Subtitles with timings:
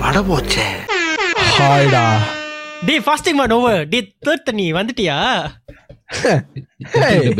[0.00, 0.66] பட போச்சே
[1.58, 2.04] ஹாய்டா
[2.88, 5.16] டேய் ஃபாஸ்டிங் மாட் ஓவர் டேய் தேர்ட் நீ வந்துட்டியா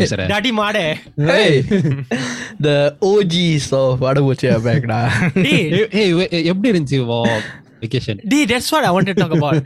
[0.01, 0.87] பேசுறேன் டாடி மாடே
[1.31, 1.47] Hey,
[2.67, 2.77] the
[3.11, 4.99] OGs of வடபூச்சி பேக்டா
[5.47, 5.65] டேய்
[6.01, 6.13] ஏய்
[6.53, 7.01] எப்படி இருந்துச்சு
[7.85, 9.59] வெக்கேஷன் டேய் that's what I wanted to talk about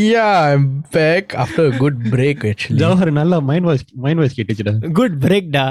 [0.00, 0.64] Yeah, I'm
[0.96, 2.78] back after a good break actually.
[2.82, 5.64] Jawahar நல்லா mind voice mind voice கேட்டுச்சுடா good break da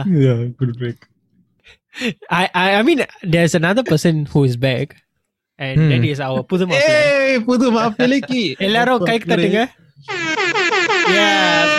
[0.62, 1.15] good break I,
[2.40, 2.44] I
[2.80, 3.00] I mean
[3.36, 4.90] there's another person who is back
[5.60, 5.90] and Hmm.
[5.92, 9.62] that is our புது மாப்பிள்ளை ஏய் புது மாப்பிள்ளைக்கு எல்லாரும் கை தட்டுங்க
[11.18, 11.70] yes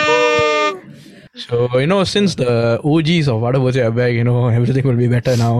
[1.43, 2.51] So, you know, since the
[2.89, 5.55] OGs of வடபூச்சி are back, you know, everything will be better now.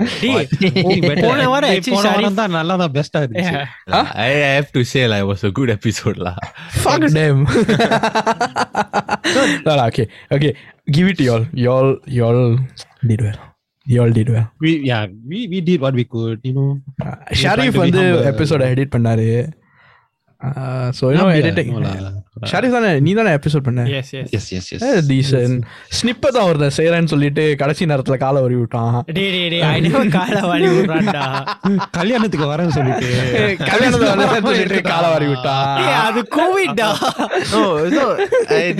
[0.21, 0.47] டேய்
[1.25, 4.09] போன வாரம் actually போன Sharif வாரம் தான் நல்லா தான் பெஸ்டா இருந்துச்சு yeah.
[4.25, 6.35] I have to say like, it was a good episode lah.
[6.85, 7.37] Fuck them.
[9.65, 10.07] no, no, okay,
[10.37, 10.51] okay.
[10.95, 11.45] Give it to y'all.
[11.65, 12.43] Y'all, y'all
[13.11, 13.39] did well.
[13.85, 14.45] Y'all did well.
[14.59, 16.69] we yeah we we did what we could you know
[17.05, 19.27] Uh, Sharif வந்து எபிசோட edit பண்ணாரு
[20.98, 21.72] So you know editing
[22.50, 22.90] Sharif தானே?
[23.00, 23.82] நீ தானே episode பண்ண?
[23.82, 24.02] Eh,
[26.36, 28.94] தான் ஒருத்தன் செய்யறேன்னு சொல்லிட்டு கடைசி நேரத்துல கால வரி விட்டான்.
[29.06, 29.62] டேய் டேய் டேய்
[31.90, 33.08] கல்யாணத்துக்கு வரேன்னு சொல்லிட்டு.
[33.70, 35.68] கல்யாணத்துக்கு வரேன்னு காலை வரி விட்டான்.
[36.00, 36.90] அது கோவிட்டா
[37.52, 37.64] நோ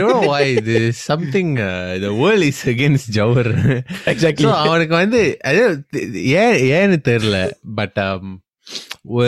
[0.01, 1.55] நோ ஐ இது something
[2.05, 3.53] the world is against Jawahar
[4.05, 5.23] exactly அவனுக்கு வந்து
[6.43, 7.41] ஏன் ஏன்னு தெரியல
[7.75, 8.01] பட்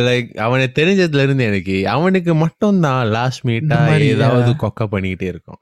[0.08, 4.62] லைக் அவனை தெரிஞ்சதுல இருந்து எனக்கு அவனுக்கு மட்டும் தான் லாஸ்ட் மீட்டா இந்த மாதிரி, ஏதாவது yeah.
[4.64, 5.60] கொக்க பண்ணிக்கிட்டே இருக்கும்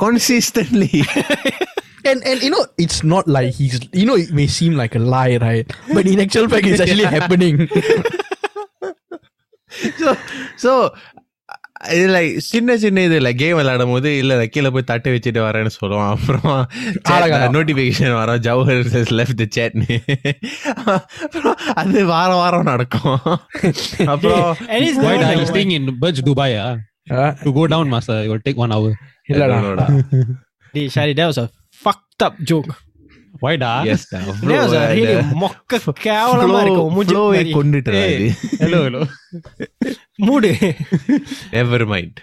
[0.00, 0.92] consistently
[2.10, 5.02] and and you know it's not like he's you know it may seem like a
[5.14, 7.56] lie right but in actual fact it's actually happening
[10.00, 10.08] so
[10.64, 10.72] so
[11.95, 16.09] இதுல சின்ன சின்ன இது இதுல கேம் விளையாடும் போது இல்ல கீழே போய் தட்டு வச்சுட்டு வரேன்னு சொல்லுவான்.
[16.15, 16.57] அப்புறம்
[17.55, 18.41] நோட்டிபிகேஷன் வரும்.
[18.47, 19.97] ஜவஹர் லெஃப்ட் சேட்னி
[21.81, 23.21] அது வார வாரம் நடக்கும்.
[24.13, 24.43] அப்புறம்
[26.29, 26.65] துபாயா
[27.45, 28.97] to go down master you take one hour
[29.31, 29.87] இல்லடா
[30.75, 31.49] டேய் sorry that was a
[31.85, 32.71] fucked up joke.
[33.44, 37.52] why da Yes, that was a really மொக்க கேவலமா இருக்கு உன் மூஞ்சி ஃப்ளோவை மாதிரி.
[37.58, 38.02] கொண்டுட்டு
[38.62, 39.02] hello hello
[40.28, 40.50] mood
[41.56, 42.18] never mind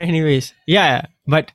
[0.00, 0.46] anyways
[0.76, 0.92] yeah
[1.34, 1.46] but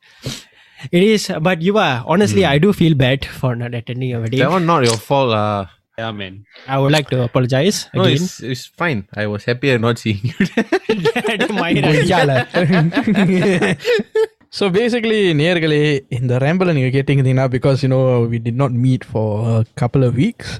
[0.97, 4.41] it is but you are honestly i do feel bad for not attending your wedding
[4.43, 5.61] that one not your fault uh,
[6.01, 6.33] yeah man
[6.73, 10.21] i would like to apologize no again it's, it's fine I was happier not seeing
[10.29, 10.37] you
[11.61, 11.85] My idea.
[11.89, 12.31] கொய்யால
[14.59, 17.99] so basically நேர்களே இந்த ரேம்பில் நீங்கள் கேட்டிங்கன்னா because you know
[18.29, 20.53] we did not meet for couple of weeks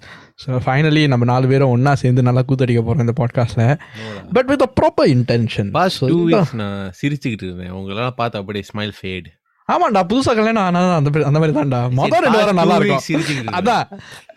[0.46, 3.78] so finally நம்ம நாலு பேரும் ஒன்றா சேர்ந்து நல்லா கூத்தடிக்க போகிறோம் இந்த பாட்காஸ்ட்டில்
[4.34, 8.94] but with a proper intention pass two weeks நான் சிரிச்சுக்கிட்டு இருந்தேன் உங்களெல்லாம் பார்த்து அப்படியே ஸ்மைல்
[8.94, 9.30] ஃபேட்
[9.73, 11.81] ஆமாண்டா புதுசா கல்யாணம் ஆனா அந்த அந்த மாதிரி தான்டா.
[11.99, 13.03] மொதல் ரெண்டு வாரம் நல்லா இருக்கும்.
[13.59, 13.85] அதான்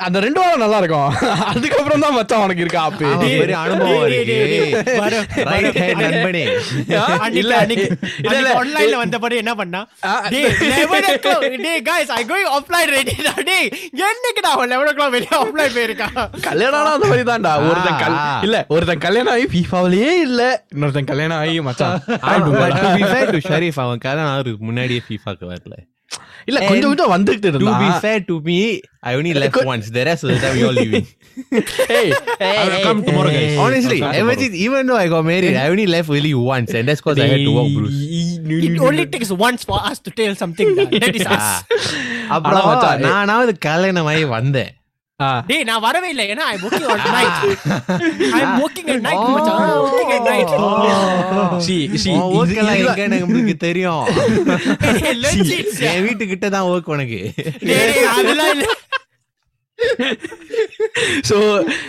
[0.05, 1.09] அந்த ரெண்டு வாரம் நல்லா இருக்கும்.
[1.51, 4.05] அதுக்கப்புறம் தான் மச்சான் உனக்கு இருக்கா அப்படி அனுபவம்
[7.41, 7.53] இல்ல
[8.61, 9.81] ஆன்லைன்ல வந்தபடி என்ன பண்ணா?
[10.33, 10.47] டேய்
[14.09, 16.07] என்னக்குடா 11 o'clock வெளிய ஆஃப்லைன் போயிருக்கா?
[16.47, 17.53] கல்யாணம் அந்த மாதிரி தான்டா.
[17.69, 17.99] ஒருத்தன்
[18.47, 20.41] இல்ல ஒருத்தன் கல்யாணம் ஆகி ஃபீஃபாவிலேயே இல்ல
[20.75, 21.97] இன்னொருத்தன் கல்யாணம் ஆகி மச்சான்.
[23.49, 24.01] ஷரீஃப் அவன்
[24.69, 25.76] முன்னாடியே ஃபீஃபாக்கு வரல
[26.48, 28.54] இல்ல கொஞ்சம் கொஞ்சம் வந்துகிட்டு டு பி இருந்தான் fair to me
[29.08, 31.06] I only left once the rest of the time you all leaving
[31.90, 32.06] Hey,
[32.52, 35.68] I will come tomorrow guys honestly I'll come imagine even though I got married I
[35.68, 38.00] only left only once and that's because I had to walk Bruce
[38.60, 40.86] it only takes once for us to tell something da.
[40.96, 41.48] that is us
[42.30, 44.81] அப்புறம் மச்சான், ஏ- நானாவது கல்யாணம் ஆகி வந்தேன் ஆ,
[45.47, 46.23] டேய் நான் வரவே இல்ல.
[46.31, 46.55] ஏன்னா ஐ
[53.59, 54.05] தெரியும்?
[55.89, 57.19] என் வீட்டு கிட்ட தான் ஓர்க் உனக்கு.
[57.67, 58.65] டேய்
[61.29, 61.37] சோ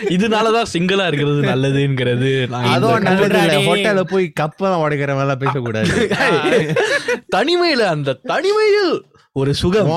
[0.09, 2.31] இதனாலதான் சிங்கிளா இருக்கிறது நல்லதுங்கிறது
[2.69, 3.57] அதுவும் நல்லது இல்ல.
[3.67, 5.91] ஹோட்டல்ல போய் கப்பெல்லாம் உடைக்கிற மாதிரி பேசக்கூடாது.
[7.35, 8.83] தனிமையில அந்த தனிமையில்
[9.35, 9.87] ஒரு சுகம்.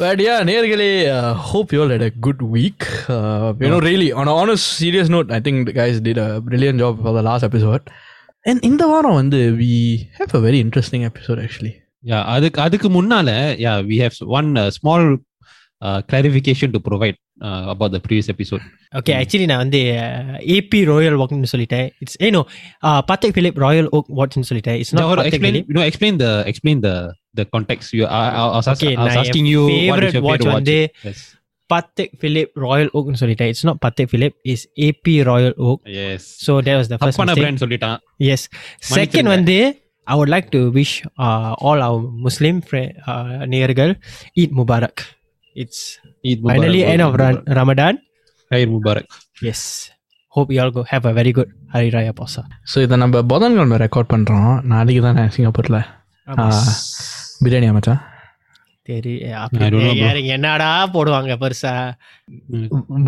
[0.00, 0.88] பட்யா நேர்களே
[1.48, 2.84] hope you all had a good week
[3.66, 7.22] you really on honest serious note I think guys did a brilliant job for the
[7.28, 7.84] last episode
[8.44, 9.72] and இந்த வாரம் வந்து we
[10.16, 11.72] have a very interesting episode actually
[12.04, 13.28] yeah அதுக்கு அதுக்கு முன்னால
[13.64, 15.06] yeah we have one small
[16.08, 18.63] clarification to provide uh, about the previous episode
[18.93, 19.79] okay actually நான் வந்து
[20.55, 22.41] AB Royal வாக்னு சொல்லிட்டேன் it's ஏனோ
[23.09, 26.15] பாத்திக் பிலிப் ராயல் ஓக் வாட்ச்னு சொல்லிட்டேன் it's not Jawahar, பாத்திக் explain Philip you know explain
[26.23, 26.95] the explain the
[27.33, 29.63] the context you I, I, I was, ask- Okay, I was நான் asking N you
[29.89, 30.77] what is favorite your watch favorite watch வந்து
[31.07, 31.19] yes
[31.69, 36.53] பாத்திக் Philip Royal ஓக்னு சொல்லிட்டேன் it's not பாத்திக் Philip is AB Royal okay yes so
[36.67, 37.97] that was the first தப்பான brand சொல்லிட்டான்
[38.27, 38.45] S
[38.91, 39.57] second வந்து
[40.07, 40.95] I would like to wish
[41.65, 42.61] all our முஸ்லீம்
[43.55, 43.93] நேர்கள்
[44.41, 45.03] Eid Mubarak
[45.56, 47.56] it's Eid Mubarak, finally end of Mubarak.
[47.56, 47.98] Ramadan.
[48.50, 49.06] Eid Mubarak.
[49.42, 49.62] Yes.
[50.34, 53.76] Hope you all have a very good Hari Raya Puasa so இதை நம்ம புதன் புதன்கிழமை
[53.78, 55.76] record பண்ணுறோம் நாளைக்கு தானே சிங்கப்பூரில்?
[57.42, 57.94] பிரியாணி அமைச்சா?
[58.88, 59.12] தெரி
[60.36, 61.72] என்னடா போடுவாங்க பெருசா?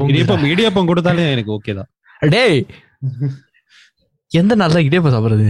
[0.08, 1.90] இடியப்பம் இடியப்பம் கொடுத்தாலே எனக்கு ஓகே தான்.
[2.22, 2.60] டேய்!
[4.32, 5.48] எந்த நாள் தான் இடியப்பம் சாப்பிட்றது?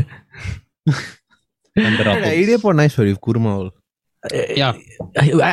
[2.42, 3.72] இடியப்பம் நாய் குருமாவல்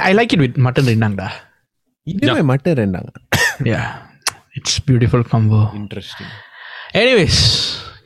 [0.01, 1.29] I like it with mutton ரெண்டாங்கடா
[2.07, 3.11] இதுவே மட்டும் ரெண்டாங்க
[3.71, 3.81] yeah
[4.53, 6.31] it's beautiful combo interesting
[6.93, 7.41] anyways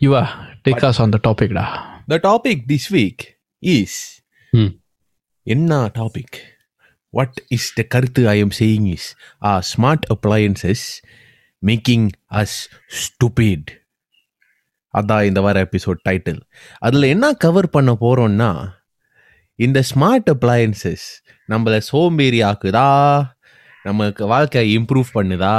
[0.02, 0.24] Yuva
[0.68, 1.66] take us on the டாபிக்டா
[2.08, 3.20] The topic this week
[3.64, 3.94] is
[4.54, 4.68] Hmm.
[5.48, 6.36] என்ன டாபிக்
[7.14, 9.08] வாட் இஸ் த கருத்து I am saying is
[9.44, 10.84] ah smart appliances
[11.64, 12.56] making us
[13.00, 13.72] stupid
[14.94, 16.42] அதான் இந்த வார episode title
[16.82, 18.50] அதில் என்ன cover பண்ண போகிறோம்னா
[19.60, 21.06] இந்த ஸ்மார்ட் அப்ளையன்சஸ்
[21.52, 22.88] நம்மளை சோம்பேறி ஆக்குதா
[23.84, 25.58] நமக்கு வாழ்க்கையை இம்ப்ரூவ் பண்ணுதா?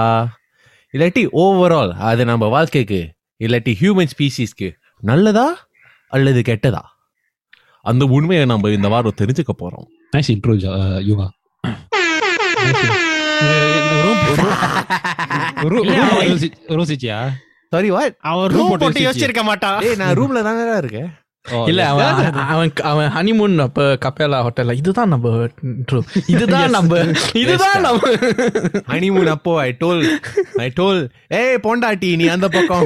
[0.94, 3.00] இல்லாட்டி ஓவரால் அது நம்ம வாழ்க்கைக்கு
[3.44, 4.68] இல்லாட்டி ஹியூமன் ஸ்பீசிஸ்க்கு
[5.10, 5.46] நல்லதா
[6.16, 6.82] அல்லது கெட்டதா?
[7.90, 9.86] அந்த உண்மையை நம்ம இந்த வாரம் தெரிஞ்சுக்க போறோம்.
[10.16, 10.54] நைஸ் இன்ட்ரோ
[17.72, 19.06] சாரி வாட் அவன் Room ரூம் போட்டு போட்டு யோசிச்சு.
[19.06, 19.78] யோசிச்சிருக்க மாட்டான்.
[19.86, 21.08] ஏய் நான் ரூம்ல தானடா இருக்கேன்?
[21.69, 22.17] இல்ல அவன்
[22.49, 25.29] அவன் அவன் ஹனிமூன் அப்ப கப்பேலா ஹோட்டல்ல இதுதான் நம்ம
[25.69, 25.99] intro.
[26.33, 26.99] இதுதான் நம்ம
[27.41, 28.11] இதுதான் நம்ம
[28.91, 30.01] ஹனிமூன் அப்போ ஐ டோல்
[30.61, 30.99] ஐ டோல்
[31.39, 32.85] ஏய் பொண்டாட்டி நீ அந்த பக்கம்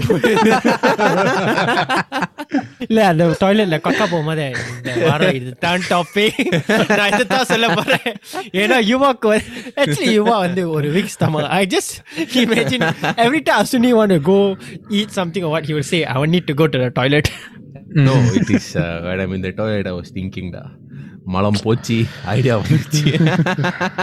[2.86, 4.46] இல்ல அந்த டாய்லெட்ல கொக்கா போகும்போது
[4.78, 6.40] இந்த வாரம் இது தான் டாபிக்
[6.94, 8.08] நான் இதுதான் சொல்ல போறேன்
[8.62, 9.34] ஏன்னா யுவாக்கு
[9.80, 11.94] ஆக்சுவலி யுவா வந்து ஒரு வீக் ஸ்டமக் ஐ ஜஸ்ட்
[12.44, 12.88] இமேஜின்
[13.26, 14.40] எவ்ரி டைம் அசுனி want go
[15.00, 17.32] eat something what he will say I need to go to the toilet
[18.08, 18.72] no it is
[19.08, 20.64] when I'm in the toilet I was thinking டா
[21.34, 21.96] மலம் போச்சு
[22.34, 23.04] idea வந்துச்சு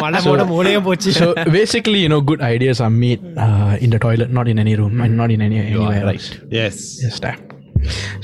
[0.05, 1.27] மலமோட மூளையும் போச்சு so
[1.59, 4.95] basically you know good ideas are made uh, in the toilet not in any room
[5.05, 6.25] and not in any You are anywhere right.
[6.25, 6.29] else.
[6.65, 7.39] S yes that.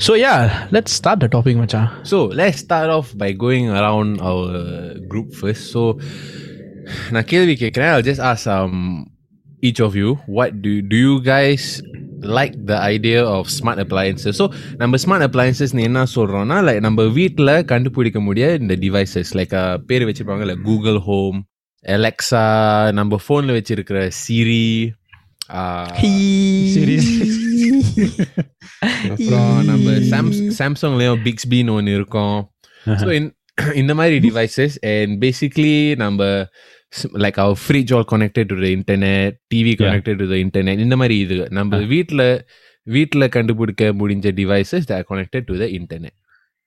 [0.05, 0.41] so yeah
[0.75, 4.49] let's start the topic மச்சான் So let's start off by going around our
[5.13, 5.63] group first.
[5.75, 5.81] So
[7.15, 8.77] நான் கேள்வி கேட்குறேன் I'll just ask um,
[9.67, 11.63] each of you what do do you guys
[12.24, 14.36] like the idea of smart appliances.
[14.36, 19.78] So நம்ம smart appliances நீ என்ன சொல்றோம்னா like நம்ம வீட்டில் கண்டுபிடிக்க முடிய இந்த டிவைசஸ் லைக்
[19.86, 21.46] பேர் வச்சிருப்பாங்க லைக் கூகுள் ஹோம்
[21.84, 22.44] அலெக்ஸா
[22.92, 24.92] நம்ம ஃபோனில் வச்சிருக்கிற சிரி
[29.08, 32.50] அப்புறம் நம்ம சாம்ஸ் சாம்சங்லேயும் பிக்ஸ்பின்னு ஒன்று இருக்கும்.
[32.86, 33.32] ஸோ
[33.74, 36.46] இந்த மாதிரி டிவைசஸ் அண்ட் பேசிக்லி நம்ம
[37.25, 41.17] like our fridge all connected to the internet TV connected to the internet இந்த மாதிரி
[41.25, 42.25] இது நம்ம வீட்டில்
[42.97, 46.17] வீட்டில் கண்டுபிடிக்க முடிஞ்ச devices the connected to the internet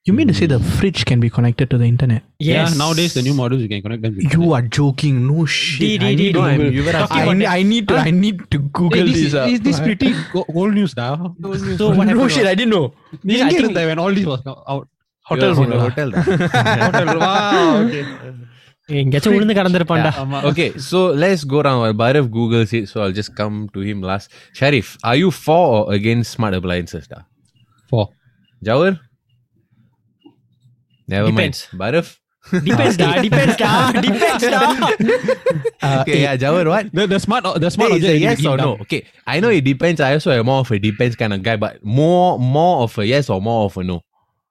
[0.07, 2.71] you mean to say the fridge can be connected to the internet Yeah, Yes.
[2.79, 4.15] nowadays the new models you can connect them.
[4.17, 6.73] to you are joking no shit Di- di- I di- need di- to I'm- Google-
[6.77, 9.15] you were Talking I, about ne- I need to I need to Hey, Google this,
[9.19, 9.29] this.
[9.29, 9.47] is, up.
[9.53, 11.13] is this pretty go- old news now?
[11.79, 12.85] So what no happened shit was- I didn't know
[13.29, 14.43] நீ I எங்க think- இருந்த when all this was
[14.73, 14.85] out?
[15.31, 15.79] hotel room lah.
[15.85, 16.11] Hotel
[16.85, 17.13] Hotel.
[17.23, 18.03] wow, okay.
[19.01, 20.11] எங்கேயாச்சும் விழுந்து கடந்திருப்பான்டா
[20.49, 23.99] okay so let's go around while Bhairav googles it so I'll just come to him
[24.09, 24.25] last
[24.59, 27.19] Sharif are you for or against smart appliances da?
[27.91, 28.05] Four.
[28.67, 28.91] Jawar
[31.13, 31.61] never Depends.
[31.71, 32.09] mind Bhairav
[32.65, 33.69] depends டா depends டா
[34.05, 34.61] depends டா
[35.99, 38.39] okay yeah Jawar what The, the smart the smart Hey, it's object a you yes
[38.41, 38.71] can or keep no?
[38.71, 38.81] down.
[38.85, 38.99] Okay,
[39.33, 39.99] I know it depends.
[40.07, 43.05] I also am more of a depends kind of guy, but more more of a
[43.13, 43.97] yes or more of a no.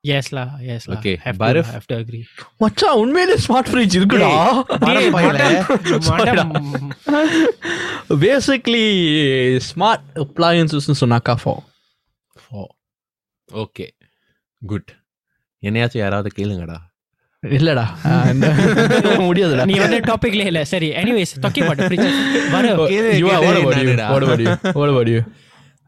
[0.07, 1.67] Yes லா yes law Okay, have to Bharaf?
[1.75, 2.23] have to agree
[2.63, 4.31] மச்சான் உண்மையிலே smart fridge இருக்குடா
[4.87, 5.11] டேய்,
[6.09, 6.45] Sorry டா.
[6.47, 6.53] மடம்
[8.25, 8.87] basically
[9.69, 11.55] smart appliances சொன்னாக்கா ஃபோ
[12.45, 12.67] Four.
[13.49, 13.89] Okay,
[14.63, 14.87] good.
[15.63, 16.79] என்னையாச்சும் யாராவது கேளுங்கடா
[17.43, 18.51] இல்லடா அஹ் இந்த-
[19.29, 22.09] முடியாதுடா நீ வந்து டாபிக்ல இல்ல சரி எனிவேஸ் டாக்கிங் அபௌட் ஃப்ரிட்ஜ்
[22.55, 23.85] வர கேளு, You are- கேளு, what about you?
[23.85, 24.07] என்னடா?
[24.15, 24.53] What about you?
[24.81, 25.23] What about you?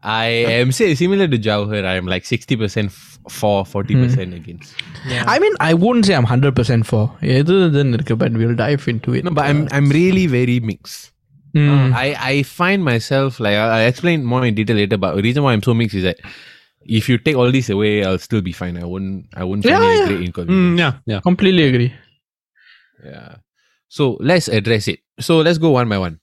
[0.03, 0.27] I
[0.59, 1.83] am say similar to Jawahar.
[1.91, 2.89] I am like sixty percent
[3.37, 4.73] for, forty percent against.
[5.33, 7.03] I mean, I wouldn't say I'm 100% for.
[7.37, 9.23] எது இதுன்னு இருக்கு, but we'll dive into it.
[9.27, 11.01] No, but I'm I'm really very mixed.
[11.59, 11.93] Mm.
[12.03, 14.99] I I find myself like I I explain more in detail later.
[15.05, 16.19] But the reason why I'm so mixed is that
[16.99, 18.77] if you take all this away, I'll still be fine.
[18.83, 20.09] I wouldn't I wouldn't find Yeah, it a yeah.
[20.11, 20.73] great inconvenience.
[20.73, 21.21] Mm, yeah, yeah.
[21.29, 21.91] Completely agree.
[23.13, 23.31] Yeah.
[23.87, 24.99] So let's address it.
[25.27, 26.15] So let's go one by one.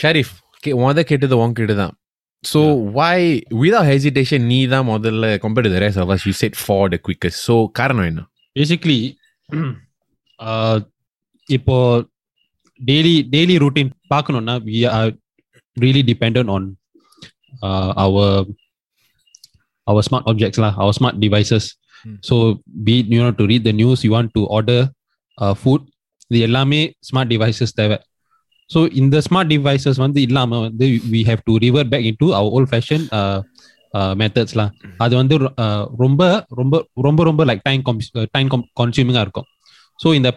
[0.00, 0.28] Sharif,
[0.58, 1.94] okay, முதல்ல கேட்டது உன் கிட்ட தான்
[2.44, 2.60] so
[2.96, 3.18] why
[3.62, 7.00] without hesitation நீ தான் முதல்ல compared to the rest of us you said for the
[7.06, 8.22] quickest so காரணம் என்ன
[8.58, 9.00] Basically,
[10.48, 10.76] uh,
[11.56, 11.76] இப்போ
[12.88, 15.08] டெய்லி டெய்லி ரூட்டீன் பார்க்கணும்னா we are
[15.82, 16.62] really dependent on
[17.66, 18.26] uh, our
[19.90, 21.64] our smart objects lah, our smart devices.
[22.02, 22.16] Hmm.
[22.28, 22.34] So
[22.86, 24.80] be it, you know to read the news, you want to order
[25.38, 25.82] uh, food,
[26.30, 26.78] இது எல்லாமே
[27.08, 27.96] smart devices தேவை
[28.70, 32.50] so இந்த smart devices வந்து இல்லாம வந்து we have to river back in to our
[32.50, 33.04] volt fashion
[34.20, 36.74] மெத்தட்ஸ்லாம் அது வந்து uh, ரொம்ப ரொம்ப
[37.06, 37.82] ரொம்ப ரொம்ப லைக் டைம்
[38.34, 38.50] டைம்
[38.80, 39.48] கன்சியூமிங்காக இருக்கும்
[39.98, 40.30] ஸோ இந்த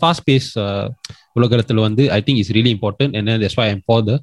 [0.00, 0.50] ஃபாஸ்ட் பேஸ்
[1.32, 4.14] உலகத்தில் வந்து I think is really important and that's why I'm for the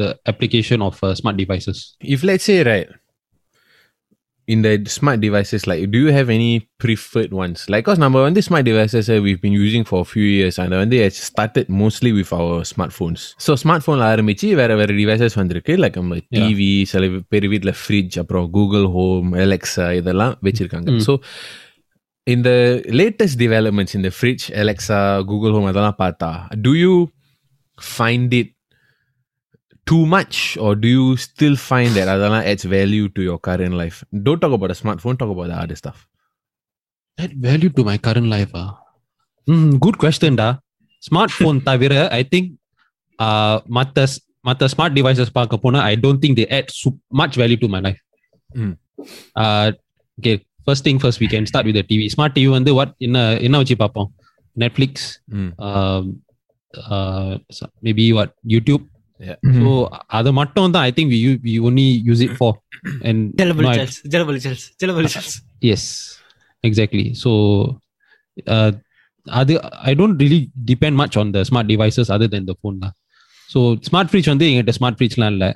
[0.00, 1.82] the application of smart devices
[2.14, 2.90] If let's say right
[4.47, 7.69] in the smart devices, like do you have any preferred ones?
[7.69, 10.57] Like, cause number one, the smart devices uh, we've been using for a few years,
[10.57, 13.21] and when they started mostly with our smartphones.
[13.45, 18.47] So smartphone ஆரம்பிச்சு வேற வேற devices வந்திருக்கு like நம்ம TV சில பேர் வீட்டில் fridge அப்புறம்
[18.57, 21.03] Google home Alexa இதெல்லாம் வச்சிருக்காங்க Mm.
[21.07, 21.15] ஸோ
[22.27, 22.49] இந்த
[22.99, 25.01] லேட்டஸ்ட் டெவலப்மெண்ட்ஸ் இந்த ஃப்ரிட்ஜ் எலெக்ஸா
[25.31, 26.31] கூகுள் ஹோம் அதெல்லாம் பார்த்தா
[26.67, 26.95] do you
[27.79, 28.49] find it
[29.86, 33.96] too much or do you still find that அதெல்லாம் adds value to your current life
[34.26, 35.98] don't talk about the smartphone talk about the other stuff
[37.18, 38.68] add value to my current life ah
[39.48, 40.48] mm, good question டா
[41.02, 42.50] smart phone தவிர I think
[43.78, 44.04] மற்ற
[44.48, 46.68] மற்ற smart devices பார்க்க போனா ஐ don't think they add
[47.20, 48.00] much value to my life
[48.50, 48.72] Mm.
[50.18, 50.32] Okay
[50.66, 53.76] first thing first we can start with TV smart TV வந்து what என்ன என்ன வச்சு
[53.84, 54.08] பார்ப்போம்
[54.56, 55.50] Netflix Mm.
[57.86, 58.84] Maybe what YouTube
[59.44, 59.56] Mhm.
[59.58, 59.70] So
[60.18, 62.56] அதை மட்டும் தான் I think we we only use it for
[63.08, 65.34] and ஜலபலி cells ஜலபலி cells ஜலபலி cells
[65.72, 65.88] S
[66.64, 67.30] exactly so
[69.26, 69.52] அது
[69.84, 70.40] I don't really
[70.70, 72.94] depend much on the smart devices other than the phone தான்
[73.50, 75.50] so smart fridge வந்து எங்கிட்ட smart ஃப்ரிட்ஜ்லாம் இல்லை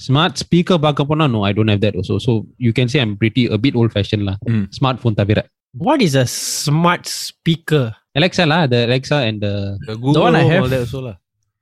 [0.00, 2.32] smart speaker பார்க்க போனா no I don't have that also so
[2.66, 4.64] you can say I'm pretty a bit old ஃபேஷன்லாம் Mm.
[4.78, 5.40] Smart phone தவிர
[5.80, 7.84] What is a smart speaker?
[8.18, 9.44] அலெக்ஸாலா the Alexa and
[9.84, 11.14] the Google one I Home, have- all that also lah.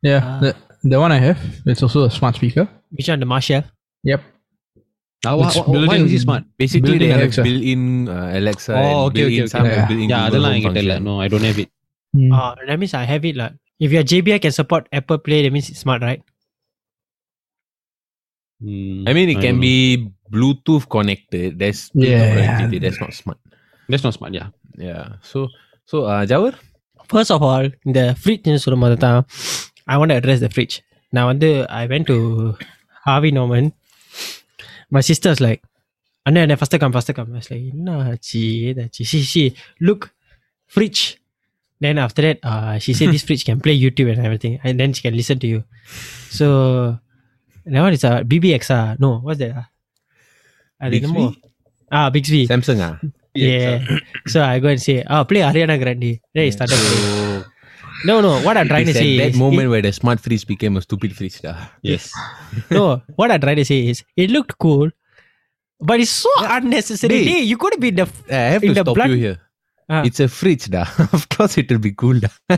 [0.03, 0.35] Yeah, Ah.
[0.43, 0.51] the,
[0.84, 2.68] the one I have, it's also a smart speaker.
[2.92, 3.20] Which one?
[3.20, 3.64] The Marshall?
[4.04, 4.22] Yep.
[5.26, 6.44] Oh, why, why, why is it smart?
[6.58, 7.44] Basically, they have Alexa.
[7.44, 8.74] built-in uh, Alexa.
[8.74, 9.62] Oh, okay, okay, okay.
[9.66, 10.96] Yeah, yeah அதெல்லாம் என்கிட்ட இல்ல.
[11.00, 11.70] No, I don't have it.
[12.16, 12.32] Mm.
[12.32, 13.50] Uh, that means I have it lah.
[13.80, 16.22] If your JBL can support Apple Play, that means it's smart, right?
[18.64, 19.76] Mm, I mean, it I can be
[20.32, 21.60] Bluetooth connected.
[21.60, 22.82] That's yeah, connected.
[22.82, 23.40] That's not smart.
[23.90, 24.34] That's not smart.
[24.34, 24.50] Yeah.
[24.78, 25.18] Yeah.
[25.22, 25.50] So
[25.86, 26.54] so uh, Jawar.
[27.14, 27.66] First of all,
[27.98, 28.86] the free things சொல்லும்
[29.93, 30.77] I want address the fridge
[31.13, 31.49] நான் வந்து
[31.81, 32.19] I went to
[33.07, 33.69] ஹாவி Noman
[34.97, 35.63] my sisters like
[36.27, 39.45] அண்ணா என்ன first come first come like என்ன ஆச்சு ஏதாச்சு C C
[39.89, 40.07] look
[40.73, 41.03] fridge
[41.81, 44.93] then after that uh, she said this fridge can play YouTube and everything and then
[44.97, 45.61] she can listen to you
[46.31, 46.47] so
[47.77, 49.67] now it's a BBX ah no what's that ah?
[50.81, 51.09] அது Bixby?
[51.09, 51.27] என்னமோ
[51.91, 52.95] ah Bixby Samsung ah
[53.47, 53.75] yeah
[54.33, 57.26] so I go and say oh play Ariana Grande then it started playing.
[58.06, 58.40] No, no.
[58.42, 60.82] What I'm trying to say that is moment it, where the smart fridge became a
[60.82, 61.42] stupid fridge.
[61.42, 61.56] Da.
[61.82, 62.12] Yes.
[62.72, 64.90] no, what I'm trying to say is it looked cool,
[65.80, 66.58] but it's so yeah.
[66.58, 67.24] unnecessary.
[67.24, 68.10] Hey, you could be the.
[68.30, 69.10] I have to stop blood.
[69.10, 69.40] you here.
[69.90, 70.04] Uh.
[70.06, 70.86] It's a fridge, da.
[71.14, 72.20] of course, it'll be cool.
[72.20, 72.28] Da.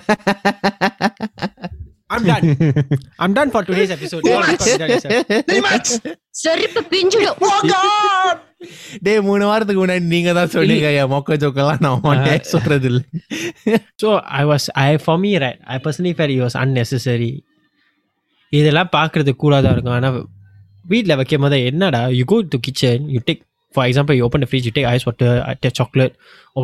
[2.11, 2.85] I'm done.
[3.19, 4.23] I'm done for today's episode.
[4.23, 4.63] Too much.
[4.63, 5.87] Too much.
[6.31, 7.37] Sorry, Pinjura.
[7.39, 8.39] Oh God.
[9.05, 12.99] டேய் மூணு வாரத்துக்கு முன்னாடி நீங்க தான் சொன்னீங்க என் மொக்க ஜோக்கெல்லாம் நான் உன்கிட்ட சொல்றது இல்ல
[14.01, 15.59] So I was, I for me, right.
[15.73, 17.31] I personally felt it was unnecessary.
[18.53, 20.15] இதெல்லாம் பார்க்கறது கூலாக தான் இருக்கும் ஆனால்
[20.85, 23.41] வீட்டில் வைக்கும் போது என்னடா you go to kitchen you take
[23.75, 26.15] for example you open fridge you take ice water take chocolate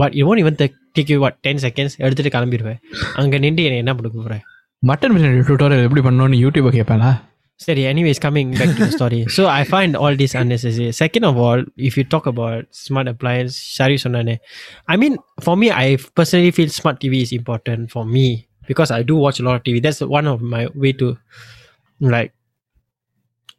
[0.02, 0.58] what you won't even
[0.96, 2.80] take you what ten seconds எடுத்துட்டு கிளம்பிடுவேன்.
[3.22, 4.44] அங்கே நின்று என்ன என்ன கொடுக்க போகிறேன்
[4.84, 7.12] மட்டன் பிரியாணி டியூட்டோரியல் எப்படி பண்ணணும்னு யூடியூப் கேட்பேனா
[7.58, 9.26] Sorry, anyways, coming back to the story.
[9.30, 10.92] So I find all this unnecessary.
[10.92, 14.40] Second of all, if you talk about smart appliance, Shari Sonane,
[14.88, 19.04] I mean, for me, I personally feel smart TV is important for me because I
[19.04, 19.82] do watch a lot of TV.
[19.82, 21.18] That's one of my way to
[22.02, 22.34] like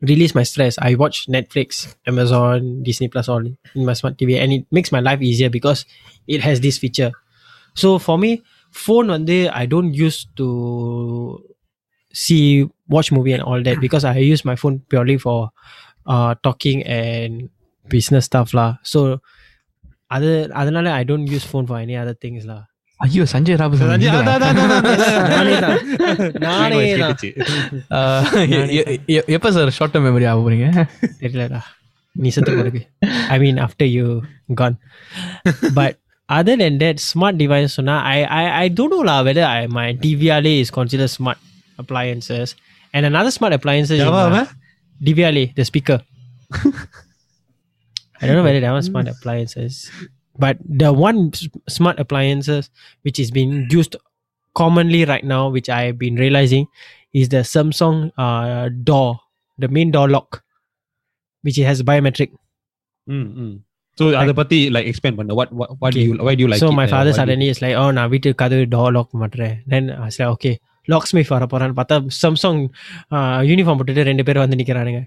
[0.03, 0.77] release my stress.
[0.79, 5.01] I watch Netflix, Amazon, Disney Plus all in my smart TV, and it makes my
[5.01, 5.87] life easier because
[6.27, 7.13] it has this feature.
[7.75, 11.56] So for me, phone one day I don't use to
[12.16, 12.44] see
[12.88, 15.38] watch movie and all that because I use my phone purely for
[16.08, 17.34] uh talking and
[17.88, 18.70] business stuff lah.
[18.84, 19.00] So
[20.16, 22.62] other அதனால I don't use phone for any other things lah.
[23.00, 24.10] ஐயோ சஞ்சய் ராபு நானே
[24.42, 25.78] தான்
[26.44, 27.16] நானே தான்
[29.38, 30.68] எப்போ sir short term memory ஆக போறீங்க
[31.22, 31.62] தெரியலடா
[32.16, 32.82] நீ செத்து போறதுக்கு
[33.36, 34.06] I mean after you
[34.62, 34.78] can
[35.80, 35.98] but
[36.30, 39.88] other than that smart device சொன்னா ஐ I I don't know law whether I my
[40.04, 41.42] டிவியாலே is consider smart
[41.78, 42.48] appliances
[42.94, 44.48] and another smart appliances is my-
[45.02, 46.00] DVLA, the speaker.
[48.20, 49.76] I don't know whether that was smart appliances,
[50.40, 52.70] but the one s- smart appliances
[53.02, 53.96] which is being used
[54.56, 56.68] commonly right now, which I've been realizing,
[57.14, 59.10] is the Samsung uh, door,
[59.60, 60.30] the main door lock,
[61.44, 62.32] which has biometric.
[63.08, 63.54] ம் ம்
[63.98, 65.52] so அதை பத்தி like explain பண்ண what
[65.82, 68.30] what to you why do like so my father suddenly is like, oh, நான் வீட்டு
[68.42, 69.56] கதவு door lock மாட்டுறேன்.
[69.72, 70.54] Then I was like, okay,
[71.11, 72.63] locksmith வர போகிறான்னு பார்த்தா சம்சங்
[73.51, 75.03] யூனிஃபார்ம் போட்டுட்டு ரெண்டு பேர் வந்து நிற்கிறானுங்க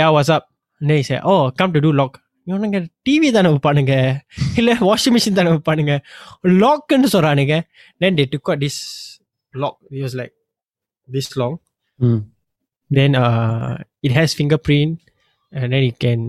[0.00, 0.46] யா வாட்ஸ்அப்
[0.80, 2.16] நெய் say oh come to do lock
[2.50, 3.94] இவனுங்க டிவி தானே வைப்பானுங்க.
[4.60, 5.94] இல்லை வாஷிங் மிஷின் தானே வைப்பானுங்க.
[6.62, 7.54] லாக்குன்னு சொல்கிறானுங்க
[8.02, 8.78] then they took this
[9.54, 10.32] lock use like
[11.08, 11.56] this long
[12.90, 13.16] then
[14.06, 14.36] it has
[14.68, 14.94] fingerprint
[15.52, 16.24] and then you can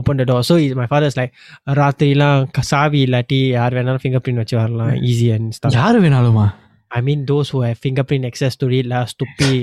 [0.00, 1.34] open the door so is my father's like
[1.80, 4.94] ராத்திரிலாம் சாவி இல்லாட்டி யார் வேணாலும் ஃபிங்கர் பிரிண்ட் வச்சு வரலாம்.
[5.10, 6.46] ஈஸியாக அண்ட் யார் வேணாலுமா?
[6.91, 9.53] ஐ மீன் those who have finger print excess to read லா ஸ்டுப்பி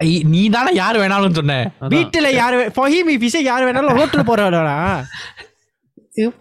[0.00, 1.54] ஐ, நீ தானே யாரு வேணாலும் சொன்ன
[1.94, 4.76] வீட்டில் யார் ஃபார் ஹிம் இஃப் இசை யார் வேணாலும் ரோட்டில் போகிறவடா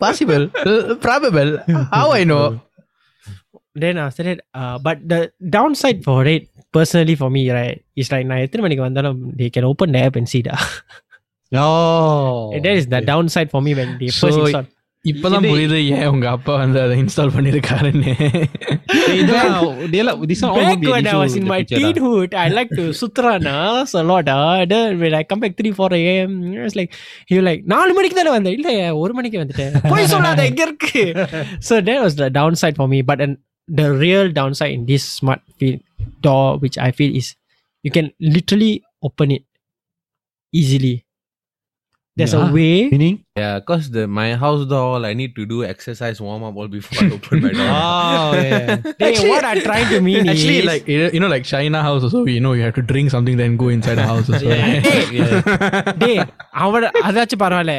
[0.02, 0.44] possible
[1.06, 1.52] probable
[1.98, 2.42] have I know
[3.76, 5.18] then after that uh, but the
[5.50, 6.44] downside for it
[6.74, 10.16] personally for me right is like நான் எத்தனை மணிக்கு வந்தாலும் they can open the app
[10.16, 10.56] and see da
[11.52, 12.52] Oh.
[12.56, 14.66] that is the downside for me when they So, first install
[15.11, 18.13] இப்பதான் புரியுது ஏன் உங்க அப்பா வந்து அதை இன்ஸ்டால் பண்ணிருக்காருன்னு
[19.21, 21.45] இதெல்லாம் இதெல்லாம் this one all won't Back be an when I issue was in in
[21.47, 21.81] the my future, ah.
[21.81, 23.55] teenhood, I like to sutrana
[24.01, 24.29] a lot.
[24.37, 24.65] Uh.
[24.73, 26.31] Then when I come back 3 4 a.m.,
[26.67, 26.93] it's like,
[27.31, 31.05] he was like, நாலு மணிக்கு தானே வந்தேன் இல்லை ஒரு மணிக்கு வந்துட்டேன் போய் சொல்லாத எங்க இருக்கு
[31.69, 33.35] so that was the downside for me but then
[33.69, 35.81] the real downside in this smart field
[36.27, 37.29] door which I feel is
[37.85, 38.75] you can literally
[39.09, 39.47] open it
[40.53, 40.95] easily
[42.17, 42.47] there's Yeah.
[42.47, 43.15] a way Meaning?
[43.37, 46.69] Yeah, cause the my house door, all I need to do exercise warm up all
[46.69, 47.69] before I open my door.
[47.77, 48.67] Oh, yeah.
[48.99, 52.21] Hey, what I'm trying to mean Actually, is like you know, like China house also,
[52.27, 54.29] you know, you have to drink something then go inside the house.
[54.31, 54.51] Also.
[56.03, 56.21] டேய்
[56.65, 57.75] அவன் அதாச்சும் பரவாயில்ல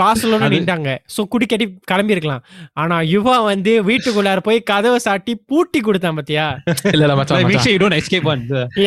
[0.00, 2.42] வாசலோட நின்றாங்க so குடி கட்டி கிளம்பி இருக்கலாம்
[2.82, 6.46] ஆனா யுவா வந்து வீட்டுக்குள்ளார போய் கதவை சாட்டி பூட்டி கொடுத்தான் பாத்தியா
[6.94, 7.64] இல்ல இல்ல மச்சான் மச்சான்.
[7.66, 8.42] sure you don't escape one.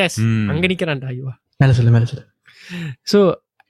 [0.06, 0.44] Yes Hmm.
[0.54, 1.34] அங்க நிக்கிறான்டா யுவா
[1.64, 2.26] மேல சொல்லு மேல சொல்லு
[3.14, 3.20] so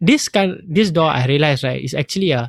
[0.01, 2.43] this kind this door i realized right is actually a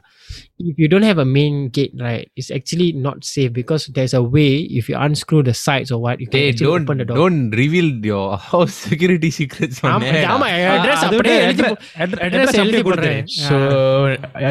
[0.62, 4.22] if you don't have a main gate right it's actually not safe because there's a
[4.36, 7.16] way if you unscrew the sides or what you can Hey, don't open the door
[7.22, 12.82] don't reveal your house security secrets on ஆமா address அப்படியே எழுதி address- address address எழுதி
[12.88, 13.56] போடுறேன் so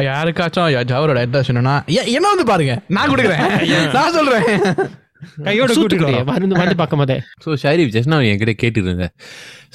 [0.08, 1.76] யாருக்காச்சும் ஜாவரோட address என்னன்னா
[2.16, 3.46] என்ன வந்து பாருங்க நான் கொடுக்குறேன்
[3.98, 4.46] நான் சொல்றேன்
[5.46, 9.12] கையோட கூட்டிட்டு மருந்து மருந்து பக்கம் போதே ஸோ ஷரீப் ஜஸ்ட் நான் என்கிட்ட கேட்டுருந்தேன்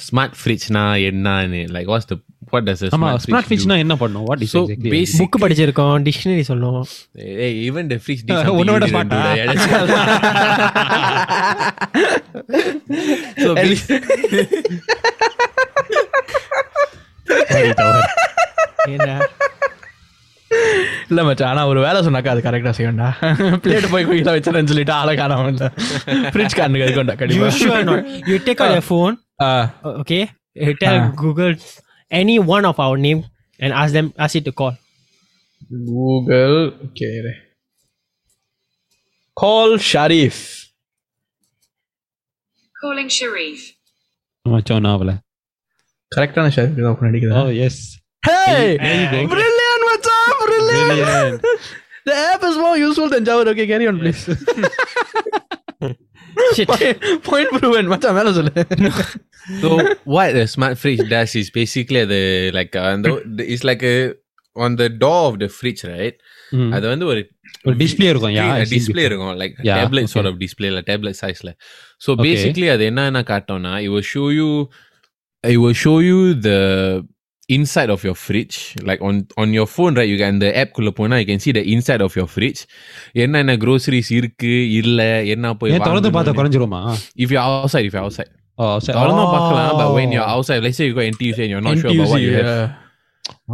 [0.06, 1.60] ஸ்மார்ட் ஃப்ரிட்ஜ்னா என்னன்னு?
[1.74, 2.16] Like what's the
[2.52, 4.26] what does ஆமா ஸ்மார்ட் ஃப்ரிட்ஜ்னா என்ன பண்ணும்?
[4.28, 4.54] வாட் இஸ்
[4.86, 6.80] பேசிக் புக் படிச்சிருக்கோம் டிக்ஷனரி சொல்லும்
[7.44, 9.22] ஏய் ஈவன் தி ஃப்ரிட்ஜ் உன்னோட பாட்டா
[13.42, 13.50] சோ
[18.88, 19.10] என்ன
[21.09, 23.09] இல்ல மச்சான் ஆனா ஒரு வேலை சொன்னாக்கா அது கரெக்டா செய்யணும்டா
[23.63, 25.67] பிளேட் போய் குயில வச்சிருன்னு சொல்லிட்டு ஆளை காணாம இல்ல
[26.33, 29.49] ஃப்ரிட்ஜ் காரனுக்கு இருக்கும்டா you கண்டிப்பா sure not you take out your phone ah,
[29.81, 30.21] uh, okay
[30.65, 31.07] you tell Ah.
[31.21, 31.53] google
[32.11, 33.21] any one of our name
[33.59, 34.73] and ask them ask it to call
[35.89, 37.09] Google okay
[39.37, 40.41] call Sharif
[42.75, 43.59] Calling Sharif.
[44.45, 45.11] மச்சான் நாவல
[46.11, 47.81] கரெக்டான ஷரீஃப் தான் open ஓ அடிக்குதா S
[48.23, 48.59] Hey!
[48.81, 49.21] There you go.
[50.67, 51.41] Brilliant, மச்சான், brilliant.
[51.41, 51.71] Brilliant.
[52.07, 53.43] The app is more useful than Java.
[53.51, 54.23] Okay, carry on, please.
[56.55, 56.69] Shit.
[57.27, 57.85] Point proven.
[57.91, 58.51] மச்சான், மேல சொல்லு.
[59.61, 59.69] so
[60.15, 62.21] what the smart fridge does is basically the
[62.57, 63.95] like uh, the, the- it's like a
[64.55, 66.15] on the door of the fridge right
[66.59, 66.71] ம்.
[66.75, 67.21] அது வந்து ஒரு
[67.67, 69.09] ஒரு display இருக்கும் yeah I've seen display before.
[69.11, 70.13] இருக்கும் like Yeah, tablet okay.
[70.15, 71.51] Chart of டிஸ்பிளேல tablet சைஸ்ல
[72.05, 72.23] so Okay.
[72.27, 74.49] Basically அது என்னென்ன காட்டோம்னா it will show you
[75.43, 76.59] it will show you the
[77.49, 78.57] inside of your fridge
[78.89, 81.53] like on on your phone right you can the app குள்ள போனா you can see
[81.57, 82.61] the inside of your fridge
[83.23, 84.99] என்னென்ன groceries இருக்கு இல்ல
[85.33, 86.39] என்ன போய் ஏன் திறந்து பார்த்தா வாங்கணும்னு.
[86.39, 86.81] குறைஞ்சிருமா
[87.25, 89.33] if you're outside if you're outside ஓ சரி திறந்து Oh.
[89.35, 92.11] பார்க்கலாம் but when you're outside let's say you got NTUC and you're not sure about
[92.13, 92.65] what you have yeah.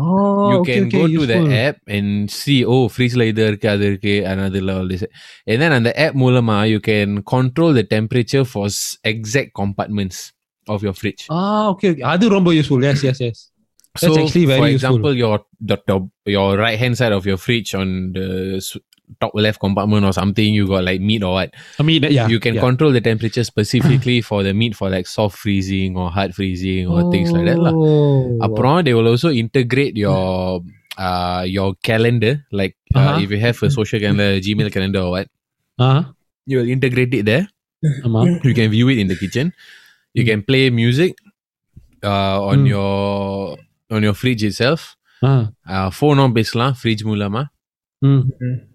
[0.01, 1.53] Oh, you okay, can okay, go to the useful.
[1.67, 2.07] app and
[2.39, 5.03] see oh fridge ல இது இருக்கு அது இருக்கு and அதுல all this
[5.51, 8.81] and then அந்த app மூலமா you can control the temperature for s-
[9.13, 10.19] exact compartments
[10.67, 12.05] of your fridge Ah, okay, okay.
[12.13, 13.43] அது ரொம்ப useful S S
[14.00, 15.14] That's so, actually very for example, useful.
[15.14, 18.58] your the top, your right hand side of your fridge on the
[19.20, 21.54] top left compartment or something, you got like meat or what?
[21.78, 22.60] I mean, yeah, you can yeah.
[22.60, 27.02] control the temperature specifically for the meat for like soft freezing or hard freezing or
[27.02, 27.72] oh, things like that lah.
[27.74, 28.38] Oh.
[28.42, 30.62] Apron, they will also integrate your
[30.98, 33.14] uh your calendar, like uh, uh-huh.
[33.14, 35.28] uh, if you have a social calendar, Gmail calendar or what,
[35.78, 36.10] uh-huh.
[36.46, 37.48] you will integrate it there.
[37.84, 38.40] Uh-huh.
[38.42, 39.52] You can view it in the kitchen.
[40.14, 40.28] You mm.
[40.28, 41.18] can play music
[42.02, 42.68] uh, on mm.
[42.68, 43.58] your
[43.89, 44.81] on your fridge itself.
[45.21, 45.41] Ah,
[45.75, 47.41] Uh, phone on பேசலாம் fridge மூலமா
[48.01, 48.21] ம்.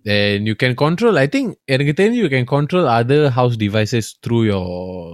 [0.09, 4.43] then you can control I think எனக்கு தெரிஞ்சு you can control other house devices through
[4.51, 4.65] your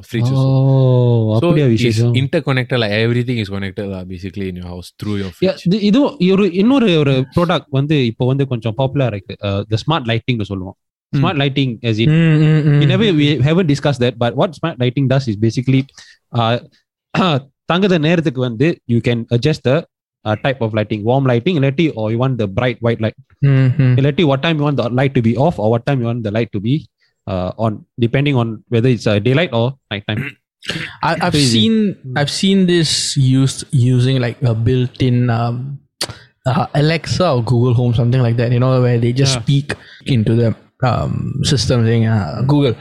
[0.09, 0.49] fridge also.
[0.49, 4.88] O So அப்படியா it's விசேஷம் interconnected like everything is connected lah, basically in your house
[5.01, 5.64] through your Yeah, fridge.
[5.68, 6.01] இது- இது
[6.35, 9.37] ஒரு இன்னொரு ஒரு product வந்து இப்போ வந்து கொஞ்சம் பாப்புலர் இருக்கு
[9.75, 10.79] த ஸ்மார்ட் லைட்டிங் சொல்லுவோம்
[11.12, 12.75] Smart lighting, as in Mm, mm, mm.
[12.81, 14.14] we never we haven't discussed that.
[14.23, 15.81] But what smart lighting does is basically,
[16.33, 16.59] uh,
[17.70, 19.77] தங்குத நேரத்துக்கு வந்து you can adjust the
[20.25, 23.18] uh, type of lighting, warm lighting, இல்லாட்டி or you want the bright white light,
[23.49, 23.92] Mm, mm.
[24.01, 26.23] illaட்டி what time you want the light to be off or what time you want
[26.27, 26.75] the light to be
[27.27, 27.73] uh, on,
[28.05, 30.20] depending on whether it's uh, daylight or nighttime.
[31.09, 31.51] I, I've Crazy.
[31.55, 31.75] seen
[32.20, 32.90] I've seen this
[33.40, 33.61] used
[33.94, 35.55] using like a built-in um,
[36.51, 38.51] uh, Alexa or Google Home, something like that.
[38.57, 39.42] You know, where they just Yeah.
[39.44, 39.68] speak
[40.16, 40.49] into the
[40.90, 41.14] um,
[41.53, 42.75] system saying, uh, "Google,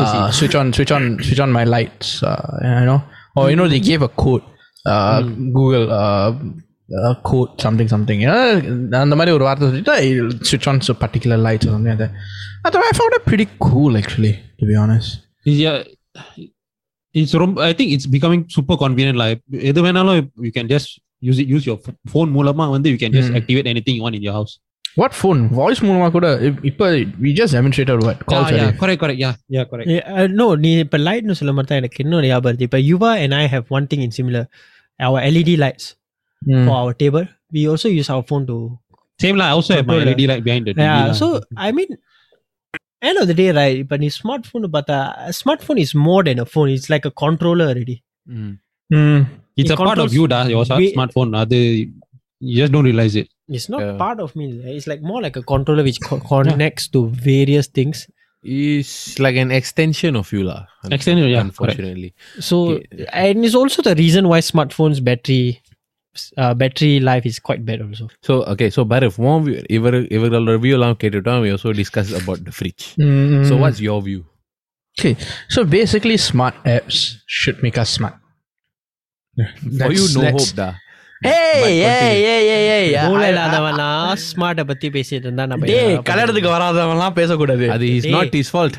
[0.00, 2.42] uh, switch on, switch on, switch on my lights." Uh,
[2.80, 3.00] you know,
[3.36, 4.44] or you know, they gave a code.
[4.92, 5.20] Uh,
[5.56, 6.30] Google uh,
[7.06, 8.18] uh, code something something.
[8.22, 8.42] You know,
[9.04, 12.12] அந்த மாதிரி ஒரு வார்த்தை சொல்லிட்டு it'll switch on to particular lights or something like that.
[12.66, 15.10] I thought I found it pretty cool actually, to be honest.
[15.62, 15.78] Yeah,
[17.20, 19.18] it's ரொம்ப I think it's becoming super convenient.
[19.24, 20.88] Like எது வேணாலும் you can just
[21.28, 23.38] use it use your ph- phone மூலமா வந்து you can just Hmm.
[23.40, 24.54] activate anything you want in your house.
[24.96, 25.40] What phone?
[25.60, 26.88] Voice மூலமா கூட இப்- இப்ப
[27.22, 29.18] we just demonstrated what Yeah, calls yeah, correct, correct.
[29.24, 29.88] Yeah, yeah, correct.
[30.40, 33.44] No நீ இப்போ லைட்னு சொல்ல மாதிரி தான் எனக்கு இன்னொரு ஞாபகம் வருது இப்போ யுவா and I
[33.54, 34.46] have one thing in similar
[35.00, 35.86] our LED lights
[36.42, 36.64] Mm.
[36.66, 37.24] for our table.
[37.54, 38.56] We also use our phone to.
[39.20, 39.46] Same lah.
[39.50, 40.10] I also have my Controller.
[40.10, 40.84] LED light behind the TV.
[40.86, 41.04] Yeah.
[41.04, 41.14] lah.
[41.20, 41.26] So
[41.66, 41.90] I mean,
[43.02, 43.78] end of the day, right?
[43.90, 45.00] But the smartphone, but a
[45.40, 46.70] smartphone is more than a phone.
[46.70, 47.96] It's like a controller already.
[48.26, 48.52] Mm.
[48.90, 49.20] Mm.
[49.58, 50.40] it's it a part of controls you, da.
[50.46, 51.32] Your way- smartphone.
[51.42, 51.62] Other,
[52.40, 53.28] you just don't realize it.
[53.49, 53.97] it's not yeah.
[53.97, 54.45] part of me.
[54.63, 54.77] Eh?
[54.77, 56.93] It's like more like a controller which co- connects yeah.
[56.93, 58.07] to various things.
[58.41, 60.65] It's like an extension of you, lah.
[60.89, 61.41] Extension, yeah.
[61.41, 62.13] Unfortunately.
[62.17, 62.43] Correct.
[62.43, 63.07] So, okay.
[63.11, 65.61] and it's also the reason why smartphones battery
[66.37, 68.07] uh, battery life is quite bad also.
[68.21, 69.43] So okay, so Bharat, one
[69.77, 70.95] ഇവർ ഇവരുടെ review എല്ലാം
[71.27, 72.85] time we also discuss about the fridge.
[72.97, 73.47] Mm.
[73.49, 74.21] So what's your view?
[74.97, 75.15] Okay,
[75.55, 76.97] so basically smart apps
[77.39, 78.15] should make us smart.
[79.79, 80.69] That's, you, no hope da.
[81.26, 82.24] Hey, But hey, continue.
[82.28, 83.04] hey, hey, hey, yeah.
[83.10, 88.04] மூளை I- இல்லாதவன்லாம் ஸ்மார்ட்டை பத்தி பேசிட்டு இருந்தா நம்ம டேய் என்னடா கல்யாணத்துக்கு வராதவன்லாம் பேசக்கூடாது அது is
[88.06, 88.12] Hey.
[88.16, 88.74] not his fault.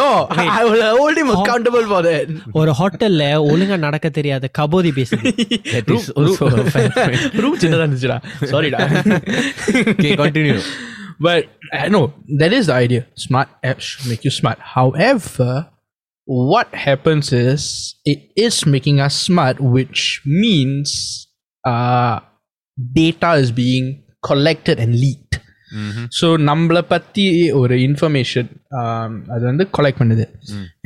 [0.00, 0.08] no
[0.56, 2.26] I will hold him accountable for that
[2.62, 3.22] ஒரு ஹோட்டல்ல
[3.52, 5.32] ஒழுங்கா நடக்க தெரியாத கபோதி பேசுது
[5.74, 6.98] That is also a fact.
[7.44, 8.18] Room சின்னதா இருந்துச்சுடா
[8.52, 8.80] சாரிடா
[9.94, 10.58] Okay, continue.
[11.20, 11.44] but
[11.76, 12.02] uh, no
[12.40, 15.50] that is the idea smart apps should make you smart however
[16.50, 17.62] what happens is
[18.12, 20.02] it is making us smart which
[20.42, 20.90] means
[21.64, 22.16] uh
[22.78, 23.86] data is being
[24.28, 25.34] collected and leaked
[25.80, 26.04] Mhm.
[26.18, 27.24] So நம்மளை பற்றி
[27.60, 28.48] ஒரு information
[29.34, 30.24] அது வந்து collect பண்ணுது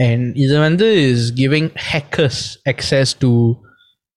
[0.07, 2.41] and இது வந்து is giving hackers
[2.73, 3.31] access to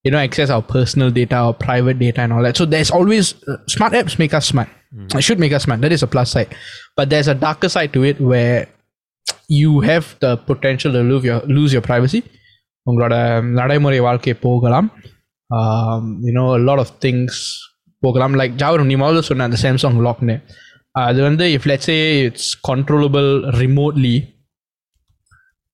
[0.05, 3.27] you know access our personal data or private data and all that so there's always
[3.51, 4.69] uh, smart apps make us smart
[5.19, 6.51] it should make us smart that is a plus side
[6.97, 8.59] but there's a darker side to it where
[9.59, 12.21] you have the potential to lose your lose your privacy
[12.89, 13.15] உங்களோட
[13.59, 15.03] நடைமுறை வாழ்க்கை போகலாம் um,
[16.27, 17.33] you know a lot of things
[18.03, 20.35] போகலாம் like Javar நீ முதல்ல சொன்ன அந்த Samsung லாக்னு
[21.03, 23.29] அது வந்து if let's A it's controllable
[23.61, 24.15] remotely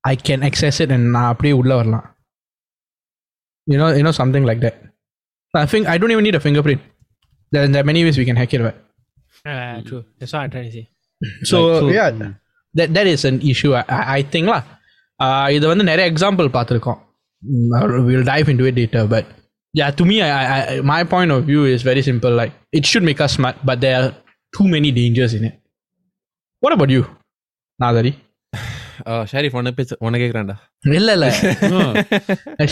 [0.04, 2.06] I can access it and நான் அப்படியே உள்ள வரலாம்
[3.68, 4.78] you know you know something like that
[5.54, 6.82] I think I don't even need a fingerprint
[7.52, 8.80] there, there are many ways we can hack it right
[9.52, 10.00] Uh, true.
[10.18, 10.84] That's what I'm trying to say.
[11.50, 12.10] so, Like, so- yeah
[12.76, 14.62] that that is an issue I, I, I think lah
[15.20, 17.00] uh, இது வந்து நிறைய example பார்த்துருக்கோம்
[18.10, 19.26] we'll dive into it later but
[19.76, 22.86] yeah to me I, I, I my point of view is very simple like it
[22.90, 24.10] should make us smart but there are
[24.58, 25.56] too many dangers in it
[26.64, 27.04] what about you
[27.80, 28.14] நாதரி
[29.10, 30.56] Uh, Sharif உன்னை பேச உன்னை கேட்குறான்டா
[30.98, 31.28] இல்ல இல்ல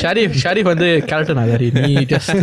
[0.01, 2.41] ஷரீஃப் ஷரீஃப் வந்து character நாதாரி நீ just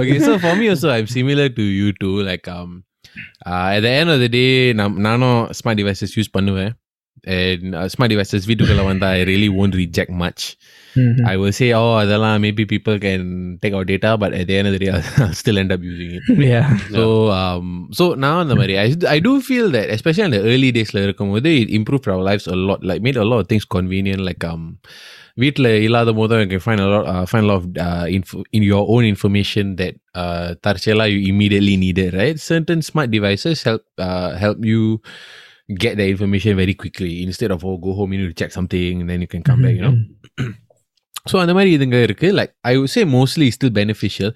[0.00, 2.14] okay, so for me also, I'm similar to you too.
[2.28, 2.70] Like, um,
[3.50, 4.48] uh, at the end of the day,
[4.80, 6.72] நான் நானும் smart devices use பண்ணுவேன்
[7.36, 9.76] and uh, smart devices வீட்டுக்குள்ள வந்தா I really won't
[10.96, 11.30] reject much.
[11.30, 13.22] I will say, oh, அதெல்லாம் maybe people can
[13.62, 16.10] take our data, but at the end of the day, I'll still end up using
[16.18, 16.22] it.
[16.54, 20.42] yeah So, um, so now அந்த மாதிரி I, I do feel that especially in the
[20.52, 23.66] early daysல இருக்கும்போது it improved our lives a lot like made a lot of things
[23.76, 24.64] convenient like um
[25.34, 28.42] வீட்டில் இல்லாத போதும் you can find a lot uh, find a lot of uh, info,
[28.56, 33.82] in your own information that uh, தற்செயலா you immediately needed right certain smart devices help
[34.06, 34.80] uh, help you
[35.84, 38.94] get the information very quickly instead of oh go home you need to check something
[39.02, 39.96] and then you can come back you know
[41.30, 44.30] so அந்த மாதிரி இதுங்க இருக்கு like I would say mostly still beneficial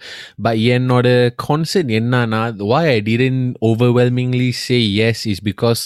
[0.45, 1.09] but என்னோட
[1.47, 5.83] concept என்னன்னா why I didn't overwhelmingly say yes is because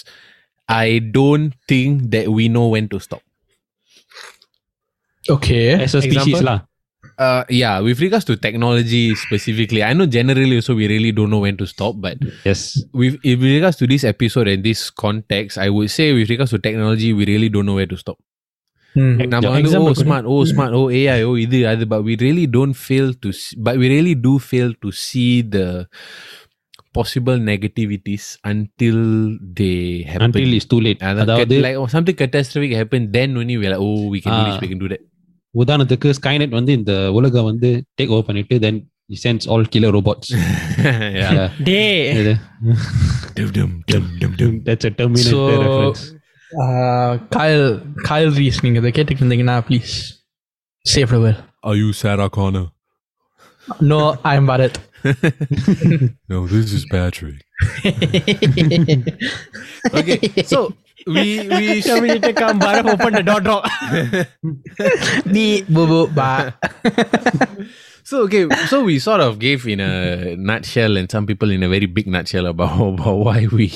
[0.69, 3.23] I don't think that we know when to stop.
[5.29, 6.47] okay As a species Example?
[6.49, 6.59] lah.
[7.25, 11.43] Uh, yeah, with regards to technology specifically, I know generally also we really don't know
[11.47, 12.17] when to stop, but
[12.49, 12.61] Yes.
[12.93, 16.59] with, with regards to this episode and this context, I would say with regards to
[16.59, 18.19] technology, we really don't know where to stop.
[18.95, 19.15] Hmm.
[19.31, 22.15] நம்ம Yeah, வந்து example oh smart oh smart oh AI oh இது அது but we
[22.25, 25.65] really don't fail to see, but we really do fail to see the
[26.99, 28.99] possible negativities until
[29.61, 29.77] they
[30.11, 30.27] happen.
[30.27, 33.85] until it's too late And அதாவது like oh, something catastrophic happened, then only we're like,
[33.89, 34.63] oh, we can do this, Ah.
[34.65, 35.03] we can do that.
[35.55, 37.69] உதாரணத்துக்கு Skynet வந்து இந்த உலகம் வந்து
[37.99, 38.79] take over பண்ணிட்டு then
[39.25, 40.31] sends all killer robots
[41.21, 41.45] yeah.
[41.69, 41.79] Day
[43.37, 44.53] dum, dum, dum, dum, dum.
[44.69, 46.03] That's a terminator So- reference
[47.35, 47.69] Kayal
[48.09, 49.95] Kayal raise நீங்க இதை கேட்டுட்டு இருந்தீங்கன்னா please
[50.85, 52.65] safe well Are you Sarah Connor?
[53.91, 54.81] No I am Bharat
[56.31, 57.39] No, this is Patrick.
[59.95, 60.59] okay, so
[61.07, 63.61] we we Terminator come, Bharat open the door, door.
[65.35, 65.45] B
[65.77, 66.31] புபு பா
[68.09, 71.69] so okay, so we sort of gave in a nutshell, and some people in a
[71.69, 73.67] very big nutshell about, about why we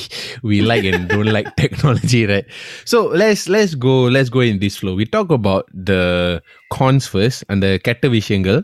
[0.42, 2.46] we like and don't like technology, right?
[2.84, 4.94] So let's let's go let's go in this flow.
[4.94, 6.42] We talk about the
[6.78, 8.60] cons first and the கெட்ட விஷயங்கள்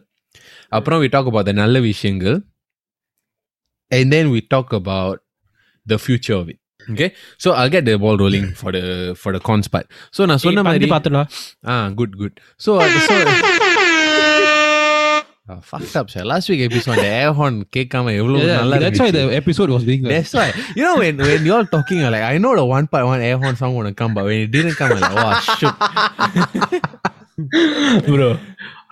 [0.79, 2.39] அப்புறம் we talk about the நல்ல விஷயங்கள்
[3.91, 5.19] and then we talk about
[5.87, 6.59] the future of it.
[6.93, 8.83] Okay, so I'll get the ball rolling for the
[9.23, 9.87] for the cons part.
[10.17, 11.23] So நான் சொன்ன மாதிரி பகுதி பார்த்துடா
[11.75, 12.35] Ah, good, good.
[12.65, 13.68] So, uh, so Ah,
[15.63, 16.23] fucked up, sir.
[16.25, 19.41] Last week episode, the air horn கேட்காம எவ்வளவு Yeah, நல்லா that's why the இருந்துச்சு.
[19.41, 20.47] episode was being like, That's why.
[20.79, 23.39] You know, when, when you're talking, you're like, I know the one part one air
[23.43, 25.77] horn song gonna come, but when it didn't come, I'm like, wow, shoot.
[28.07, 28.27] Bro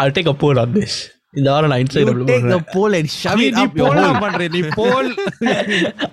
[0.02, 0.96] I take a pole on this
[1.38, 3.76] இந்த வாரம் நான் You இன்ஸ்டாகிராம்ல take the போடுறேன் pole and shove நீ it நீ up
[3.80, 4.18] your pole hole.
[4.24, 5.08] பண்ற நீ போல்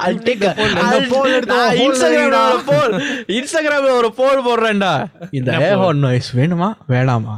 [0.05, 2.43] I'll take a அந்த pole எடுத்து உன் hole ல இன்ஸ்டாகிராம்ல வைடா.
[2.51, 2.93] ஒரு போல்
[3.37, 4.93] இன்ஸ்டாகிராம்ல ஒரு போல் போடுறேன்டா
[5.39, 7.35] இந்த ஏர் ஹார்ன் நாய்ஸ் வேணுமா வேணாமா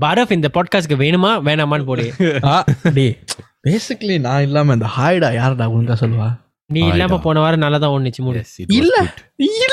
[0.00, 2.06] பாரஃப் இந்த பாட்காஸ்ட்க்கு வேணுமா வேணாமான்னு போடு.
[2.98, 3.18] டேய்
[3.68, 6.28] பேசிக்கலி நான் இல்லாம இந்த ஹாய்டா யாரடா ஒழுங்கா சொல்லுவா?
[6.70, 8.94] நீ இல்லாம போன வாரம் நல்லா தான் ஒண்ணுச்சு மூடு இல்ல
[9.38, 9.64] இல்ல.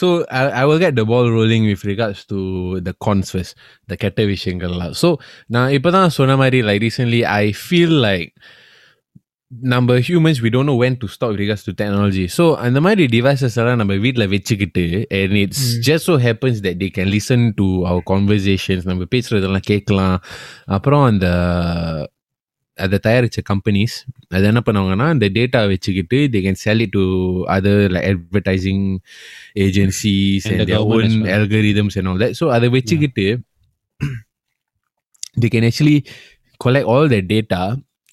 [0.00, 2.38] So I will get the ball rolling with regards to
[2.80, 3.52] the consequences
[3.88, 4.94] the கெட்ட விஷயங்கள்லாம்.
[5.02, 8.28] ஸோ நான் இப்போ தான் சொன்ன மாதிரி like recently I feel like
[9.73, 12.25] நம்ம humans we don't know when to stop with regards to technology.
[12.37, 14.83] So அந்த மாதிரி devices எல்லாம் நம்ம வீட்ல வச்சுக்கிட்டு
[15.19, 20.17] and it's just so happens that they can listen to our conversations நம்ம பேசுறதெல்லாம் கேட்கலாம்
[20.77, 21.27] அப்புறம் அந்த
[22.77, 23.95] அதை தயாரிச்ச கம்பெனிஸ்
[24.37, 27.05] அது என்ன பண்ணுவாங்கன்னா அந்த டேட்டா வச்சுக்கிட்டு they can sell it to
[27.55, 28.81] other like advertising
[29.67, 31.33] agencies And and, the their government own as well.
[31.39, 33.27] algorithms and all that so அதை வச்சுக்கிட்டு
[35.41, 35.97] they can actually
[36.65, 37.63] collect all the data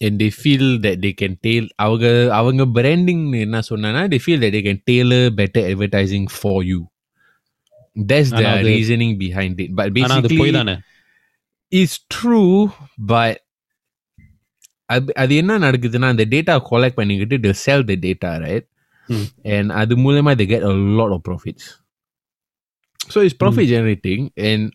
[0.00, 2.06] and they feel that they can tail அவங்க
[2.38, 6.80] அவங்க branding என்ன சொன்னா they feel that they can tailor better advertising for you
[7.96, 10.74] that's the ஆனா அது- reasoning behind it but ஆனா அது basically போய் தானே
[11.72, 12.42] இட்ஸ் ட்ரூ
[13.12, 13.40] பட்
[14.88, 18.68] அது அது என்ன நடக்குதுன்னா அந்த டேட்டா கலெக்ட் பண்ணிக்கிட்டு தி செல் the data write
[19.08, 19.24] Hmm.
[19.54, 21.66] And அது மூலமா they get a lot of profits
[23.00, 24.66] so it's profit generating and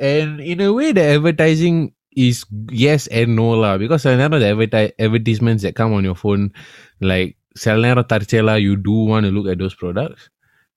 [0.00, 1.78] and in a way the advertising
[2.16, 2.36] is
[2.80, 6.44] yes and no lah because சில நேரம் the adverti- advertisements that come on your phone
[7.04, 10.22] like சில நேரம் தற்செயலா you do want to look at those products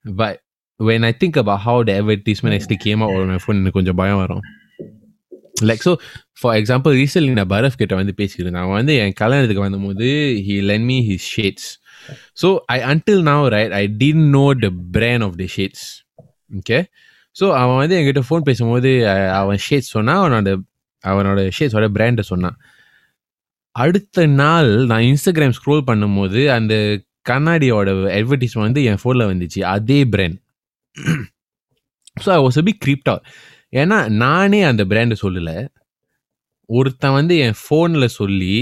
[0.05, 0.35] but
[0.79, 3.97] when I think about how the advertisement actually came out on my phone எனக்கு கொஞ்சம்
[3.97, 4.43] பயம் வரும்
[5.63, 5.93] like so
[6.39, 10.07] for example recently நான் பரஃப் கிட்ட வந்து பேசிக்கிறேன் நான் வந்து என் கல்யாணத்துக்கு வந்தபோது
[10.45, 11.67] he len me his shades
[12.41, 15.85] so I until now right I tin no the brand of the shades
[16.51, 16.79] okay
[17.35, 20.53] so அவன் வந்து என்கிட்ட ஃபோன் பேசும்போது அஹ், அவன் ஷேட்ஸ் சொன்னான் அவனோட
[21.10, 22.56] அவனோட ஷேட்ஸோட பிராண்டை சொன்னான்.
[23.70, 26.74] அடுத்த நாள் நான் இன்ஸ்டாகிராம் ஸ்க்ரோல் பண்ணும்போது அந்த
[27.30, 29.60] கண்ணாடியோட அட்வர்டைஸ்மெண்ட் வந்து என் ஃபோனில் வந்துச்சு.
[29.76, 30.38] அதே brand
[32.24, 33.10] so I was be creeped
[33.82, 35.56] ஏன்னா நானே அந்த பிராண்டை சொல்லலை.
[36.68, 38.56] ஒருத்தன் வந்து என் ஃபோனில் சொல்லி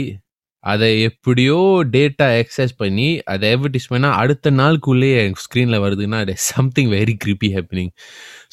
[0.64, 1.60] அதை எப்படியோ
[1.94, 7.90] டேட்டா எக்ஸஸ் பண்ணி அதை அட்வர்டைஸ்மெண்ட்னா அடுத்த நாளுக்குள்ளேயே என் ஸ்க்ரீனில் வருதுன்னா அது something very creepy happening.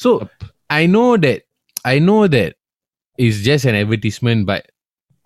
[0.04, 0.10] So
[0.80, 1.42] I know that
[1.94, 2.54] I know that
[3.20, 4.64] is just an advertisement, but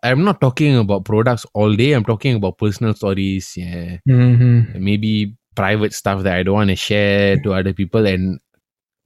[0.03, 1.93] I'm not talking about products all day.
[1.93, 3.99] I'm talking about personal stories, yeah.
[4.09, 4.83] Mm-hmm.
[4.83, 8.05] Maybe private stuff that I don't want to share to other people.
[8.05, 8.41] And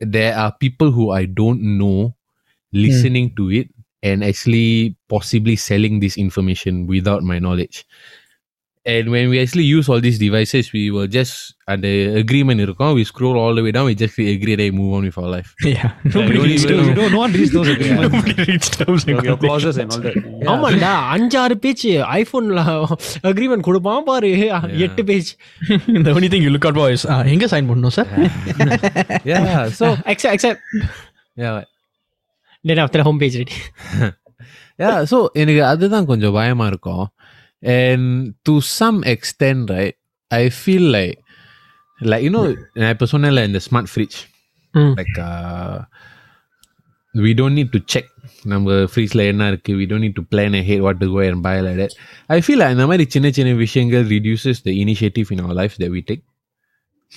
[0.00, 2.16] there are people who I don't know
[2.72, 3.36] listening mm.
[3.36, 3.68] to it
[4.02, 7.84] and actually possibly selling this information without my knowledge.
[8.87, 11.33] And when we actually use all these devices, we will just
[11.73, 14.73] at the agreement இருக்கும், we scroll all the way down, we just agree that we
[14.79, 15.49] move on with our life.
[15.69, 15.85] Yeah.
[15.91, 16.89] I Nobody don't reads even terms.
[16.89, 16.95] know.
[16.97, 18.03] No, no one reads those agreements.
[18.07, 19.43] Nobody reads terms and Your conditions.
[19.45, 20.17] clauses and all that.
[20.53, 21.85] ஆமாண்டா அஞ்சாறு page
[22.17, 22.63] ஐபோன்ல
[23.31, 24.31] agreement கொடுப்பான் பாரு
[24.87, 25.29] எட்டு page
[25.99, 28.11] The only thing you look out for is, ah, எங்க sign பண்ணணும் sir
[29.33, 29.47] Yeah.
[29.79, 30.61] So accept accept
[31.43, 31.55] yeah.
[32.65, 33.57] Then after home page ready
[34.83, 37.03] yeah so எனக்கு அதுதான் கொஞ்சம் பயமா இருக்கும்
[37.63, 38.05] and
[38.47, 39.95] to some extent right
[40.31, 41.17] i feel like
[42.01, 42.45] like you know
[42.81, 44.17] நான் இப்ப சொன்னேன்ல இந்த ஸ்மார்ட் ஃப்ரிட்ஜ்
[44.73, 44.93] ம்.
[44.99, 45.19] Like
[47.15, 48.07] we don't need to check
[48.51, 51.55] நம்ம ஃப்ரீஸில் என்ன இருக்கு we don't need to plan ahead what to go and buy
[51.65, 51.91] like that
[52.35, 55.91] I feel like இந்த மாதிரி சின்ன சின்ன விஷயங்கள் reduces the initiative in our life that
[55.95, 56.23] we take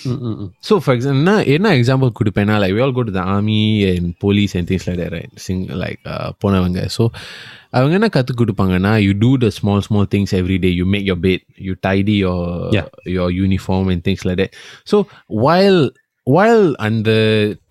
[0.05, 0.49] Mm, mm, mm.
[0.69, 4.07] so for example என்ன என்ன example கொடுப்பேன்னா like we all go to the army and
[4.25, 7.05] police and things like that right Sing, like uh, போனவங்க so
[7.77, 11.19] அவங்க என்ன கற்றுக் கொடுப்பாங்கன்னா you do the small small things every day you make your
[11.27, 12.43] bed you tidy your
[12.79, 12.89] Yeah.
[13.17, 14.53] your uniform and things like that
[14.93, 14.99] so
[15.45, 15.81] while
[16.37, 17.11] while அந்த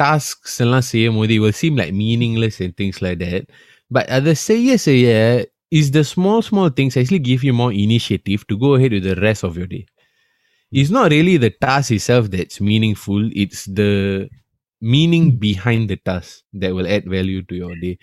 [0.03, 3.43] tasks எல்லாம் செய்யும் போது it will seem like meaningless and things like that
[3.97, 5.07] but அதை செய்ய செய்ய
[5.79, 9.17] is the small small things actually give you more initiative to go ahead with the
[9.27, 9.83] rest of your day
[10.72, 13.90] it's not really the task itself that's meaningful it's the
[14.82, 17.96] meaning behind the task that will add value to your day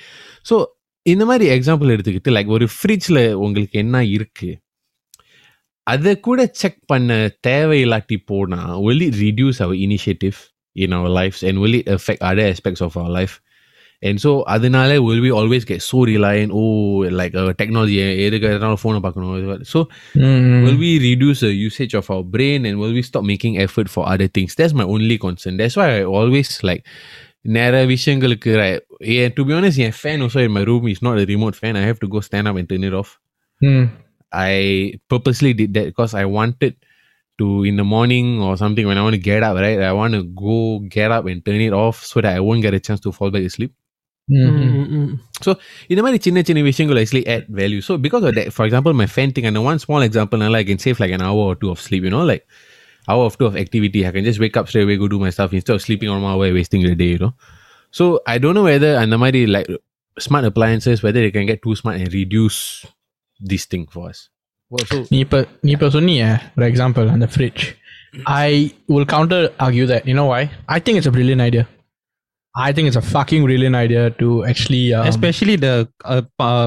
[0.50, 0.66] so
[1.02, 4.60] இந்த மாதிரி example எடுத்துக்கிட்டு like ஒரு ஃப்ரிட்ஜில் உங்களுக்கு என்ன இருக்கு?
[5.84, 10.34] அதை கூட செக் பண்ண தேவையில்லாட்டி போனால் will reduce our initiative
[10.72, 13.42] in our life and will affect other aspects of our life
[14.09, 16.71] and so அதனால will we always get so reliant oh
[17.21, 19.81] like uh, technology எதுக்கு எதனால ஃபோனை பார்க்கணும் so
[20.27, 20.57] Mm.
[20.65, 24.03] will we reduce the usage of our brain and will we stop making effort for
[24.12, 26.83] other things that's my only concern that's why i always like
[27.57, 28.81] நிறைய விஷயங்களுக்கு right,
[29.15, 31.77] yeah, to be honest N fan also in my room is not a remote fan
[31.81, 33.11] i have to go stand up and turn it off
[33.69, 33.85] Mm.
[34.51, 34.55] i
[35.12, 36.75] purposely did that because i wanted
[37.41, 40.12] to in the morning or something when i want to get up right i want
[40.19, 40.57] to go
[40.97, 43.31] get up and turn it off so that i won't get a chance to fall
[43.37, 43.73] back asleep
[44.29, 44.51] Mm.
[44.57, 45.55] Mm, mm, mm.
[45.93, 49.07] இந்த மாதிரி சின்ன சின்ன விஷயங்கள் actually add value so because of that for example my
[49.15, 51.71] fan thing and one small example now I can save like an hour or two
[51.73, 52.45] of sleep you know like
[53.09, 55.33] hour or two of activity I can just wake up straight away go do my
[55.37, 57.33] stuff instead of sleeping on my way wasting the day you know
[57.95, 59.71] so I don't know whether அந்த மாதிரி like
[60.17, 62.61] smart appliances whether they can get too smart and reduce
[63.41, 64.21] this thing for us
[64.71, 67.62] well, so நீ இப்போ நீ இப்போ சொன்னீங்க for example அந்த fridge
[68.47, 68.51] I
[68.95, 70.43] will counter argue that you know why
[70.77, 71.65] I think it's a brilliant idea
[72.57, 75.75] I think it's a fucking brilliant idea to actually especially the
[76.15, 76.67] uh, uh,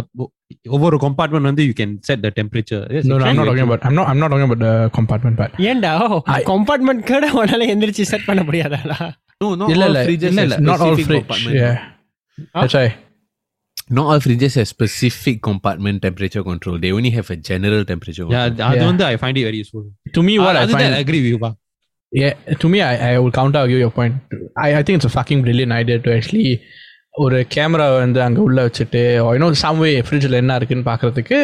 [0.75, 3.47] ஒவ்வொரு compartment வந்து you can set the temperature Yes, no, no, I'm not exactly.
[3.49, 3.81] talking about.
[3.87, 4.07] I'm not.
[4.11, 5.53] I'm not talking about the compartment part.
[5.69, 5.93] ஏன்டா
[6.35, 8.97] I- compartment கூட உன்னால எந்திரிச்சு set பண்ண முடியாதாடா
[9.43, 11.25] no not இல்ல all இல்ல fridges இல்ல have இல்ல not all specific fridge.
[11.25, 11.57] compartment.
[11.63, 11.75] Yeah,
[12.57, 12.85] that's why.
[13.97, 18.45] not all fridges have specific compartment temperature control they only have a general temperature yeah
[18.47, 18.65] control.
[18.69, 18.89] அது Yeah.
[18.91, 19.83] வந்து I find it very useful
[20.17, 20.87] To me, what I Other than find.
[20.93, 21.51] that, I agree with you பா.
[22.11, 24.13] Yeah, to me, I, I will counter argue your point.
[24.57, 26.47] I, I think it's a fucking brilliant idea to actually
[27.23, 31.37] ஒரு camera வந்து அங்கே உள்ள வச்சுட்டு you know some way ஃப்ரிட்ஜில் என்ன இருக்குன்னு பார்க்கறதுக்கு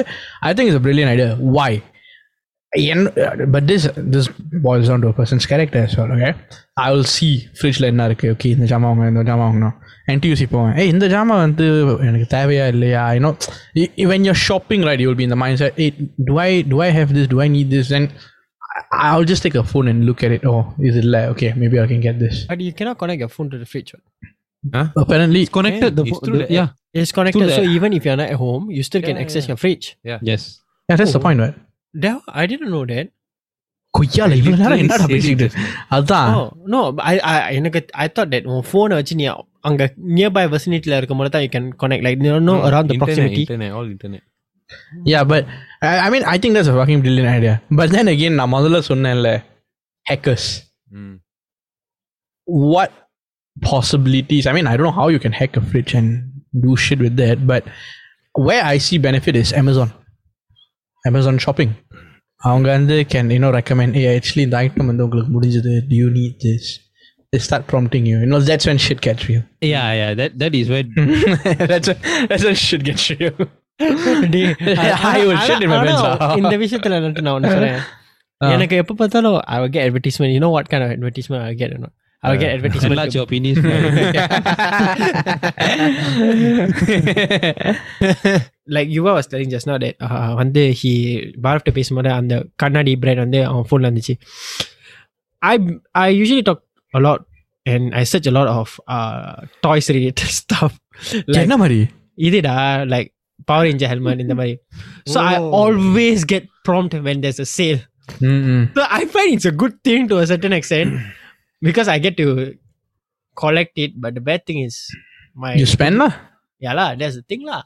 [0.47, 1.27] ஐ think it's brilliant idea
[1.57, 1.77] why
[2.73, 3.03] என்
[3.53, 4.27] but this this
[4.65, 6.29] boys on to person's character so okay
[6.83, 9.75] I will see ஃப்ரிட்ஜில் என்ன இருக்குது ஓகே இந்த ஜாமான் வாங்க இந்த ஜாமான் வாங்கணும்
[10.13, 11.67] என்டியூசி போவேன் ஏய் இந்த ஜாமான் வந்து
[12.09, 13.31] எனக்கு தேவையா இல்லையா you know
[14.13, 15.87] when you're shopping right you will be இந்த mind set A
[16.29, 18.11] to I to I have this to I need this and
[19.05, 20.43] I'll just take a phone and look at it.
[20.51, 21.49] Oh, is it like okay?
[21.61, 22.35] Maybe I can get this.
[22.51, 23.91] But you cannot connect your phone to the fridge.
[23.95, 24.91] what?
[25.03, 26.69] Apparently, connected the, it's phone- through the- the yeah
[27.01, 29.43] It's connected, the- so even if you're not at home, you still can Yeah, access
[29.45, 29.51] yeah.
[29.53, 29.85] your fridge.
[30.29, 30.41] yes
[30.89, 31.25] yeah, that's the Oh.
[31.25, 31.55] point, right?
[32.03, 33.07] That, I didn't know that.
[33.97, 35.55] கொய்யால இவ்வளவு நேரம் literally என்னடா said பேசிட்டு it.
[35.95, 39.25] அதான் Oh no, but I I எனக்கு I thought that உன் phone வச்சு நீ
[39.69, 39.85] அங்க
[40.17, 43.41] nearby vicinityல இருக்கும்போது தான் you can connect like you know around the internet, proximity.
[43.47, 44.23] internet all internet
[45.13, 45.43] yeah but
[45.89, 48.79] I, I mean I think that's a fucking brilliant idea but then again நான் முதல்ல
[48.91, 49.31] சொன்னேன்ல
[50.09, 50.45] hackers
[50.95, 51.15] mm.
[52.73, 52.91] what
[53.71, 56.09] possibilities I mean I don't know how you can hack a fridge and
[56.65, 57.63] do shit with that but
[58.47, 59.89] where I see benefit is Amazon
[61.09, 61.71] Amazon shopping
[62.49, 66.09] அவங்க வந்து can you know recommend hey actually இந்த item வந்து உங்களுக்கு முடிஞ்சது do you
[66.19, 66.65] need this
[67.31, 70.53] they start prompting you you know that's when shit gets real yeah yeah that that
[70.59, 70.85] is where
[71.71, 71.99] that's when,
[72.29, 73.37] that's when shit gets real
[74.33, 74.49] டேய்,
[75.11, 76.35] I will shit in my ஆனா, pants.
[76.41, 77.79] இந்த விஷயத்துல வந்துட்டு நான் ஒண்ணு சொல்றேன்
[78.41, 78.51] Ah.
[78.53, 81.59] எனக்கு எப்ப பார்த்தாலும் I will get advertisement you know what kind of advertisement I will
[81.59, 83.57] get or not I will get advertisement Enlarge your penis
[88.75, 90.91] like Yuva was telling just now that uh, வந்து he
[91.45, 94.15] பாரப்ட்ட பேசும்போது அந்த கண்ணாடி brand வந்து அவன் ஃபோன்ல இருந்துச்சு
[95.41, 95.55] I
[96.05, 96.61] I usually talk
[96.93, 97.21] a lot
[97.65, 99.33] and I search a lot of uh,
[99.65, 100.73] toys related stuff
[101.33, 101.79] like என்ன மாதிரி
[102.27, 102.55] இதுடா
[102.93, 103.09] like
[103.46, 104.56] Power Ranger helmet in the Mario.
[105.06, 105.26] So Whoa.
[105.26, 105.50] I oh.
[105.50, 107.78] always get prompt when there's a sale.
[108.18, 108.74] Mm-mm.
[108.74, 111.00] So I find it's a good thing to a certain extent
[111.60, 112.56] because I get to
[113.36, 114.00] collect it.
[114.00, 114.86] But the bad thing is
[115.34, 116.14] my you spend lah.
[116.58, 117.62] Yeah lah, that's the thing lah.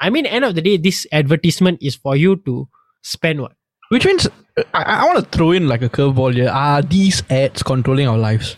[0.00, 2.68] I mean, end of the day, this advertisement is for you to
[3.02, 3.52] spend what.
[3.90, 4.26] Which means
[4.72, 6.48] I, I want to throw in like a curveball here.
[6.48, 8.56] Are these ads controlling our lives?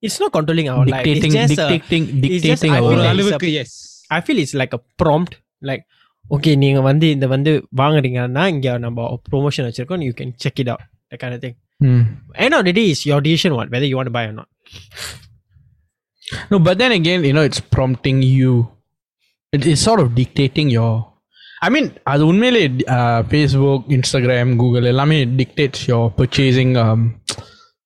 [0.00, 1.50] It's not controlling our dictating, life.
[1.50, 3.42] It's just dictating, a, dictating, dictating our lives.
[3.42, 4.02] Yes.
[4.10, 5.36] I feel it's like a prompt
[5.69, 5.83] like
[6.35, 7.51] okay நீங்க வந்து இந்த வந்து
[7.81, 12.03] வாங்குறீங்கன்னா இங்க நம்ம promotion வச்சிருக்கோம் you can check it out that kind of thing Hmm.
[12.43, 14.47] end of the day is your decision what whether you want to buy or not
[16.51, 18.53] No, but then again, you know, it's prompting you.
[19.53, 20.93] It is sort of dictating your.
[21.65, 22.63] I mean, அது உண்மையிலே
[22.95, 27.01] uh, Facebook, Instagram, Google எல்லாமே dictates your purchasing um,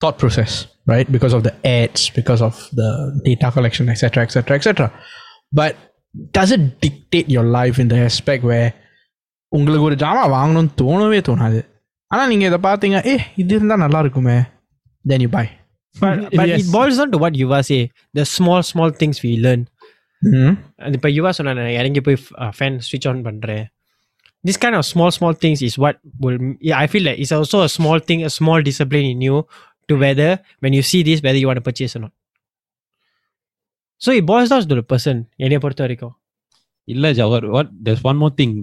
[0.02, 0.54] thought process,
[0.94, 1.10] right?
[1.16, 2.90] Because of the ads, because of the
[3.28, 4.90] data collection, etc., etc., etc.
[6.16, 8.70] But does it dictate your life in the aspect where
[9.52, 11.60] உங்களுக்கு ஒரு ஜாமான் வாங்கணும்னு தோணவே தோணாது
[12.12, 14.38] ஆனால் நீங்கள் இதை பார்த்தீங்க ஏ இது இருந்தால் நல்லா இருக்குமே
[15.06, 15.46] then you buy.
[15.96, 16.60] But, but Yes.
[16.62, 17.80] it boils down to what Yuva say.
[18.18, 19.62] The small, small things we learn.
[20.22, 20.52] Mhm.
[20.86, 22.18] அது இப்போ யுவா சொன்ன இறங்கி போய்
[22.58, 23.64] ஃபேன் ஸ்விட்ச் ஆன் பண்ணுறேன்
[24.44, 27.58] this kind of small small things is what will yeah i feel like it's also
[27.68, 29.36] a small thing a small discipline in you
[29.90, 30.30] to whether
[30.64, 32.14] when you see this whether you want to purchase or not
[34.04, 36.16] so it boils down to the person என்னைய பொறுத்த வரைக்கும்
[36.94, 38.54] இல்ல Jawahar what there's one more thing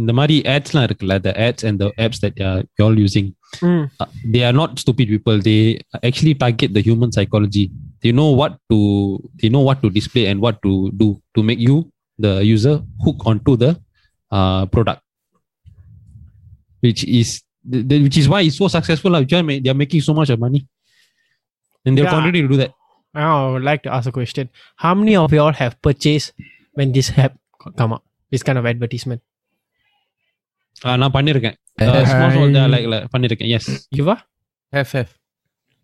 [0.00, 3.28] இந்த மாதிரி adsலாம் இருக்குல்ல the ads and the apps that uh, you're all using
[3.68, 3.84] Mm.
[4.02, 5.60] uh, they are not stupid people they
[6.08, 7.64] actually target the human psychology
[8.02, 8.76] they know what to
[9.40, 11.76] they know what to display and what to do to make you
[12.24, 13.70] the user hook onto the
[14.36, 15.02] uh, product
[16.84, 17.28] which is
[17.72, 20.38] the, the- which is why it's so successful like, they are making so much of
[20.46, 20.62] money
[21.84, 22.16] and they'll Yeah.
[22.16, 22.76] continue to do that Now
[23.14, 24.50] I would like to ask a question.
[24.76, 26.32] How many of you all have purchased
[26.74, 27.34] when this have
[27.76, 28.04] come up?
[28.30, 29.22] This kind of advertisement.
[30.84, 33.64] uh, நான் பண்ணிருக்கேன் uh, small small தான் like, like பண்ணிருக்கேன் yes
[33.98, 34.16] Yuva?
[34.74, 35.10] Have, have.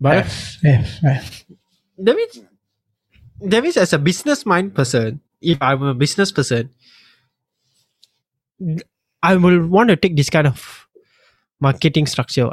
[0.05, 0.35] But F,
[0.81, 0.89] F,
[1.21, 1.27] F.
[1.99, 2.35] that means
[3.51, 5.09] that means as a business mind person,
[5.53, 6.65] if I'm a business person,
[9.23, 10.59] I will want to take this kind of
[11.67, 12.47] marketing structure.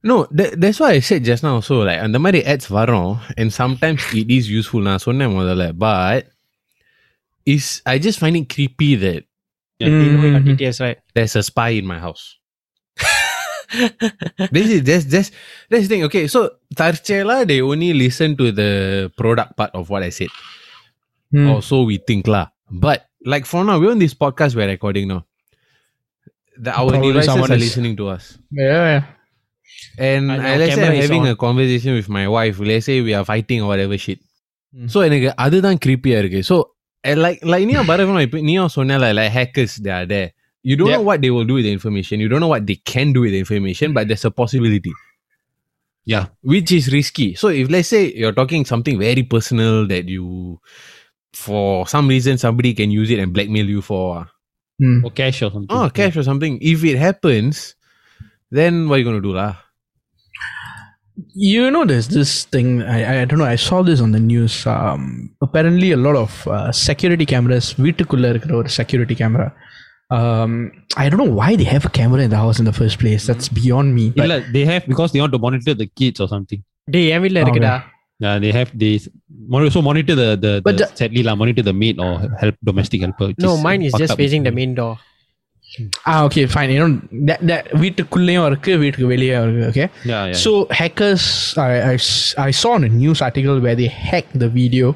[0.00, 0.08] what.
[0.10, 3.48] No, that, that's why I said just now also like அந்த மாதிரி ads வரும் and
[3.60, 6.22] sometimes it is useful நான் சொன்னேன் முதல்ல but
[7.54, 9.22] is I just find it creepy that
[9.80, 10.46] They know your Mhm.
[10.50, 10.98] details, right?
[11.16, 12.22] there's a spy in my house.
[14.56, 15.28] this is that's that's
[15.70, 16.04] that's the thing.
[16.08, 16.40] Okay, so
[16.80, 18.70] Tarchela they only listen to the
[19.20, 20.32] product part of what I said.
[21.34, 21.48] Hmm.
[21.50, 22.46] Or so we think lah.
[22.70, 25.20] But like for now, we're on this podcast we're recording now.
[26.56, 28.38] The, our Probably devices someone are is- listening to us.
[28.50, 29.04] Yeah, yeah.
[29.98, 31.34] And And uh, our let's say camera I'm is having on.
[31.34, 32.56] a conversation with my wife.
[32.70, 34.20] Let's say we are fighting or whatever shit.
[34.74, 34.88] Hmm.
[34.92, 36.40] So எனக்கு அதுதான் creepy இருக்கு.
[36.50, 36.56] So
[37.04, 40.28] and like like நீயும் பரவணும் இப்போ நீயும் சொன்னல like hackers they are there.
[40.68, 40.98] You don't Yeah.
[40.98, 42.16] know what they will do with the information.
[42.22, 44.92] You don't know what they can do with the information, but there's a possibility.
[46.12, 46.24] Yeah.
[46.52, 47.28] Which is risky.
[47.40, 50.24] So if let's say you're talking something very personal that you
[51.44, 54.24] for some reason somebody can use it and blackmail you for uh,
[54.82, 54.96] Hmm.
[55.06, 56.54] or cash or something oh cash or something.
[56.72, 57.54] If it happens,
[58.58, 59.52] then what are you gonna do lah?
[61.34, 62.82] You know, there's this thing.
[62.82, 63.46] I, I don't know.
[63.46, 64.54] I saw this on the news.
[64.66, 67.66] Um, apparently, a lot of uh, security cameras.
[67.84, 69.46] வீட்டுக்குள்ள இருக்கிற ஒரு security camera.
[70.16, 70.50] Um,
[71.02, 73.22] I don't know why they have a camera in the house in the first place.
[73.30, 74.04] That's beyond me.
[74.18, 76.60] But இல்ல they have because they want to monitor the kids or something
[76.94, 77.74] டேய் என் வீட்ல இருக்குடா
[78.24, 78.92] yeah they have they
[79.52, 82.56] mon- also monitor the the, But the the- sadly lah monitor the maid or help
[82.70, 84.20] domestic helper which No, mine is fucked just up.
[84.22, 84.94] facing the main door.
[86.10, 86.70] ah, okay, fine.
[86.74, 86.92] You know
[87.28, 89.64] that that வீட்டுக்குள்ளேயும் இருக்கு வீட்டுக்கு வெளியே இருக்கு.
[89.72, 89.86] Okay.
[90.10, 90.50] yeah yeah So
[90.80, 91.24] hackers,
[91.68, 94.88] I, I s- I saw on a news article where they hacked the video,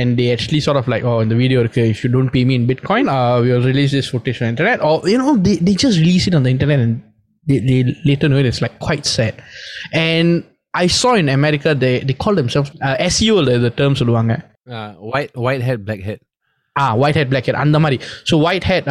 [0.00, 2.44] and they actually sort of like, oh, in the video, okay, if you don't pay
[2.50, 5.56] me in Bitcoin, uh, we'll release this footage on the internet, or you know, they,
[5.68, 6.94] they just release it on the internet, and
[7.48, 7.80] they, they
[8.10, 8.48] later know it.
[8.52, 9.34] It's like quite sad.
[10.06, 10.30] And
[10.74, 14.34] I saw in America they they call themselves uh, SEO the, the term சொல்லுவாங்க
[14.78, 16.20] Uh, white white hat, black hat.
[16.76, 17.96] ஆ white head black head அந்த மாதிரி
[18.28, 18.88] so white head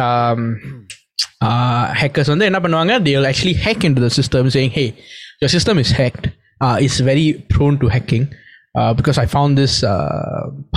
[1.47, 2.93] Uh, hackers வந்து என்ன பண்ணுவாங்க?
[3.05, 4.93] They will actually hack in the system saying hey
[5.41, 6.25] your system is hacked
[6.79, 8.25] is very prone to hacking
[8.99, 9.77] because I found this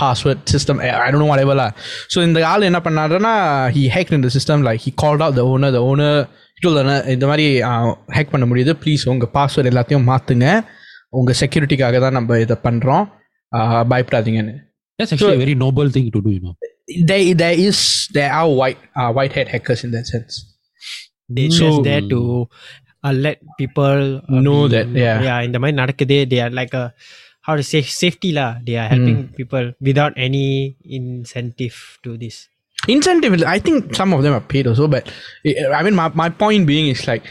[0.02, 1.68] password system I don't what எவர்லா
[2.14, 3.34] so இந்த ஆள் என்ன பண்ணாருன்னா
[3.76, 6.20] he hack in the system like he called out the owner the owner
[7.14, 8.72] இந்த மாதிரி uh, hack பண்ண முடியுது.
[8.84, 10.48] Please உங்கள் password எல்லாத்தையும் மாற்றுங்க
[11.10, 13.04] உங்கள் செக்யூரிட்டிக்காக தான் நம்ம இதை பண்ணுறோம்
[13.52, 14.56] uh, பயப்படாதீங்கன்னு.
[15.44, 16.32] Very noble thing to do
[17.04, 20.44] there there is there are white uh, white hat hackers in that sense.
[21.28, 22.48] They so, just there to
[23.04, 25.20] uh, let people uh, know be, that yeah.
[25.20, 26.94] yeah in the mind they they are like a
[27.42, 29.36] how to say safety la they are helping mm.
[29.36, 32.48] people without any incentive to this.
[32.86, 35.08] Incentive i think some of them are paid also but
[35.44, 37.24] eh, eh, i mean my, my point being is like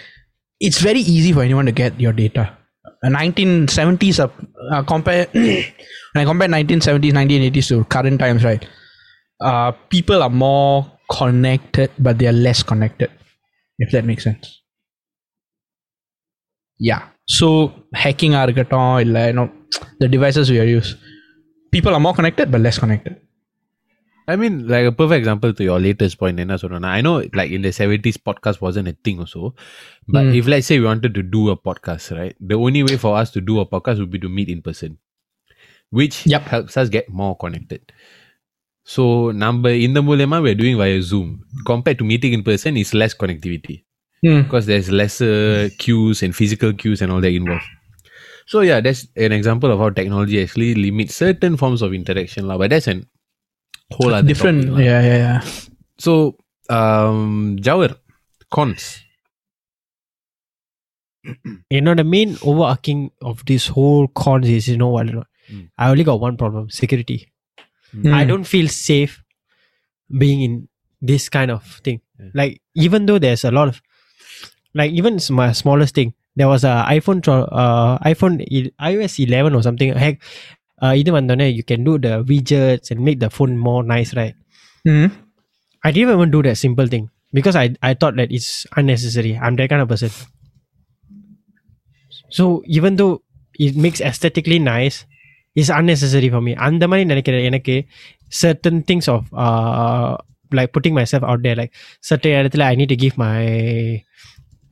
[0.60, 2.51] it's very easy for anyone to get your data.
[3.05, 4.28] 1970s uh,
[4.74, 8.68] uh, compare when i compare 1970s 1980s to current times right?
[9.48, 10.74] uh, people are more
[11.18, 13.11] connected but they are less connected
[13.78, 14.46] if that makes sense
[16.88, 17.03] yeah
[17.38, 17.48] so
[18.05, 19.48] hacking ஆ இருக்கட்டும் இல்லை you know
[20.03, 20.90] the devices we are use
[21.74, 23.14] people are more connected but less connected
[24.32, 27.50] I mean, like a perfect example to your latest point, என்ன சொன்னா I know like
[27.57, 29.40] in the 70s podcast wasn't a thing also.
[30.14, 30.34] But Mm.
[30.38, 32.34] if let's say we wanted to do a podcast, right?
[32.50, 34.92] The only way for us to do a podcast would be to meet in person.
[36.00, 36.44] which Yep.
[36.53, 37.82] helps us get more connected.
[38.86, 41.28] So number in the மூலமா we're doing via Zoom.
[41.64, 43.84] Compared to meeting in person, is less connectivity
[44.24, 44.42] Hmm.
[44.42, 47.64] because there's lesser cues and physical cues and all that involved.
[48.46, 52.59] So yeah, that's an example of how technology actually limits certain forms of interaction, lah.
[52.59, 53.07] But that's an
[53.90, 54.62] whole other Different.
[54.62, 54.84] topic, lah.
[54.90, 55.40] Yeah, yeah, yeah.
[55.98, 56.38] So
[56.70, 57.96] um, Jawar
[58.50, 59.00] cons.
[61.70, 65.09] You know, the main overarching of this whole cons is, you know what?
[65.11, 65.26] or not?
[67.95, 68.13] Mm.
[68.13, 69.23] I don't feel safe
[70.17, 70.67] being in
[71.01, 72.01] this kind of thing.
[72.19, 72.29] Yeah.
[72.33, 73.81] Like even though there's a lot of,
[74.73, 78.45] like even my smallest thing, there was a iPhone, uh, iPhone
[78.79, 79.93] iOS 11 or something.
[79.93, 80.21] Heck,
[80.81, 84.35] uh, either you can do the widgets and make the phone more nice, right?
[84.88, 85.11] Mm.
[85.83, 89.38] I didn't even do that simple thing because I I thought that it's unnecessary.
[89.38, 90.11] I'm that kind of person.
[92.29, 93.23] So even though
[93.57, 95.05] it makes aesthetically nice,
[95.59, 96.53] it's unnecessary for me.
[96.66, 97.74] அந்த மாதிரி நினைக்கிற எனக்கு
[98.42, 100.11] certain things of uh,
[100.59, 101.72] like putting myself out there like
[102.11, 103.38] certain இடத்துல I need to give my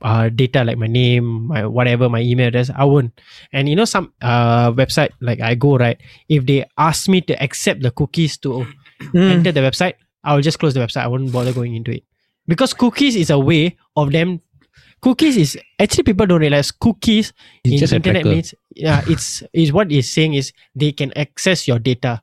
[0.01, 2.69] uh, data like my name, my whatever, my email address.
[2.75, 3.11] I won't.
[3.53, 5.99] And you know some uh, website like I go right,
[6.35, 6.59] if they
[6.89, 8.51] ask me to accept the cookies to
[9.13, 9.29] Hmm.
[9.33, 11.03] enter the website, I'll just close the website.
[11.05, 12.03] I won't bother going into it.
[12.47, 13.63] Because cookies is a way
[14.01, 14.29] of them
[15.05, 15.51] cookies is
[15.83, 17.27] actually people don't realize cookies
[17.63, 18.35] It's in just a internet tracker.
[18.35, 18.49] means
[18.85, 19.29] yeah, it's
[19.63, 22.13] is what it's saying is they can access your data.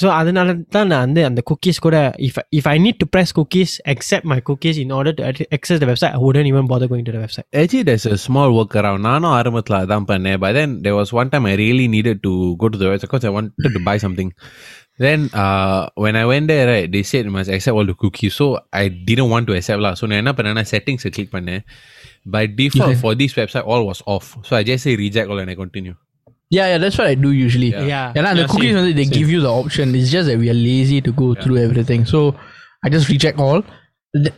[0.00, 3.70] So அதனால தான் நான் வந்து அந்த cookies கூட if if I need to press cookies
[3.92, 7.04] accept my cookies in order to ac- access the website I wouldn't even bother going
[7.08, 7.46] to the website.
[7.62, 9.00] Actually, there's a small workaround.
[9.08, 12.32] நானும் ஆரம்பத்தில் அதான் பண்ணேன் but then there was one time I really needed to
[12.62, 14.30] go to the website because I wanted to buy something.
[15.04, 18.34] Then uh, when I went there, right, they said you must accept all the cookies.
[18.40, 18.46] So
[18.82, 19.94] I didn't want to accept lah.
[20.00, 21.62] So நான் என்ன பண்ணேன்னா settings click பண்ணேன்.
[22.34, 22.98] By default Okay.
[23.02, 24.26] for this website, all was off.
[24.48, 25.94] So I just say reject all and I continue.
[26.56, 27.70] Yeah, yeah, that's what I do usually.
[27.74, 27.86] Yeah.
[27.92, 28.04] Yeah.
[28.16, 29.16] Yeah, and the Yeah, cookies same, வந்து they same.
[29.18, 29.94] give you the option.
[30.00, 32.02] It's just that we are lazy to go through everything.
[32.12, 32.18] So
[32.84, 33.60] I just reject all.
[34.24, 34.34] The-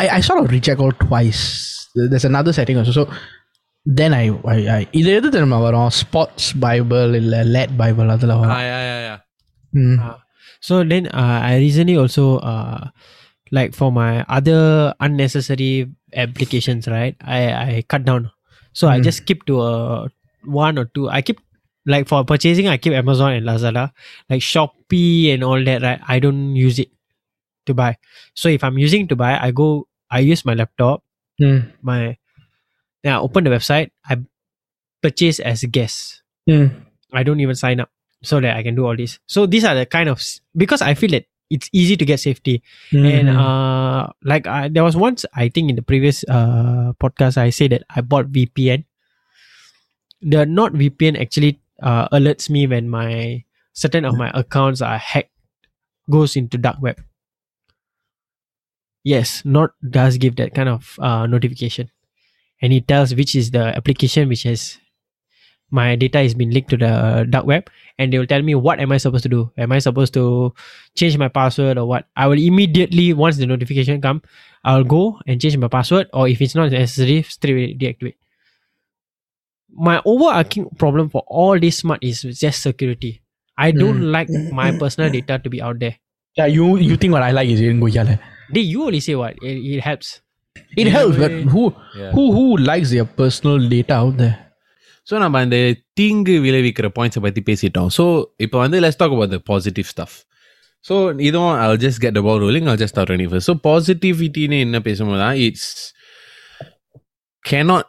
[0.00, 1.42] I, I sort of reject all twice.
[2.12, 2.92] There's another setting also.
[2.98, 3.04] So
[4.00, 4.24] then I
[4.54, 8.82] I, I இது எது தெரியுமா வரும் ஸ்பாட்ஸ் பைபிள் இல்ல late Bible அதுல வரும் Ah, yeah,
[8.90, 9.18] yeah, yeah.
[9.82, 9.98] ம்.
[10.68, 12.80] So then uh, I recently also uh,
[13.58, 14.60] like for my other
[15.06, 15.72] unnecessary
[16.13, 17.15] applications, right?
[17.21, 18.31] I, I cut down.
[18.73, 19.03] So I Mm.
[19.03, 20.09] just keep to a
[20.43, 21.09] one or two.
[21.09, 21.39] I keep
[21.85, 23.91] like for purchasing, I keep Amazon and Lazada,
[24.29, 25.81] like Shopee and all that.
[25.81, 25.99] Right?
[26.07, 26.89] I don't use it
[27.65, 27.97] to buy.
[28.33, 29.87] So if I'm using to buy, I go.
[30.09, 31.03] I use my laptop.
[31.41, 31.61] ம்.
[31.81, 32.17] My
[33.03, 33.91] then I open the website.
[34.09, 34.17] I
[35.01, 36.23] purchase as a guest.
[36.49, 36.67] ம்.
[36.67, 36.83] Hmm.
[37.13, 37.89] I don't even sign up
[38.23, 39.19] so that I can do all this.
[39.27, 40.21] So these are the kind of
[40.55, 42.61] because I feel that it's easy to get safety.
[43.19, 47.49] And uh, like I, there was once I think in the previous uh podcast I
[47.49, 48.85] said that I bought VPN.
[50.21, 53.43] The Nord VPN actually uh, alerts me when my
[53.73, 55.31] certain of my accounts are hacked,
[56.09, 56.99] goes into dark web.
[59.03, 61.91] Yes, Nord does give that kind of uh, notification,
[62.61, 64.79] and it tells which is the application which has
[65.69, 68.79] my data has been linked to the dark web and they will tell me what
[68.79, 69.51] am I supposed to do?
[69.57, 70.53] Am I supposed to
[70.95, 72.05] change my password or what?
[72.15, 74.21] I will immediately once the notification come,
[74.63, 78.15] I'll go and change my password or if it's not necessary, straight away deactivate.
[79.69, 83.21] My overarching problem for all this smart is just security.
[83.57, 84.11] I don't hmm.
[84.11, 85.97] like my personal data to be out there.
[86.35, 88.19] Yeah, you you think what I like is in Goyala.
[88.53, 90.21] They you only say what it, it helps.
[90.75, 91.41] It helps, but eh?
[91.41, 92.11] who Yeah.
[92.11, 94.46] who who likes their personal data out there?
[95.10, 95.58] So நம்ம அந்த
[96.00, 98.04] தீங்கு விளைவிக்கிற பாயிண்ட்ஸை பற்றி பேசிட்டோம் so
[98.46, 100.16] இப்போ வந்து let's talk about the positive stuff
[100.88, 100.94] so
[101.28, 104.80] இதுவும் I'll just get the ball rolling I'll just start running first so பாசிட்டிவிட்டின்னு என்ன
[104.88, 105.70] பேசும்போது தான் it's
[107.44, 107.86] cannot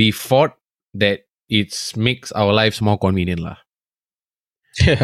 [0.00, 0.54] be fought
[0.94, 1.18] that
[1.50, 3.56] it's makes our lives more convenient lah.
[4.74, 5.00] Yeah.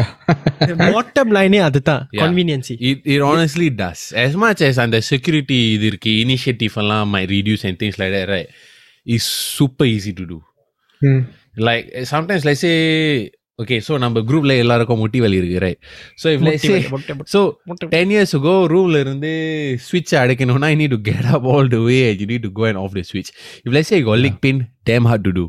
[0.93, 2.21] Bottom line அதுதான் Yeah.
[2.23, 2.75] conveniency.
[2.89, 3.99] It, it honestly does.
[4.25, 8.27] As much as அந்த security இது இருக்கு initiative எல்லாம் might reduce and things like that,
[8.35, 8.49] right?
[9.15, 10.37] It's super easy to do.
[11.09, 11.23] ம்.
[11.67, 12.77] Like sometimes let's say
[13.61, 15.79] okay, so நம்ம குரூப்ல எல்லாருக்கும் முட்டி வலி இருக்கு right?
[16.21, 17.87] So if let's say முட்டை, முட்டை, so முட்டை.
[17.95, 19.31] 10 years ago ரூம்ல இருந்து
[19.87, 22.65] switch அடைக்கணும்னா I need to get up all the way and you need to go
[22.71, 23.31] and off the switch.
[23.65, 24.59] If let's say you got leg pain,
[24.89, 25.45] damn hard to do.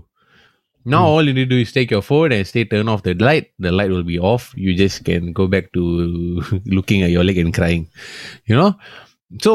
[0.92, 3.14] Now all you need to do is take your phone and stay turn off the
[3.28, 3.46] light.
[3.64, 4.44] The light will be off.
[4.64, 5.82] You just can go back to
[6.76, 7.84] looking at your leg and crying.
[8.50, 8.70] You know?
[9.44, 9.52] So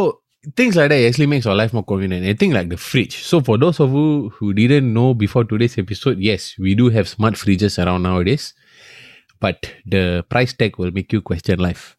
[0.57, 2.26] things like that actually makes our life more convenient.
[2.26, 3.22] I think like the fridge.
[3.24, 7.09] So for those of you who didn't know before today's episode, yes, we do have
[7.09, 8.55] smart fridges around nowadays.
[9.40, 11.97] But the price tag will make you question life.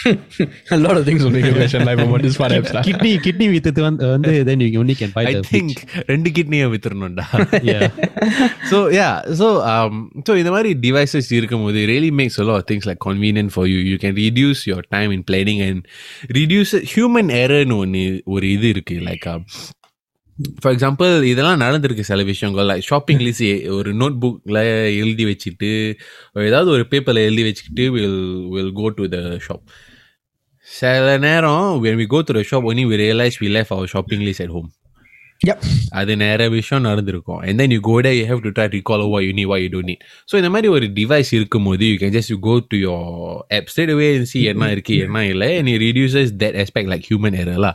[0.75, 2.71] A lot of things will make a question live about this fun apps.
[2.75, 2.81] lah.
[2.87, 5.79] Kidney kidney வித்தது வந்து வந்து then you only can buy I the think
[6.11, 7.25] ரெண்டு கிட்னியை வித்துறணும்டா
[7.71, 7.85] yeah
[8.71, 9.95] so yeah so um
[10.27, 13.65] so இந்த மாதிரி devices இருக்கும்போது it really makes a lot of things like convenient for
[13.73, 15.79] you you can reduce your time in planning and
[16.39, 18.05] reduce human error னு ஒன்று
[18.35, 19.41] ஒரு இது இருக்கு like um,
[20.60, 22.80] ஃபார் எக்ஸாம்பிள் இதெல்லாம் நடந்திருக்கு சில விஷயங்கள்.
[22.80, 24.60] ஷாப்பிங் லிஸ்ட் ஒரு நோட் புக்கில்
[24.96, 25.94] எழுதி வச்சுட்டு
[26.32, 29.64] ஏதாவது ஒரு பேப்பரில் எழுதி வச்சுக்கிட்டு will will go to the shop
[30.66, 34.20] சில நேரம் when we go to the shop only we realise we life our shopping
[34.20, 34.70] list at home
[35.90, 37.38] அது நிறைய விஷயம் நடந்திருக்கும்.
[37.38, 40.02] And then you go there you have to try recall what you need what you tone need
[40.32, 43.66] so இந்த மாதிரி ஒரு device இருக்கும் போது you can just you go to your app
[43.66, 47.72] state way see என்ன இருக்கு என்ன இல்லை நீ reduces that aspect like human எரலா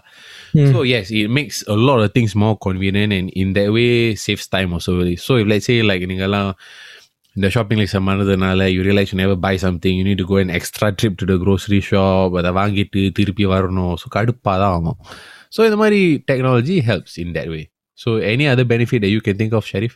[0.55, 3.89] lah so yes it makes a lot of things more convenient and in that way
[4.25, 5.17] saves time also really.
[5.25, 6.51] So if let's say like நீங்கெல்லாம்
[7.35, 10.53] இந்த shopping list மறந்ததுனால you realise you never buy something you need to go and
[10.59, 13.93] extra trip to the grocery shop அதை வாங்கிட்டு திருப்பி வரணும்.
[14.01, 14.97] So கடுப்பாக தான் ஆகும்.
[15.55, 15.99] So இந்த மாதிரி
[16.31, 17.61] technology helps in that way
[18.03, 19.95] so any other benefit you can think of Sharif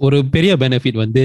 [0.00, 1.24] ஒரு பெரிய பெனிஃபிட் வந்து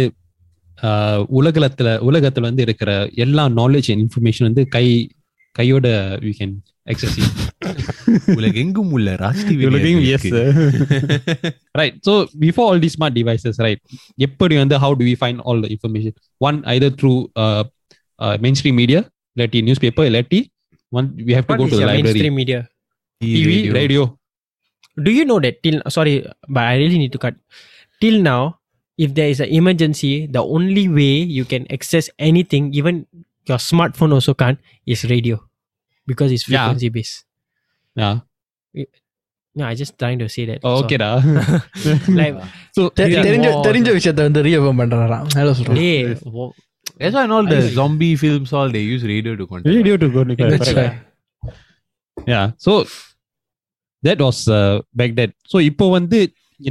[1.40, 2.92] உலகத்துல உலகத்துல வந்து இருக்கிற
[3.26, 4.86] எல்லா நாலேஜ் அண்ட் இன்ஃபர்மேஷன் வந்து கை
[5.60, 5.88] கையோட
[6.26, 6.56] வி கேன்
[6.93, 7.31] access it.
[8.39, 10.25] உலகெங்கும் உள்ள ராஷ்டி உலகெங்கும், yes,
[11.81, 12.13] right so
[12.45, 13.81] before all these smart devices right
[14.27, 16.15] எப்படி வந்து how do we find all the information
[16.49, 17.63] one either through uh,
[18.25, 19.01] uh, mainstream media
[19.37, 20.41] இல்லாட்டி newspaper இல்லாட்டி
[20.99, 22.61] one we have to What go is to the your library mainstream media?
[23.25, 24.03] TV radio
[24.97, 27.35] Do you know that till sorry, but I really need to cut.
[28.01, 28.41] Till now,
[28.99, 33.07] if there is an emergency, the only way you can access anything, even
[33.47, 35.37] your smartphone also can't, is radio.
[36.11, 36.53] Because it's Yeah.
[36.57, 37.19] frequency based.
[37.97, 38.17] yeah
[39.57, 40.59] No, I just trying to say that.
[40.63, 41.09] oh, So, okay da
[42.21, 42.35] Like,
[42.77, 43.23] so தெ- Yeah.
[43.27, 43.63] தெரிஞ்ச More.
[43.67, 45.99] தெரிஞ்ச விஷயத்த வந்து reaffirm பண்றாராம் hello சொல்றேன் hey,
[46.39, 46.53] wo-
[47.01, 49.73] That's why in all the zombie films, all they use radio to control.
[49.79, 50.95] radio to go to That's right.
[52.33, 52.73] yeah so
[54.03, 56.19] that was uh, back then so இப்போ வந்து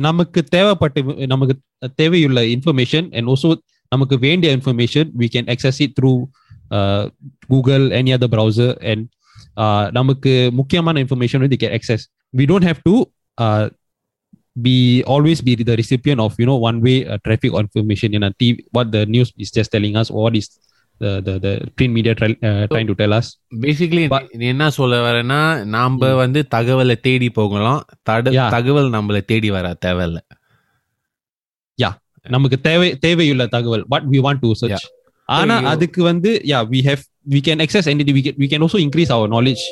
[0.07, 1.01] நமக்கு தேவைப்பட்ட
[1.33, 1.55] நமக்கு
[2.01, 3.49] தேவையுள்ள information and also
[3.91, 6.17] நமக்கு வேண்டிய information we can access it through
[6.77, 7.03] uh,
[7.53, 9.11] google any other browser and uh,
[9.90, 11.98] நமக்கு முக்கியமான இன்ஃபர்மேஷன் வந்து get access
[12.36, 13.10] we don't have to
[13.42, 13.70] uh,
[14.62, 18.22] be always be the recipient of you know one way uh, traffic or information in
[18.22, 20.46] a TV, what the news is just telling us or what is
[21.00, 25.12] the the, the print media try, uh, trying to tell us basically நீ என்ன சொல்ல
[25.12, 27.84] வரேன்னா நாம வந்து தகவலை தேடி போகலாம்.
[28.02, 30.16] தகவல் நம்மள தேடி வர தேவையில்ல
[32.22, 34.78] நமக்கு தேவை தேவையுள்ள தகவல் we want to search Yeah.
[35.24, 37.00] ஆனா அதுக்கு வந்து yeah we have
[37.33, 39.63] we can access anything we can, we can also increase our knowledge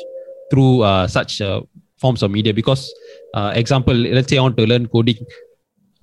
[0.50, 1.60] through uh, such uh,
[2.02, 2.82] forms of media because
[3.38, 5.20] uh, example let's say i want to learn coding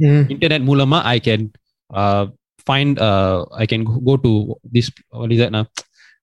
[0.08, 0.22] Mm.
[0.34, 1.42] internet மூலமா i can
[2.02, 2.24] uh,
[2.68, 4.32] find uh, i can go to
[4.76, 4.88] this
[5.20, 5.62] what is that now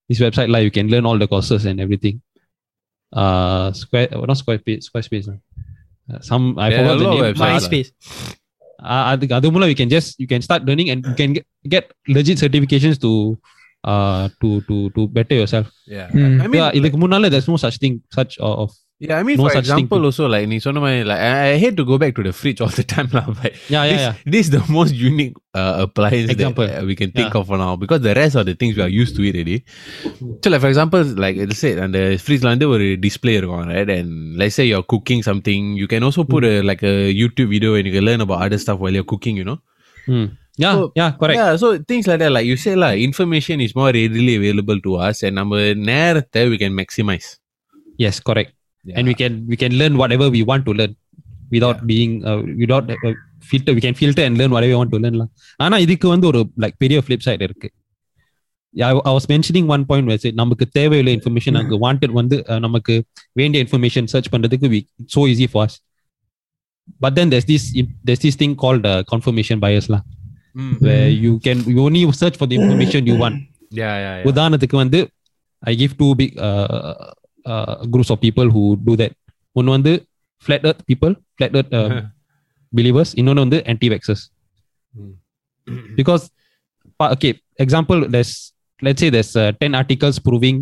[0.09, 2.15] this website like you can learn all the courses and everything
[3.21, 7.05] uh square not square page square space uh, some i There are forgot a the
[7.05, 7.65] lot of name websites.
[7.67, 7.89] MySpace.
[8.91, 11.45] uh, அதுக்கு அது மூலம் you can just you can start learning and you can get,
[11.75, 11.85] get
[12.17, 13.11] legit certifications to
[13.84, 15.70] uh, to to to better yourself.
[15.86, 16.42] Yeah, mm.
[16.42, 18.72] I mean, yeah, like, like, there's no such thing, such uh, of.
[19.00, 20.04] Yeah, I mean, no for example, thing.
[20.06, 23.26] also like, like I, hate to go back to the fridge all the time, lah.
[23.26, 24.14] But yeah, yeah, this, yeah.
[24.24, 26.66] this is the most unique uh, appliance example.
[26.66, 27.40] that uh, we can think yeah.
[27.40, 29.64] of for now because the rest of the things we are used to it already.
[30.42, 33.90] So, like for example, like let's say and the fridge under will display on right,
[33.90, 36.60] and let's say you're cooking something, you can also put mm.
[36.60, 39.36] a like a YouTube video and you can learn about other stuff while you're cooking.
[39.36, 39.58] You know.
[40.06, 40.38] Mm.
[40.63, 43.71] yeah So, yeah correct Yeah, so things like that, like you say, like information is
[43.79, 45.59] more readily available to us, and நம்ம
[45.91, 47.29] நேரத்தை we can maximize.
[48.05, 48.51] yes correct
[48.85, 48.97] Yeah.
[48.97, 50.91] and we can we can learn whatever we want to learn
[51.55, 53.13] without being uh, without uh,
[53.49, 55.27] filter we can filter and learn whatever we want to learn lah
[55.63, 57.69] ஆனா இதுக்கு வந்து ஒரு like பெரிய flip side இருக்கு
[58.73, 62.11] Yeah, I, I was mentioning one point where I said நமக்கு தேவையுள்ள information நமக்கு wanted
[62.19, 62.95] வந்து uh, நமக்கு
[63.39, 65.75] வேண்டிய இன்ஃபர்மேஷன் சர்ச் பண்றதுக்கு we, it's so easy for us
[67.03, 67.63] but then there's this
[68.07, 70.01] there's this thing called uh, confirmation bias lah
[70.55, 70.73] Mm.
[70.85, 73.37] where you can you only search for the information you want
[73.79, 74.27] Yeah, yeah, yeah.
[74.29, 74.99] உதாரணத்துக்கு வந்து
[75.63, 76.35] I give two big
[77.93, 79.15] groups of people who do that
[79.59, 79.93] ஒன்று வந்து
[80.45, 81.75] flat earth people flat earth
[82.73, 84.23] believers இன்னொன்று வந்து anti வேக்சஸ்
[85.99, 86.23] because
[87.15, 87.29] okay
[87.65, 88.33] example there's
[88.81, 90.57] let's say there's uh, 10 articles proving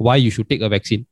[0.00, 1.02] why you should take a vaccine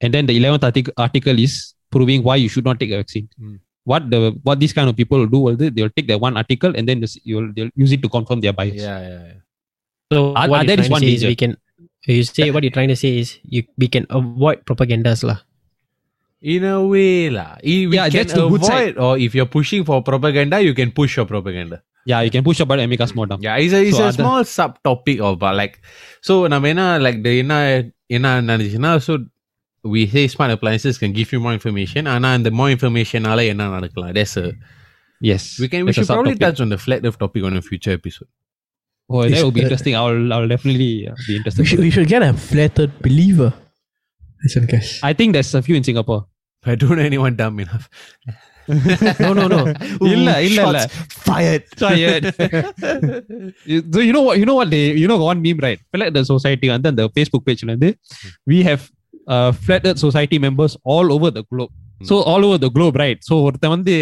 [0.00, 1.54] and then the 11th artic- article is
[1.92, 3.56] proving why you should not take a vaccine Mm.
[3.84, 6.36] what the what these kind of people will do will do, they'll take that one
[6.36, 9.38] article and then this- you'll they'll use it to confirm their bias yeah, yeah, yeah.
[10.12, 11.32] So Ah, what ah, you're that is trying one to say is danger.
[11.32, 11.52] we can
[12.16, 15.38] you say what you're trying to say is you we can avoid propagandas lah.
[16.40, 17.58] In a way, lah.
[17.58, 20.72] I- We Yeah, can that's the good avoid, or if you're pushing for propaganda, you
[20.80, 21.82] can push your propaganda.
[22.10, 23.42] Yeah, you can push up button and make us more dumb.
[23.46, 25.74] Yeah, it's a, it's So a other- small subtopic of but like
[26.28, 27.54] so நம்ம என்ன like the என்ன
[28.18, 29.14] என்ன நடந்துச்சுன்னா so
[29.94, 34.14] we say smart appliances can give you more information ஆனா அந்த more informationனால என்ன நடக்கலாம்
[34.18, 34.48] that's a
[35.30, 35.44] Yes.
[35.62, 36.44] we can we That's a should probably subtopic.
[36.46, 38.28] touch on the flat earth topic on a future episode
[39.10, 39.94] Oh, that It's- will be interesting.
[40.00, 41.60] I'll I'll definitely uh, be interested.
[41.62, 43.48] We should, we should get a flattered believer.
[44.44, 44.88] Listen, guys.
[45.10, 46.20] I think there's a few in Singapore.
[46.72, 47.84] I don't know anyone dumb enough
[49.24, 49.60] No, no, no.
[50.14, 50.80] இல்ல இல்ல இல்ல
[51.26, 51.64] Fired.
[51.84, 52.24] tired.
[53.72, 54.36] You- so you know what?
[54.40, 54.70] You know what?
[54.74, 55.80] They you know one meme right?
[55.94, 57.90] Flat Earth Society and then the Facebook page வந்து
[58.52, 58.82] we have
[59.26, 61.72] uh, Flat Earth Society members all over the globe.
[62.08, 63.18] So all over the globe, right?
[63.28, 63.96] So ஒருத்தன் வந்து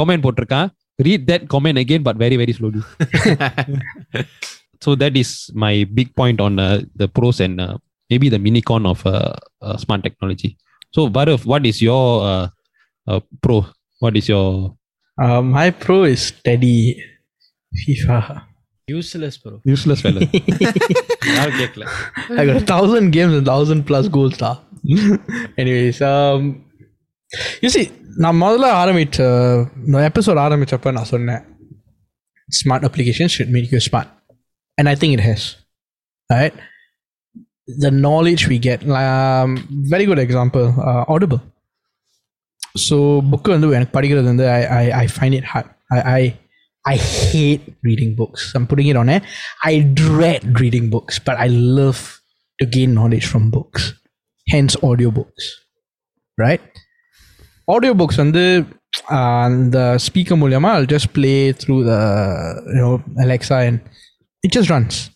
[0.00, 0.68] comment போட்டிருக்கான்
[1.06, 2.82] read that comment again but very very slowly.
[4.84, 5.30] so that is
[5.64, 7.76] my big point on uh, the pros and uh,
[8.10, 9.32] maybe the mini con of uh,
[9.66, 10.50] uh, smart technology.
[10.96, 12.46] So Bharat, what is your uh,
[13.10, 13.58] uh, pro?
[13.98, 14.46] What is your
[15.24, 16.78] Uh, my pro is steady.
[17.74, 18.18] FIFA.
[18.88, 19.52] Useless, bro.
[19.72, 20.22] useless fellow?
[21.36, 21.84] யாரும் கேட்கல
[22.40, 24.34] I got a thousand games and thousand plus goals.
[24.42, 24.50] Da.
[25.62, 26.42] Anyways, um,
[27.64, 27.84] you see,
[28.24, 29.18] நான் முதல்ல ஆரம்பிச்ச
[29.86, 31.42] இந்த episode ஆரம்பிச்சப்ப நான் சொன்னேன்
[32.60, 34.12] smart application should make you smart
[34.78, 35.46] and I think it has
[36.30, 36.60] right
[37.84, 39.50] the knowledge we get um,
[39.92, 41.40] very good example uh, audible
[42.86, 42.96] so
[43.32, 46.22] book வந்து எனக்கு படிக்கிறது வந்து I, I, I find it hard I, I
[46.85, 48.53] I hate reading books.
[48.55, 49.21] I'm putting it on air.
[49.63, 52.19] I dread reading books, but I love
[52.59, 53.93] to gain knowledge from books.
[54.47, 55.43] Hence audiobooks.
[56.37, 56.61] Right?
[57.69, 58.65] Audiobooks and the
[59.09, 63.81] and the speaker Mulyama, I'll just play through the you know Alexa and
[64.41, 65.11] it just runs.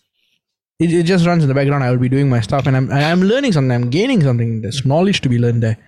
[0.78, 1.82] It, it just runs in the background.
[1.82, 3.72] I will be doing my stuff and I'm I'm learning something.
[3.72, 4.62] I'm gaining something.
[4.62, 5.78] There's knowledge to be learned there.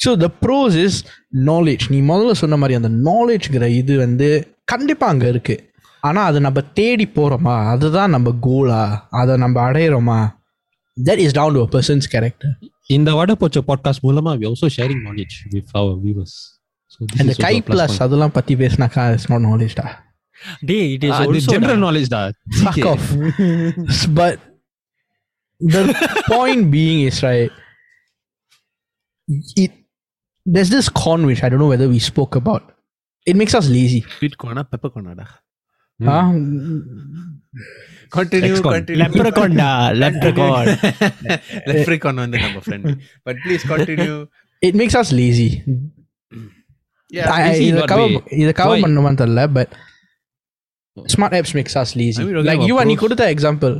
[0.00, 0.98] So the pros is
[1.46, 4.28] knowledge நீ முதல்ல சொன்ன மாதிரி அந்த நாலேஜ்ங்கிற இது வந்து
[4.64, 5.62] கண்டிப்பாக அங்கே இருக்குது
[6.02, 8.80] ஆனால் அதை நம்ம தேடி போகிறோமா அதுதான் நம்ம கோலா
[9.10, 10.18] அதை நம்ம அடையிறோமா?
[10.96, 12.54] That is down to person's character
[12.88, 16.36] இந்த வடை போச்ச பாட்காஸ்ட் மூலமாக we also sharing knowledge with our viewers
[17.16, 19.86] அந்த கை பிளஸ் அதெல்லாம் பற்றி பேசினாக்கா இட்ஸ் நாட் நாலேஜ்டா
[20.62, 20.78] டே?
[20.92, 22.20] It is also general நாலேஜ்டா
[22.58, 23.08] fuck off
[24.14, 24.42] but
[25.60, 25.78] the
[26.28, 27.56] point being is right
[29.56, 29.78] it
[30.45, 32.63] there's this con which I don't know whether we spoke about.
[33.27, 34.01] It makes us lazy.
[34.17, 35.27] Sweet gonna pepper கோனாடா
[35.99, 36.27] Huh?
[38.17, 38.73] Continue Ex-con.
[38.75, 39.69] Continue Leprechaun, da.
[40.03, 40.67] Leprechaun.
[41.69, 42.87] லெப்ரிகான் வந்து நம்ம friend
[43.27, 44.13] but please continue
[44.67, 45.49] It makes us lazy.
[47.17, 48.21] Yeah, I, I, lazy in இதை what cover way?
[48.43, 48.81] இதை cover Why?
[48.85, 49.69] பண்ணுவான்னு தெரியல but
[51.15, 52.21] smart apps makes us lazy.
[52.23, 53.01] I mean, okay, like about you நீ pros.
[53.03, 53.75] கொடுத்த example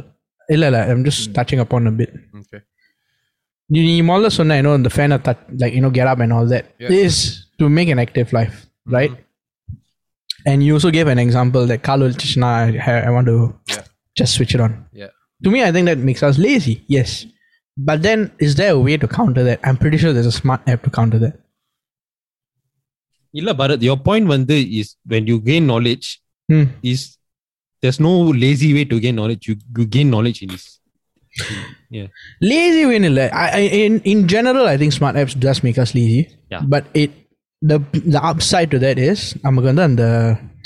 [0.56, 2.12] இல்ல இல்ல I'm just touching upon a bit.
[2.42, 2.62] Okay.
[3.70, 6.20] நீ நீ முதல்ல சொன்ன you know the fan of that like you know get up
[6.26, 6.94] and all that Yeah.
[7.08, 7.18] is
[7.60, 8.56] to make an active life
[8.98, 9.14] right
[10.50, 12.50] and you also gave an example that Carlo Chishna
[12.94, 13.38] I, I want to
[13.74, 13.84] Yeah.
[14.20, 15.12] just switch it on Yeah.
[15.44, 17.12] to me I think that makes us lazy yes
[17.90, 20.62] but then is there a way to counter that I'm pretty sure there's a smart
[20.74, 21.36] app to counter that
[23.34, 26.08] இல்ல Bharat your point வந்து is when you gain knowledge
[26.52, 26.64] Hmm.
[26.92, 27.02] is
[27.82, 28.14] there's no
[28.44, 30.66] lazy way to gain knowledge you, you gain knowledge in this
[31.94, 32.08] yeah
[32.52, 33.22] lazy win இல்ல.
[33.44, 36.22] I, I, in, in general I think smart apps does make us lazy
[36.54, 36.62] Yeah.
[36.74, 37.12] but it
[37.62, 37.78] the
[38.14, 40.04] the upside to that is நமக்கு வந்து அந்த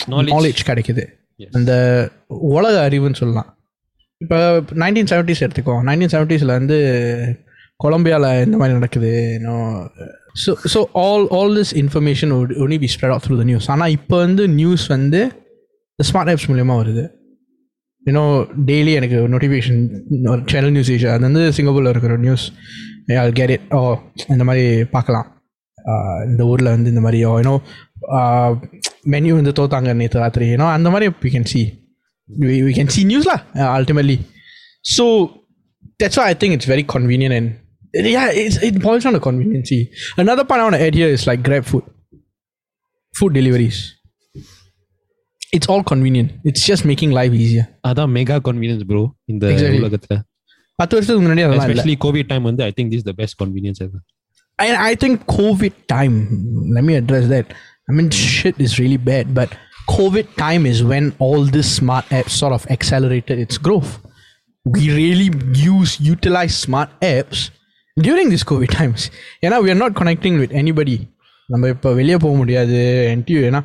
[0.08, 0.34] Knowledge.
[0.34, 1.06] knowledge கிடைக்குது
[1.40, 1.52] Yes.
[1.58, 1.72] அந்த
[2.52, 3.50] உலக அறிவுன்னு சொல்லலாம்
[4.22, 4.38] இப்போ
[4.84, 6.78] நைன்டீன் செவன்டிஸ் எடுத்துக்கோ நைன்டீன் செவன்டிஸில் வந்து
[7.80, 9.12] கொலம்பியாவில் இந்த மாதிரி நடக்குது
[10.44, 12.32] so so all all this information
[12.66, 15.22] only be spread of through the news ஆனால் இப்போ வந்து நியூஸ் வந்து
[16.00, 17.04] ஸ்மார்ட் ஆப்ஸ் மூலயமா வருது
[18.08, 18.24] யூனோ
[18.70, 19.80] டெய்லி எனக்கு நோட்டிஃபிகேஷன்
[20.32, 22.46] ஒரு சேனல் நியூஸ் ஏஷியா அது வந்து சிங்கப்பூரில் இருக்கிற நியூஸ்
[23.34, 23.82] கேட் இட் ஓ
[24.30, 25.28] இந்த மாதிரி பார்க்கலாம்
[25.92, 27.56] ஆஹ் இந்த ஊரில் வந்து இந்த மாதிரி யூனோ
[29.06, 31.64] மெனு வந்து தோத்தாங்க நேற்று ராத்திரி யூனோ அந்த மாதிரி we can C
[32.66, 34.16] we can see news lah uh, ultimately
[34.96, 35.04] so
[36.00, 37.48] that's why i think it's very convenient and
[38.16, 39.80] yeah it's, it boils down to conveniency
[40.24, 41.84] another part i want to add here is like grab food
[43.14, 43.80] food deliveries
[45.56, 49.04] it's all convenient it's just making life easier அதான் mega convenience bro
[49.34, 49.82] இந்த Exactly.
[49.84, 50.16] உலகத்துல
[50.80, 53.36] பத்து வருஷத்துக்கு முன்னாடி அதெல்லாம் இல்லை especially covid time வந்து i think this is the best
[53.44, 54.02] convenience ever
[54.60, 56.16] I, I think COVID time,
[56.76, 57.48] let me address that.
[57.90, 59.50] I mean, shit is really bad, but
[59.90, 63.92] COVID time is when all this smart apps sort of accelerated its growth.
[64.66, 65.30] We really
[65.76, 67.40] use, utilize smart apps
[67.98, 69.02] during these COVID times.
[69.46, 70.98] ஏன்னா we are not connecting with anybody.
[71.50, 72.78] நம்ம இப்போ வெளியே போக முடியாது
[73.16, 73.62] என்டியூ ஏன்னா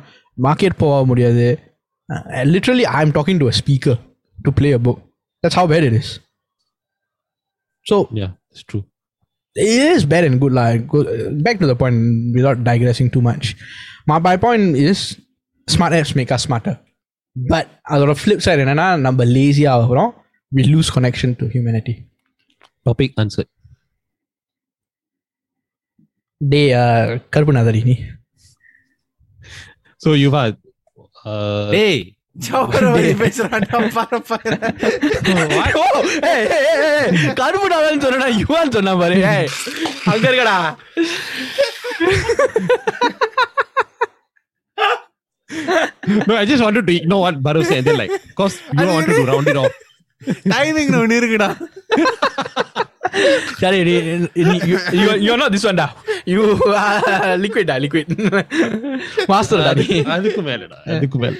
[0.47, 1.45] market போக முடியாது
[2.53, 3.99] literally I am talking to a speaker
[4.37, 5.01] to play a book
[5.43, 6.11] that's how bad it is
[7.85, 8.83] so yeah it's true
[9.55, 10.53] it is bad and good.
[10.53, 10.99] Like go,
[11.45, 11.97] back to the point
[12.35, 13.45] without digressing too much.
[14.07, 14.99] My, my point is
[15.67, 16.75] smart apps make us smarter.
[17.35, 20.09] But அதோட flip side என்னன்னா நம்ம லேசியாக ஆகிறோம்
[20.51, 21.93] we loose connection to humanity
[22.85, 23.47] topic answer
[26.41, 26.61] டே
[27.35, 27.95] கருப்புநாதரி நீ
[30.01, 30.41] so யுவா
[31.74, 32.02] டேய்
[38.04, 39.48] சொன்னா Yuan சொன்னா பாரு ஏய்,
[40.12, 40.56] அங்க இருக்கடா.
[46.28, 47.84] No, I just wanted to ignore what Baru said.
[47.84, 49.74] Then, like, cause you wanted to round it off.
[50.52, 51.48] Timing ஒன்று இருக்குடா.
[53.62, 53.78] சரி
[54.50, 55.86] நீ யூ யூ நாட் திஸ் ஒன்டா
[56.26, 56.42] யூ
[57.42, 58.10] லிக்விட் டா லிக்விட்
[59.26, 61.34] மாஸ்டர் டா நீ அதுக்கு மேலடா அதுக்கு மேல.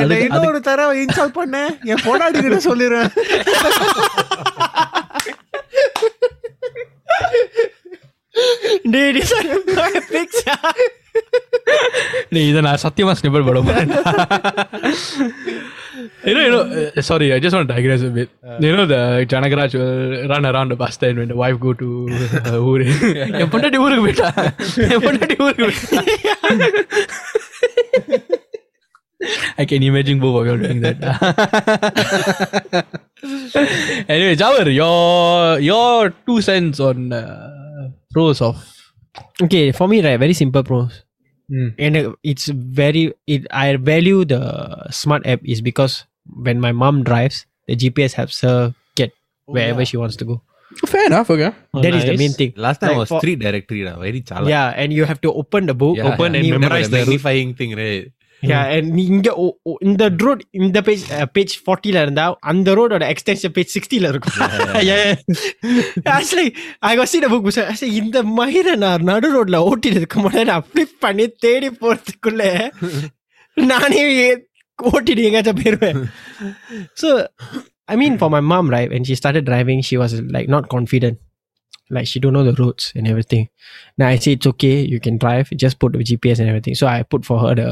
[0.00, 3.10] என்னை இன்னொரு தடவை இன்ஸ்டால் பண்ண என் பொண்டாட்டி கிட்ட சொல்லிடுறேன்.
[10.08, 10.56] picture.
[12.32, 13.90] நீ இதை நான் சத்தியமா ஸ்னிப்பல் போட போறேன்
[16.25, 18.29] You know, you know, uh, sorry, I just want to digress a bit.
[18.59, 21.89] you know, the Janagaraj will run around the bus stand when the wife go to
[22.49, 22.85] uh, ஊரு
[23.41, 24.29] என் பொண்டாட்டி ஊருக்கு போயிட்டா
[24.93, 25.99] என் பொண்டாட்டி ஊருக்கு போயிட்டா
[29.61, 30.97] I can imagine both of you doing that.
[34.13, 38.57] anyway, Jawar, your your two cents on uh, pros of
[39.41, 41.03] Okay, for me, right, very simple pros.
[41.51, 41.75] Mm.
[41.77, 46.05] And uh, it's very, it, I value the smart app is because
[46.45, 47.37] when my mom drives,
[47.69, 48.57] the GPS helps her
[48.97, 49.11] get
[49.47, 50.37] wherever she wants to go.
[50.91, 51.49] fair enough, okay.
[51.83, 52.21] that is the nice.
[52.21, 52.51] main thing.
[52.63, 55.63] Last time Like was for- three டைரக்டரிடா very Shelah Yeah, and you have to open
[55.71, 56.37] the book, Yeah, open yeah.
[56.37, 57.11] and Remember memorize the the route.
[57.11, 58.05] verifying thing right
[58.43, 61.03] Yeah, and நீ இங்க o- o- இந்த road இந்த page
[61.35, 64.39] page ஃபார்ட்டில இருந்தா அந்த ரோடோட extension page சிக்ஸ்டில இருக்கும்
[66.15, 66.47] actually
[66.89, 70.97] I was sea the book actually இந்த மயிரை நான் நடு ரோட்ல ஓட்டிட்டு போது நான் ஃபிளிப்
[71.05, 72.41] பண்ணி தேடி போறதுக்குள்ள
[73.57, 74.03] நானே
[74.91, 75.99] ஓட்டிட்டு எங்கேயாச்சும் போயிருவேன்
[77.01, 77.09] so
[77.93, 81.15] I mean for my mom right when she started driving she was like not confident
[81.95, 83.43] like she don't know the roads and everything
[83.99, 86.85] now I say it's okay you can drive just put the GPS and everything so
[86.93, 87.69] I put for her the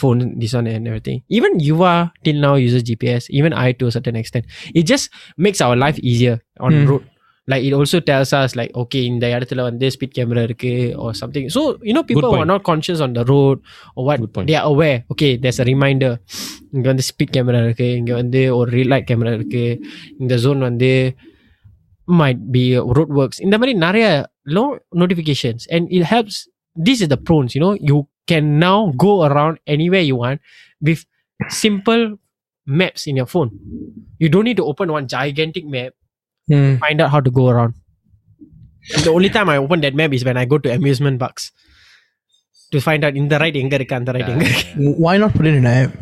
[0.00, 1.92] phone this one and everything even Yuva
[2.26, 4.44] till now uses GPS even I to a certain extent
[4.80, 5.06] it just
[5.46, 6.36] makes our life easier
[6.66, 6.86] on Hmm.
[6.90, 7.04] road
[7.52, 10.70] like it also tells us like okay இந்த இடத்துல வந்து speed camera இருக்கு
[11.02, 12.52] or something so you know people who are point.
[12.54, 13.56] not conscious on the road
[13.96, 14.48] or what Good point.
[14.50, 16.12] they are aware okay there's a reminder
[16.76, 19.64] இங்க வந்து speed camera இருக்கு இங்க வந்து ஒரு ரீல் லைட் கேமரா இருக்கு
[20.22, 20.90] இந்த zone வந்து
[22.22, 22.64] might be
[22.96, 24.06] road works இந்த மாதிரி நிறைய
[24.56, 24.66] low
[25.02, 26.34] notifications and it helps
[26.86, 27.98] this is the pros you know you
[28.30, 30.38] can now go around anywhere you want
[30.86, 31.00] with
[31.64, 32.02] simple
[32.66, 33.50] maps in your phone
[34.22, 35.92] you don't need to open one gigantic map
[36.52, 36.72] Hmm.
[36.84, 37.72] find out how to go around
[39.06, 41.44] the only time I open that map is when I go to amusement parks
[42.72, 45.46] to find out in the right எங்க இருக்கு அந்த right எங்க இருக்கு Why not put
[45.50, 45.92] it in an app?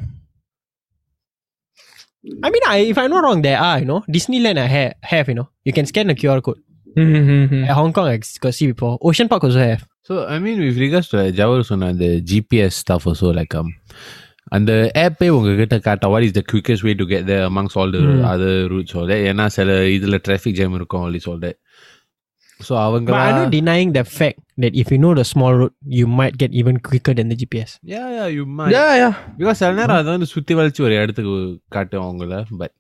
[2.47, 5.29] I mean I, if I'm not wrong there are you know Disneyland I have, have
[5.31, 6.61] you know you can scan the QR code
[7.03, 7.65] Mm-hmm.
[7.65, 10.79] at Hong Kong I got see before Ocean Park also have So I mean with
[10.85, 13.69] regards to ஜவர் சொன்ன அந்த GPS stuff also like um
[14.57, 18.01] அந்த ஆப்பே உங்ககிட்ட காட்ட what is the quickest way to get there amongst all the
[18.05, 18.23] Hmm.
[18.33, 21.57] other routes all that ஏன்னா சில இதுல traffic jam இருக்கும் all this all that
[22.61, 25.73] so அவங்க But I'm not denying the fact that if you know the small road,
[26.01, 27.71] you might get even quicker than the GPS.
[27.93, 29.15] yeah yeah you might Yeah, yeah.
[29.41, 31.35] Because சில நேரம் அதை வந்து சுத்தி வளைச்சு ஒரு இடத்துக்கு
[31.77, 32.75] காட்டும் அவங்கள but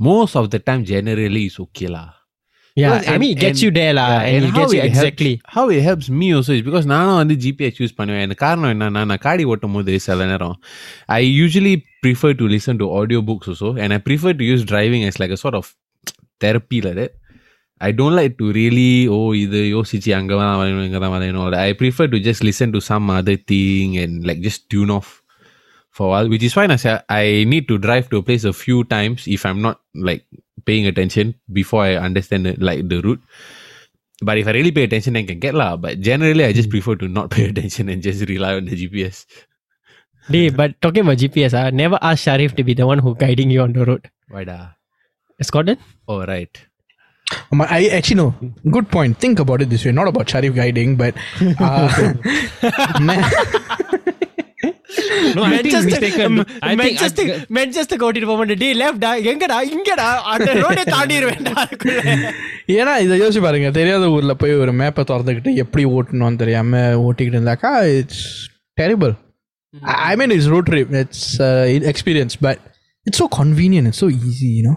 [0.00, 2.04] most of the time generally is ஓகேலா
[2.80, 4.50] Yeah, Because I mean, it and- gets and- you there, lah, Yeah, and, and it
[4.52, 5.32] how gets you it helps- exactly.
[5.54, 9.02] how it helps me also is because நானும் வந்து GPS use பண்ணுவேன் எனக்கு காரணம் என்னன்னா
[9.10, 10.54] நான் காடி ஓட்டும் போது சில நேரம்
[11.18, 15.02] ஐ usually prefer to listen to audio books also and I prefer to use driving
[15.08, 15.66] as like a sort of
[16.44, 17.12] therapy like that
[17.80, 21.74] I don't like to really oh இது யோசிச்சு அங்க தான் வரணும் இங்க தான் வரணும் I
[21.82, 25.10] prefer to just listen to some other thing and like just tune off
[25.96, 28.46] for a while which is fine as I, I need to drive to a place
[28.52, 29.78] a few times if I'm not
[30.10, 30.24] like
[30.65, 33.21] paying attention before I understand the, like the route
[34.21, 35.77] but if I really pay attention, I can get lah.
[35.77, 39.25] But generally, I just prefer to not pay attention and just rely on the GPS.
[40.29, 43.49] Hey, but talking about GPS, ah, never ask Sharif to be the one who guiding
[43.49, 44.09] you on the road.
[44.29, 44.69] Why da?
[45.41, 45.79] Scotland?
[46.07, 46.49] Oh right.
[47.51, 48.35] Um, I actually know.
[48.69, 49.17] Good point.
[49.19, 49.91] Think about it this way.
[49.91, 51.15] Not about Sharif guiding, but
[51.59, 52.13] uh,
[53.01, 53.23] man,
[55.36, 56.32] No, I think mistaken.
[56.62, 57.24] I think Manchester,
[57.58, 62.02] Manchester ஓட்டிட்டு போக மாட்டேன் டே லெஃப்டா எங்கடா இங்கடா அந்த ரோடே தாண்டிடுவேன்டா அதுக்குள்ள
[62.76, 67.72] ஏன்னா இதை யோசிச்சு பாருங்க தெரியாத ஊர்ல போய் ஒரு மேப்பை திறந்துக்கிட்டு எப்படி ஓட்டணும்னு தெரியாம ஓட்டிக்கிட்டு இருந்தாக்கா
[67.98, 68.24] it's
[68.78, 69.14] terrible
[70.10, 71.26] I mean it's road trip it's
[71.92, 72.62] experience but
[73.06, 74.74] it's so convenient it's so easy you know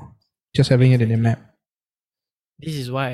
[0.55, 1.43] just having it in map
[2.59, 3.07] This is why.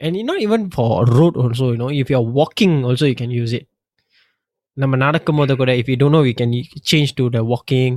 [0.00, 3.30] And you not even for road also, you know, if you're walking also you can
[3.32, 3.64] use it.
[4.82, 6.52] நம்ம நடக்கும் போது கூட if you don't know you can
[6.90, 7.94] change to the walking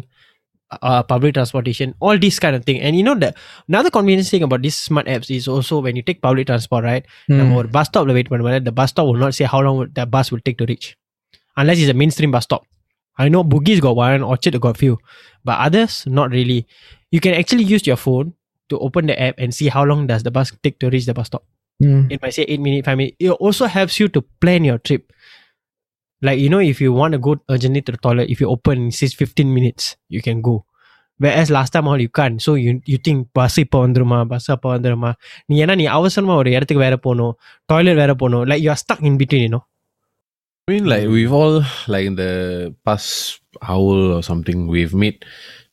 [0.71, 2.79] uh, public transportation, all this kind of thing.
[2.81, 3.35] And you know that
[3.67, 7.03] another convenience thing about these smart apps is also when you take public transport, right?
[7.39, 10.05] நம்ம ஒரு bus stop wait பண்ணும்போது the bus stop will not say how long the
[10.15, 10.87] bus will take to reach
[11.61, 12.63] unless it's a mainstream bus stop.
[13.17, 14.95] I know Bugis got one, Orchard got few,
[15.47, 16.59] but others not really.
[17.15, 18.33] You can actually use your phone
[18.69, 21.13] to open the app and see how long does the bus take to reach the
[21.13, 21.43] bus stop.
[21.81, 22.11] Mm.
[22.11, 23.15] It might say eight minutes, five minutes.
[23.19, 25.13] It also helps you to plan your trip.
[26.21, 28.87] Like you know, if you want to go urgently to the toilet, if you open
[28.87, 30.55] it says fifteen minutes, you can go.
[31.19, 32.37] Whereas last time all you can't.
[32.39, 35.11] So you you think bus இப்போ வந்துருமா bus அப்போ வந்துருமா
[35.47, 37.33] நீ ஏன்னா நீ அவசரமா ஒரு இடத்துக்கு வேற போகணும்
[37.65, 39.63] டாய்லெட் வேற போகணும் like you are stuck in between you know
[40.67, 41.55] I mean, like we've all
[41.87, 42.31] like in the
[42.85, 43.09] past
[43.69, 45.19] hour or something, we've made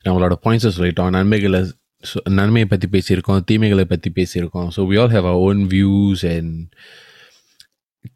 [0.06, 1.60] நம்மளோட பாயிண்ட்ஸை சொல்லிட்டோம் நன்மைகளை
[2.04, 6.54] சொ- நன்மையை பற்றி பேசியிருக்கோம் தீமைகளை பற்றி பேசியிருக்கோம் so we all have our own views and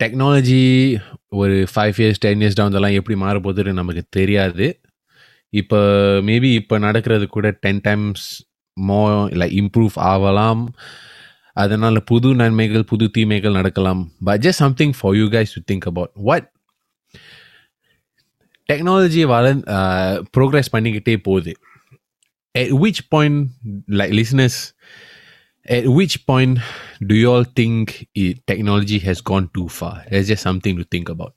[0.04, 0.64] technology
[1.28, 4.80] ஒரு ஃபைவ் இயர்ஸ் டென் இயர்ஸ் டவுன்லாம் எப்படி மாற போகுதுன்னு நமக்கு தெரியாது.
[5.50, 5.80] இப்போ
[6.28, 8.44] மேபி இப்போ நடக்கிறது கூட டென் டைம்ஸ்
[8.88, 10.74] மோ இல்லை இம்ப்ரூவ் ஆகலாம்.
[11.54, 14.12] அதனால் புது நன்மைகள் புது தீமைகள் நடக்கலாம்.
[14.24, 16.52] But just something for you guys to think about what
[18.74, 19.54] technology வள
[20.38, 21.54] ப்ரோக்ரஸ் பண்ணிக்கிட்டே போகுது.
[22.56, 24.60] விச் பாயிண்ட் point லிஸ்னஸ்
[25.77, 26.55] at which point
[27.09, 27.85] do you all think
[28.23, 31.35] it, technology has gone too far there's just something to think about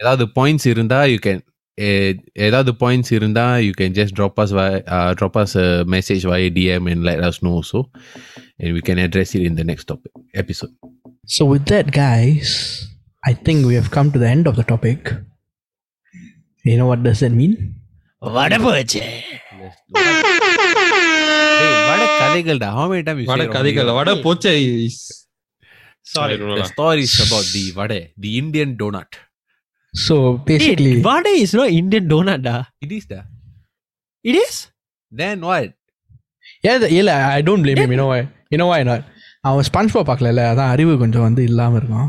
[0.00, 1.42] ஏதாவது points இருந்தா you can
[2.46, 4.52] ஏதாவது points இருந்தா you can just drop as
[5.18, 5.54] drop as
[5.94, 7.80] message why DM and light us know so
[8.60, 10.74] and we can address it in the next topic episode
[11.26, 12.48] So with that, guys,
[13.22, 15.00] I think we have come to the end of the topic.
[16.64, 17.54] You know what does that mean?
[18.22, 19.00] வட போச்சு
[21.89, 22.69] வட கதைகள்டா.
[22.79, 24.57] Have time வட கதைகள் வட போச்சை.
[26.01, 26.35] Sorry
[26.69, 27.17] stories
[27.53, 27.91] the vada.
[28.19, 29.17] The Indian donut
[31.01, 31.33] vada
[31.67, 32.55] Indian donut டா.
[32.79, 33.25] Is டா.
[35.15, 35.75] Then what
[36.61, 39.03] ஏன் இல்ல ஐ டோன்ட் ப்ளேம்
[39.41, 42.07] அவன் ஸ்பான்ஜ் பாப் அதான் அறிவு கொஞ்சம் வந்து இல்லாம இருக்கும்.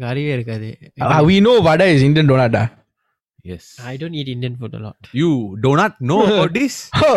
[0.00, 0.68] அறிவே இருக்காது.
[1.00, 2.62] We know vada is Indian டோனட்டா
[3.44, 3.64] yes.
[3.84, 4.96] I don't eat Indian food a lot.
[5.12, 5.30] You
[5.60, 6.74] do not know about this?
[7.02, 7.16] Oh,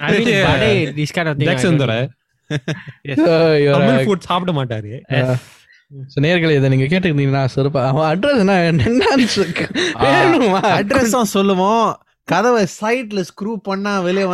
[0.00, 0.44] I mean Yeah.
[0.48, 2.00] Vada this kind of thing eat.
[3.08, 3.18] Yes.
[3.24, 4.06] uh, you're Tamil right.
[4.06, 4.92] Food சாப்பிட மாட்டாரு.
[6.08, 7.80] So நேயர்களே இதை நீங்க கேட்டுக்கிட்டீங்கன்னா சிறப்பா.
[7.86, 8.56] அவன் address என்ன?
[8.70, 9.06] என்னன்னு?
[10.74, 11.86] Address தான் சொல்லுவோம்.
[12.28, 14.26] கதவை சைட்ல ஸ்க்ரூ பண்ணா வெளியே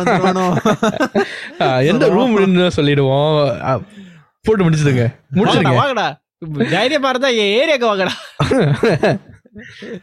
[1.61, 2.35] ஆ, எந்த ரூம்
[2.69, 3.37] சொல்லிடுவோம்.
[4.45, 5.05] போட்டு முடிச்சிடுங்க.
[5.35, 5.73] முடிச்சிடுங்க.
[5.75, 6.07] வாங்கடா.
[6.69, 8.13] தைரியமா இருந்தா என் ஏரியாக்கு வாங்கடா.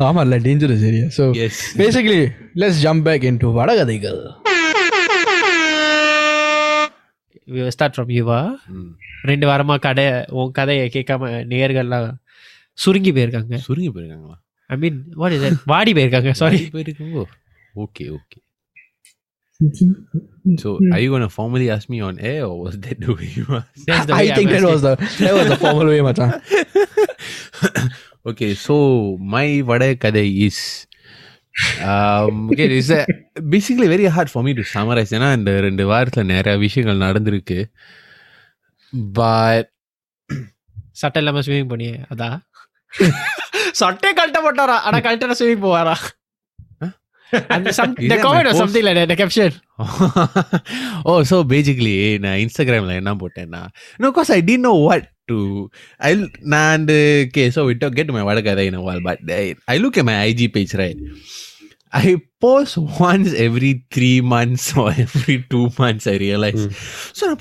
[0.07, 2.21] ஆமா இல்ல dangerous area so S basically
[2.63, 4.21] let's jump back in to வடகதைகள்
[7.53, 8.25] we will start from you
[9.29, 10.05] ரெண்டு வாரமா கடை
[10.39, 12.09] உன் கதையை கேட்காம நேயர்கள்லாம்
[12.77, 14.37] சுருங்கி போயிருக்காங்க சுருங்கி போயிருக்காங்களா
[14.69, 17.25] ஐ மீன் வாட் இஸ் வாடி போயிருக்காங்க சாரி போயிருக்காங்க
[17.75, 18.39] okay okay
[20.61, 23.45] So, are you gonna formally ask me on air, or was that the way you
[23.57, 24.11] asked?
[24.19, 26.61] I think that was the that was the formal வே மச்சான் okay,
[28.12, 28.74] so Okay so
[29.34, 30.62] my vada கதை is
[32.50, 32.92] is it's
[33.52, 37.58] basically very hard for me to summarise ஏன்னா இந்த ரெண்டு வாரத்தில் நிறையா விஷயங்கள் நடந்திருக்கு.
[39.20, 39.68] But
[40.92, 42.36] சட்டை இல்லாமல் ஸ்விமிங் பண்ணி அதான்
[43.72, 45.96] சட்டை கழட்ட போட்டாரா ஆனா கழட்டா ஸ்விமிங் போவாரா?
[51.04, 53.62] ஓ ஸோ பேசிக்கலி நான் இன்ஸ்டாகிராமில் என்ன போட்டேன்னா
[53.98, 55.70] no cause I didn't know what to
[56.00, 59.56] I'll and okay, so we talk, get to my water in a while, but I,
[59.68, 60.96] I look at my IG page, right?
[61.92, 66.06] I post once every three months or every two months.
[66.06, 66.66] I realize.
[66.66, 67.16] Mm.
[67.16, 67.36] So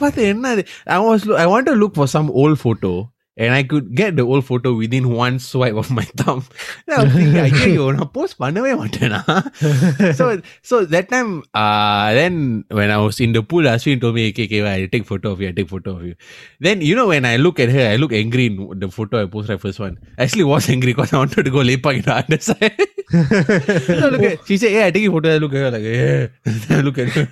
[0.87, 4.22] I was I want to look for some old photo and I could get the
[4.22, 6.40] old photo within one swipe of my thumb.
[6.86, 9.20] Then I was thinking, ஐயோ நான் post பண்ணவே மாட்டேனா
[10.18, 10.24] so
[10.70, 11.30] so that time
[11.62, 12.34] uh then
[12.78, 15.40] when I was in the pool Ashwin told me okay, okay I take photo of
[15.42, 16.14] you I take photo of you
[16.66, 19.26] then you know when I look at her I look angry in the photo I
[19.36, 22.16] posted first one I actually was angry because I wanted to go lepak in the
[22.20, 22.82] other side
[24.00, 25.88] so look at, she said yeah I take a photo I look at her like
[25.92, 26.26] yeah
[26.64, 27.26] Then I look at her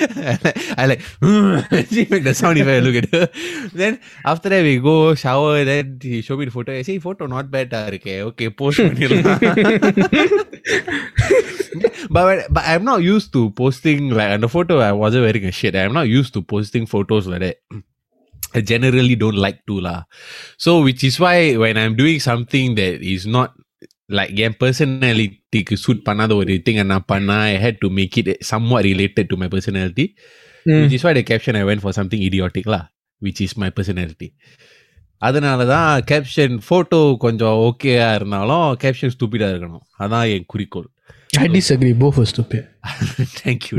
[0.00, 1.00] I like, I like
[1.88, 3.28] she make the sound if I look at her
[3.72, 7.26] then after that we go shower then he show me the photo I say photo
[7.26, 9.40] not bad ah, okay okay post பண்ணிடலாம்
[12.10, 15.52] but but I'm not used to posting like on the photo I wasn't wearing a
[15.52, 15.74] shit.
[15.76, 17.56] I'm not used to posting photos like that.
[18.54, 20.04] I generally don't like to lah.
[20.56, 23.54] So which is why when I'm doing something that is not
[24.08, 24.54] like N
[25.49, 29.37] பர்சனாலிட்டிக்கு suit பண்ணாத ஒரு திங்கை நான் பண்ணேன் I hate to make it somewhat related to
[29.41, 30.05] my personality
[30.65, 32.81] which is what caption I went for something idiotic law
[33.21, 34.29] which is my personality
[35.21, 39.83] அதனால தான் caption photo கொஞ்சம் ஓகேயா இருந்தாலும் கேப்ஷன் ஸ்டூப்பிடாக இருக்கணும்.
[40.03, 40.87] அதான் என் குறிக்கோள்.
[41.39, 42.67] ஐ டிஸ்அக்ரி போ first stupid
[43.41, 43.75] thank you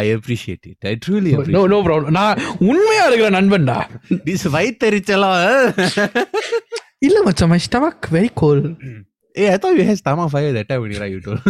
[0.00, 3.06] I appreciate it truly no no problem நான் உண்மையா
[3.38, 3.78] நண்பன்டா.
[4.28, 5.40] திஸ் வயித்தறிச்சலாம்
[7.06, 8.60] இல்ல மச்சான் my stomach very cold
[9.40, 11.40] a I thought you has Dhama fire that I you told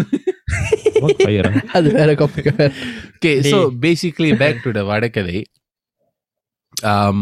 [1.78, 5.40] அது வேற okay so basically back to the வடக்கதை
[6.92, 7.18] um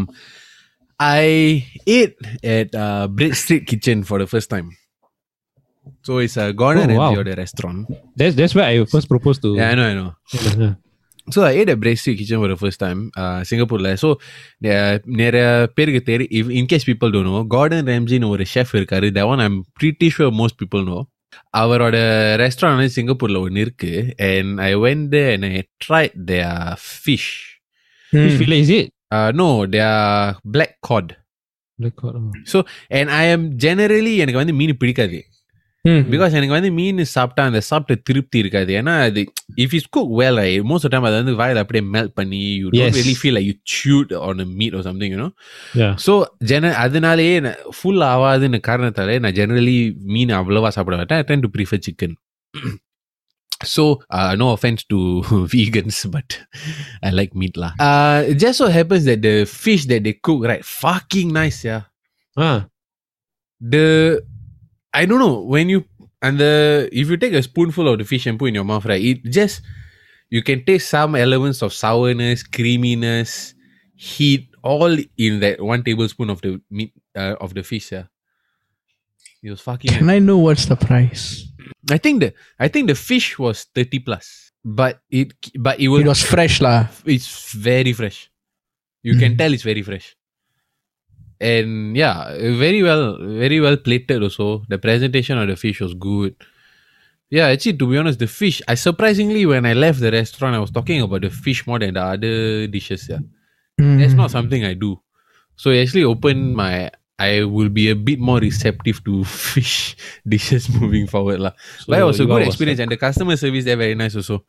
[1.01, 4.69] I ate at uh, Bread Street Kitchen for the first time.
[6.03, 7.23] So it's a Gordon oh, wow.
[7.23, 7.89] restaurant.
[8.15, 9.55] That's that's where I first proposed to.
[9.57, 10.75] Yeah, I know, I know
[11.31, 13.97] so I ate at Bread Street Kitchen for the first time, uh, Singapore.
[13.97, 14.19] So,
[14.61, 18.73] yeah, in case people don't know, Gordon Ramsay is a chef.
[18.73, 21.09] That one I'm pretty sure most people know.
[21.55, 21.79] Our
[22.39, 23.29] restaurant in Singapore
[24.19, 27.61] and I went there and I tried their fish.
[28.11, 28.37] Hmm.
[28.37, 28.93] Fish is it?
[29.11, 31.17] Uh, no, they are black cod.
[31.79, 32.15] Black cod.
[32.17, 32.33] Oh.
[32.45, 34.95] So, and I am generally, I mean, mean pretty
[35.85, 39.21] because எனக்கு வந்து மீன் சாப்பிட்டா அந்த சாப்பிட்ட திருப்தி இருக்காது ஏன்னா அது
[39.57, 42.67] if is cook well I most time அதை வந்து வாயில அப்படியே மெல்ட் பண்ணி you.
[42.75, 45.31] Don't really feel like you chewed on a meat or something you know
[45.75, 45.95] Yeah.
[46.07, 46.15] So
[46.51, 47.35] ஜென அதனாலேயே
[47.79, 49.79] ஃபுல் ஆகாதுன்னு காரணத்தாலே நான் ஜெனரலி
[50.15, 52.17] மீன் அவ்வளவா சாப்பிட மாட்டேன் I tend to prefer chicken
[53.73, 54.99] So, uh, no offense to
[55.53, 56.29] vegans, but
[57.03, 57.73] I like meat lah.
[57.79, 61.83] Uh, just so happens that the fish that they cook, right, fucking nice, yeah.
[63.61, 63.85] The
[64.93, 65.85] I don't know when you
[66.23, 68.85] and the if you take a spoonful of the fish and put in your mouth,
[68.87, 69.03] right?
[69.03, 69.63] It just
[70.31, 73.55] you can taste some elements of sourness, creaminess,
[73.95, 77.93] heat, all in that one tablespoon of the meat uh, of the fish.
[77.93, 78.05] Yeah,
[79.43, 79.91] it was fucking.
[79.93, 81.47] Can I know what's the price?
[81.91, 86.03] I think the I think the fish was thirty plus, but it but it was
[86.03, 86.89] It was fresh lah.
[87.07, 88.31] it's very fresh.
[89.03, 90.15] You can tell it's very fresh.
[91.41, 94.63] And yeah, very well, very well plated also.
[94.69, 96.37] The presentation of the fish was good.
[97.31, 100.59] Yeah, actually, to be honest, the fish, I surprisingly, when I left the restaurant, I
[100.59, 103.09] was talking about the fish more than the other dishes.
[103.09, 103.21] Yeah,
[103.79, 105.01] that's not something I do.
[105.57, 109.25] So it actually opened my, I will be a bit more receptive to
[109.55, 111.41] fish dishes moving forward.
[111.41, 111.53] lah.
[111.79, 114.45] so but it was a good experience, and the customer service there very nice also.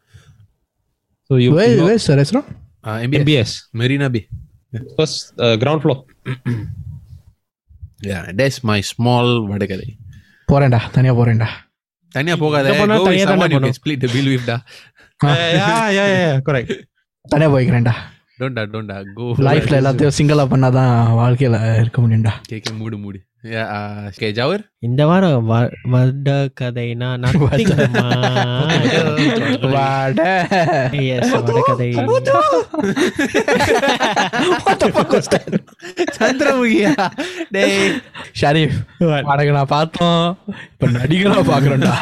[1.29, 2.47] So you, Where, you where's the restaurant?
[2.83, 4.27] Uh, MBS, MBS Marina Bay.
[4.97, 6.03] first uh, ground floor.
[8.02, 9.88] Yeah, that's my small வடகதை
[10.48, 11.48] போறேன்டா தனியா போறேன்டா
[12.14, 13.78] தனியா போகாத இங்க போனா go with தனியா தானே someone you can போகணும்.
[13.80, 14.56] split the bill with டா
[15.22, 16.70] yeah, yeah, yeah, correct.
[17.24, 17.94] தனியா போய்க்கிறேன்டா
[18.41, 18.95] டோன்டா டோன்டா.
[19.13, 22.33] கோ லைஃப்ல எல்லாத்தையும் சிங்கிளா பண்ணாதான் வாழ்க்கையில இருக்க முடியும்டா.
[22.51, 23.19] கேக்கு மூடு மூடி.
[24.17, 24.27] கே
[24.79, 25.45] இந்த வாரம்
[25.83, 26.27] வட
[26.61, 27.07] கதைனா
[31.65, 31.89] கதை
[36.17, 36.93] சந்திரமுகியா?
[37.49, 37.91] டேய்.
[38.41, 38.77] ஷரீஃப்
[39.23, 40.37] வாடகை நான் பார்த்தோம்.
[40.71, 41.93] இப்போ நடிகரா பார்க்குறேன்டா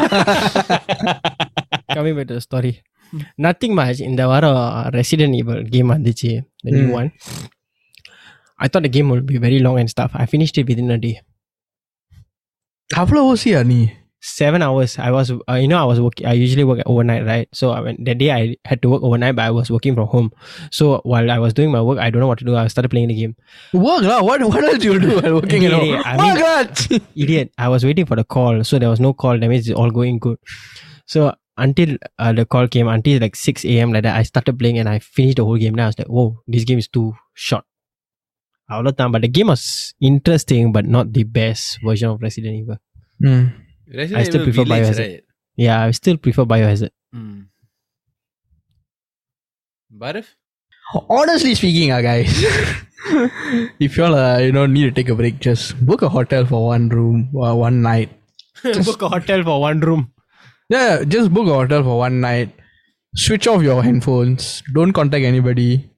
[1.94, 2.74] கம்மி better story
[3.09, 4.61] the story nothing much இந்த வாரம்
[4.99, 6.33] ரெசிடென்ட் ஈவல் கேம் வந்துச்சு
[6.67, 6.97] the new Mm.
[7.01, 7.11] one
[8.65, 11.01] I thought the game would be very long and stuff I finished it within a
[11.07, 11.17] day
[13.03, 13.81] அவ்வளவு ஓசியா நீ
[14.41, 17.47] seven hours I was uh, you know I was working I usually work overnight right
[17.59, 20.07] so I went, that day I had to work overnight but I was working from
[20.15, 20.29] home
[20.79, 22.91] so while I was doing my work I don't know what to do I started
[22.95, 23.35] playing the game
[23.87, 24.21] Work lah.
[24.29, 25.61] What what else you do while working?
[25.67, 25.83] You know?
[25.91, 27.01] Yeah, yeah, I mean- Work lah.
[27.25, 29.79] idiot I was waiting for the call so there was no call that means it's
[29.83, 30.39] all going good
[31.15, 31.21] so
[31.66, 34.89] until uh, the call came until like 6 a.m like that i started playing and
[34.89, 35.76] i finished the whole game.
[35.76, 37.66] Now i was like whoa this game is too short.
[38.70, 42.55] All the time but the game was interesting but not the best version of resident
[42.55, 42.78] evil.
[43.24, 43.51] Mm.
[44.01, 45.10] resident i still evil prefer Village, biohazard.
[45.10, 45.24] right?
[45.55, 46.91] yeah i still prefer biohazard.
[47.16, 47.45] Mm.
[50.22, 50.36] if
[51.10, 52.30] honestly speaking uh, guys
[53.80, 56.68] if y'all uh, you know need to take a break just book a hotel for
[56.68, 58.10] one room uh, one night.
[58.64, 60.11] Just book a hotel for one room.
[60.69, 62.51] Yeah, just book a hotel for one night.
[63.15, 64.62] Switch off your handphones.
[64.73, 65.91] Don't contact anybody.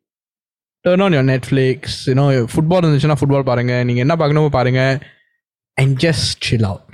[0.84, 2.06] Turn on your Netflix.
[2.06, 4.82] You know, football இருந்துச்சுன்னா football பாருங்க நீங்க என்ன பார்க்கணுமோ பாருங்க
[5.80, 6.93] and just chill out.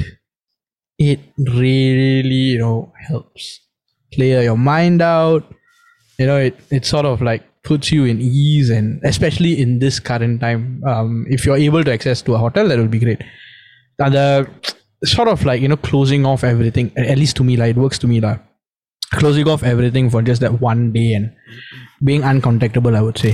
[1.11, 1.20] It
[1.62, 3.44] really you know helps
[4.15, 5.44] clear your mind out.
[6.20, 9.99] You know, it it sort of like puts you in ease and especially in this
[10.09, 10.62] current time,
[10.93, 13.23] um, if you're able to access to a hotel, that would be great.
[13.99, 14.28] And the
[15.05, 17.81] sort of like you know closing off everything a- at least to me like it
[17.85, 18.40] works to me like
[19.20, 21.27] closing off everything for just that one day and
[22.09, 23.32] being uncontactable i would say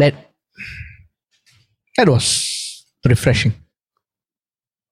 [0.00, 0.14] that
[1.96, 2.26] that was
[3.12, 3.52] refreshing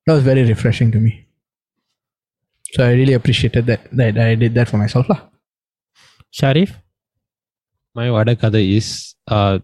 [0.07, 1.12] that was very refreshing to me
[2.74, 5.20] so i really appreciated that that i did that for myself lah.
[6.39, 6.70] Sharif
[7.98, 8.89] My வட கதை is
[9.35, 9.55] uh,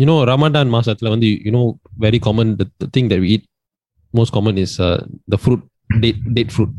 [0.00, 1.64] you know Ramadan மாசத்துல வந்து you know
[2.04, 3.44] very common the, the thing that we eat
[4.13, 5.61] most common is uh, the fruit,
[5.99, 6.69] date, date fruit.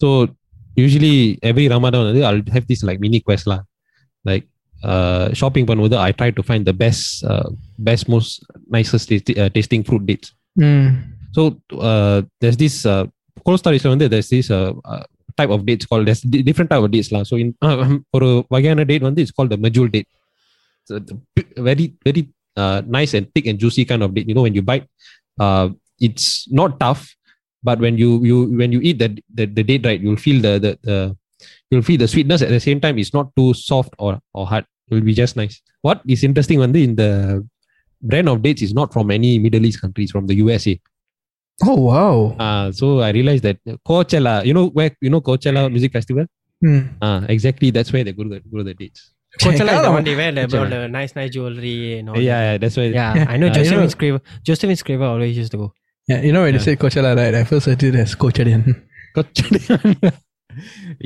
[0.00, 0.28] So
[0.76, 3.60] usually every Ramadan, I'll have this like mini quest lah.
[4.24, 4.46] Like
[4.82, 9.84] uh, shopping panuda, I try to find the best, uh, best, most nicest uh, tasting
[9.84, 10.34] fruit dates.
[10.56, 10.88] Hmm.
[11.32, 13.06] So uh, there's this uh,
[13.44, 13.78] close story.
[13.78, 15.04] there there's this uh, uh,
[15.36, 17.22] type of dates called there's different type of dates lah.
[17.22, 17.54] So in
[18.12, 20.08] for a Wagana date one, it's called the medjool date.
[20.84, 21.00] So
[21.56, 24.28] very very uh, nice and thick and juicy kind of date.
[24.28, 24.86] You know when you bite,
[25.40, 25.70] uh,
[26.06, 27.14] it's not tough
[27.62, 30.58] but when you you when you eat that the, the date right you'll feel the,
[30.64, 31.16] the the
[31.70, 34.66] you'll feel the sweetness at the same time it's not too soft or or hard
[34.88, 37.46] it will be just nice what is interesting one in the
[38.02, 40.80] brand of dates is not from any middle east countries from the usa
[41.64, 43.58] oh wow uh, so i realized that
[43.88, 45.72] coachella you know where you know coachella hmm.
[45.72, 46.26] music festival
[46.60, 46.80] hmm.
[47.00, 49.90] uh, exactly that's where they go to the, go to the dates Coachella is the
[49.90, 52.18] one where they the nice, nice jewelry and all.
[52.18, 52.52] Yeah, that.
[52.52, 52.82] yeah that's why.
[52.82, 54.20] Yeah, I know uh, Josephine you know, Skriver.
[54.42, 55.72] Josephine Skriver always used to go.
[56.11, 56.65] Yeah, you know when you Yeah.
[56.65, 57.35] say Coachella, right?
[57.35, 58.63] I first heard it as Coachadian.
[59.15, 60.13] Coachella.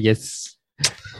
[0.08, 0.56] yes.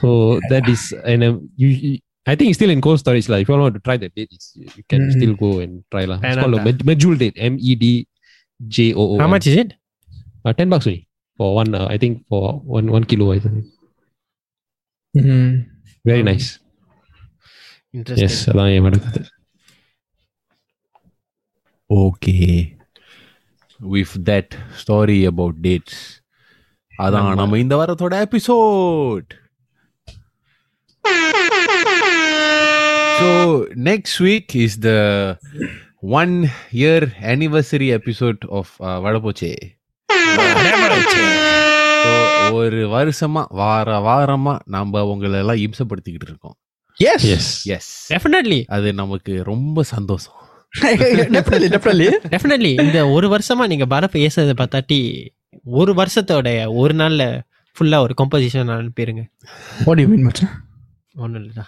[0.00, 3.28] So that is, and um, you, you- I think it's still in cold storage.
[3.28, 5.12] Like, if you want to try the date, it's, you can Mm.
[5.16, 6.04] still go and try.
[6.10, 6.18] lah.
[6.22, 6.64] It's called a Penanda.
[6.64, 7.34] med- medjool date.
[7.36, 8.06] M E D
[8.68, 9.18] J O O.
[9.18, 9.72] How much is it?
[10.44, 11.08] Uh, 10 bucks only.
[11.36, 13.32] For one, uh, I think for one one kilo.
[13.32, 13.64] I think.
[15.16, 15.66] Mm.
[16.04, 16.48] Very Um, nice.
[17.92, 18.28] Interesting.
[18.28, 18.36] Yes.
[18.50, 19.22] அதான் என் மடக்கத்து.
[23.76, 23.86] Okay.
[23.94, 25.96] With that story about dates.
[26.92, 27.34] அதான் ஆமா.
[27.34, 29.30] நம்ம இந்த வாரத்தோட episode
[33.18, 33.28] So
[33.88, 34.98] next week is the
[36.14, 36.34] one
[36.72, 37.00] year
[37.32, 39.52] anniversary episode of uh, வடபோச்சே
[42.04, 42.12] So,
[42.52, 46.56] ஒரு வருஷமா வார வாரமா நம்ம உங்களை எல்லாம் இம்சப்படுத்திக்கிட்டு இருக்கோம்
[46.98, 47.20] Yes.
[47.24, 47.46] Yes.
[47.76, 48.58] S Definitely.
[48.68, 50.38] அது நமக்கு ரொம்ப சந்தோஷம்
[50.73, 52.07] definitely, definitely.
[52.29, 52.71] Definitely.
[52.81, 54.99] இந்த ஒரு வருஷமா நீங்க பரப் பேசுறதை பார்த்தாட்டி
[55.63, 57.23] ஒரு வருஷத்தோட ஒரு நாள்ல
[57.75, 59.23] ஃபுல்லா ஒரு கம்போசிஷன் அனுப்பிடுங்க
[59.85, 60.53] What do you mean, மச்சான்?
[61.15, 61.65] ஒன்றும் இல்லைடா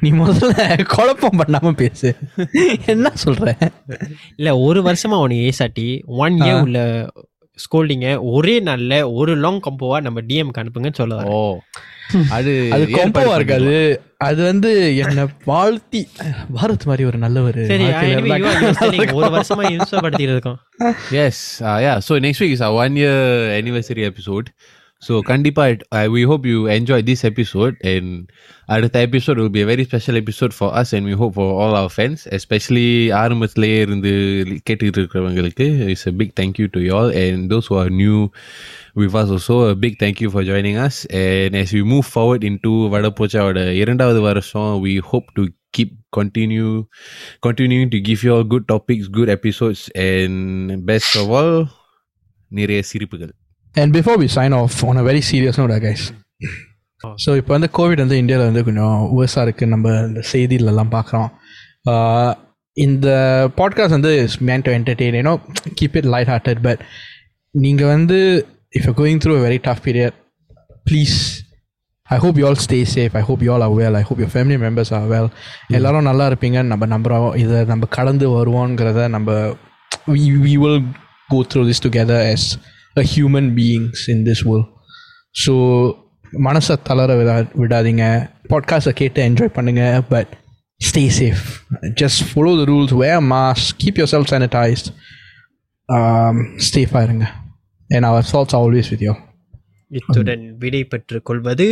[0.00, 2.08] நீ முதல்ல குழப்பம் பண்ணாம பேசு
[2.86, 3.48] என்ன சொல்ற
[4.36, 6.60] இல்ல ஒரு வருஷமா உனக்கு ஏசாட்டி ஒன் இயர்.
[6.60, 6.78] உள்ள
[7.62, 11.40] ஸ்கோல்டிங்க ஒரே நாள்ல ஒரு லாங் கம்போவா நம்ம டிஎம் அனுப்புங்கன்னு சொல்லலாம் ஓ
[12.30, 13.74] அது அது கம்போவா இருக்காது.
[14.18, 16.00] அது வந்து என்ன வாழ்த்தி
[16.56, 17.60] பாரத் மாதிரி ஒரு நல்ல ஒரு
[19.36, 20.58] வருஷமா இன்ஸ்டா படுத்திட்டு இருக்கோம்.
[21.24, 21.42] Yes
[21.84, 23.22] ya so next week is one year
[23.58, 24.48] anniversary episode
[24.99, 25.53] anniversary episode.
[25.53, 28.31] So Kandipa, uh, we hope you enjoyed this episode and
[28.67, 31.75] அடுத்த episode will be a very special episode for us and we hope for all
[31.75, 34.11] our fans, especially ஆரம்பத்திலே இருந்து
[34.69, 38.31] கேட்டுட்டு இருக்கிறவங்களுக்கு it's a big thank you to you all and those who are new
[38.95, 42.43] with us also a big thank you for joining us and as we move forward
[42.43, 45.47] into வடபோச்சாவோட இரண்டாவது வருஷம் we hope to
[45.77, 46.85] keep continue
[47.41, 51.67] continuing to give you all good topics good episodes and best of all
[52.49, 53.38] நிறைய சிரிப்புகள்
[53.74, 56.04] and before we sign off on a very serious note guys
[57.24, 61.30] so இப்போ வந்து Covid வந்து இந்தியாவில் வந்து கொஞ்சம் வேர்ஸாக இருக்குது நம்ம இந்த செய்தியிலலாம் பார்க்குறோம்.
[62.76, 63.08] இந்த
[63.56, 65.34] பாட்காஸ்ட் வந்து is meant to entertain ஏன்னோ
[65.78, 66.82] keep it light hearted but
[67.54, 68.18] நீங்கள் வந்து
[68.72, 70.16] if you going through a very tough period
[70.86, 71.16] please
[72.08, 74.34] I hope you all stay safe I hope you all are well I hope your
[74.34, 75.28] family members are well
[75.78, 79.30] எல்லாரும் நல்லா இருப்பீங்கன்னு நம்ம நம்புகிறோம் இதை நம்ம கடந்து வருவோங்கிறத நம்ம
[80.06, 80.78] we we will
[81.28, 82.42] go through this together as
[82.96, 84.68] a human beings in this world.
[85.44, 85.52] So
[86.46, 88.04] மனசை தளர விடா விடாதீங்க.
[88.50, 90.32] பாட்காஸ்ட்டை கேட்டு என்ஜாய் பண்ணுங்க but
[90.80, 91.44] stay safe
[92.00, 94.90] just follow the rules wear mask keep your self sanitised
[96.70, 97.26] சேஃபாக இருங்க.
[97.90, 99.14] And our thoughts always with you
[99.90, 101.68] இத்துடன் விடை பெற்றுக் கொள்வது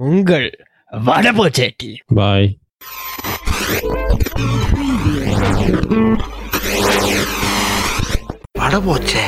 [0.00, 0.48] உங்கள்
[0.92, 1.90] வடபோச்சேட்டி
[2.20, 2.46] Bye.
[8.60, 9.24] வடபோச்சே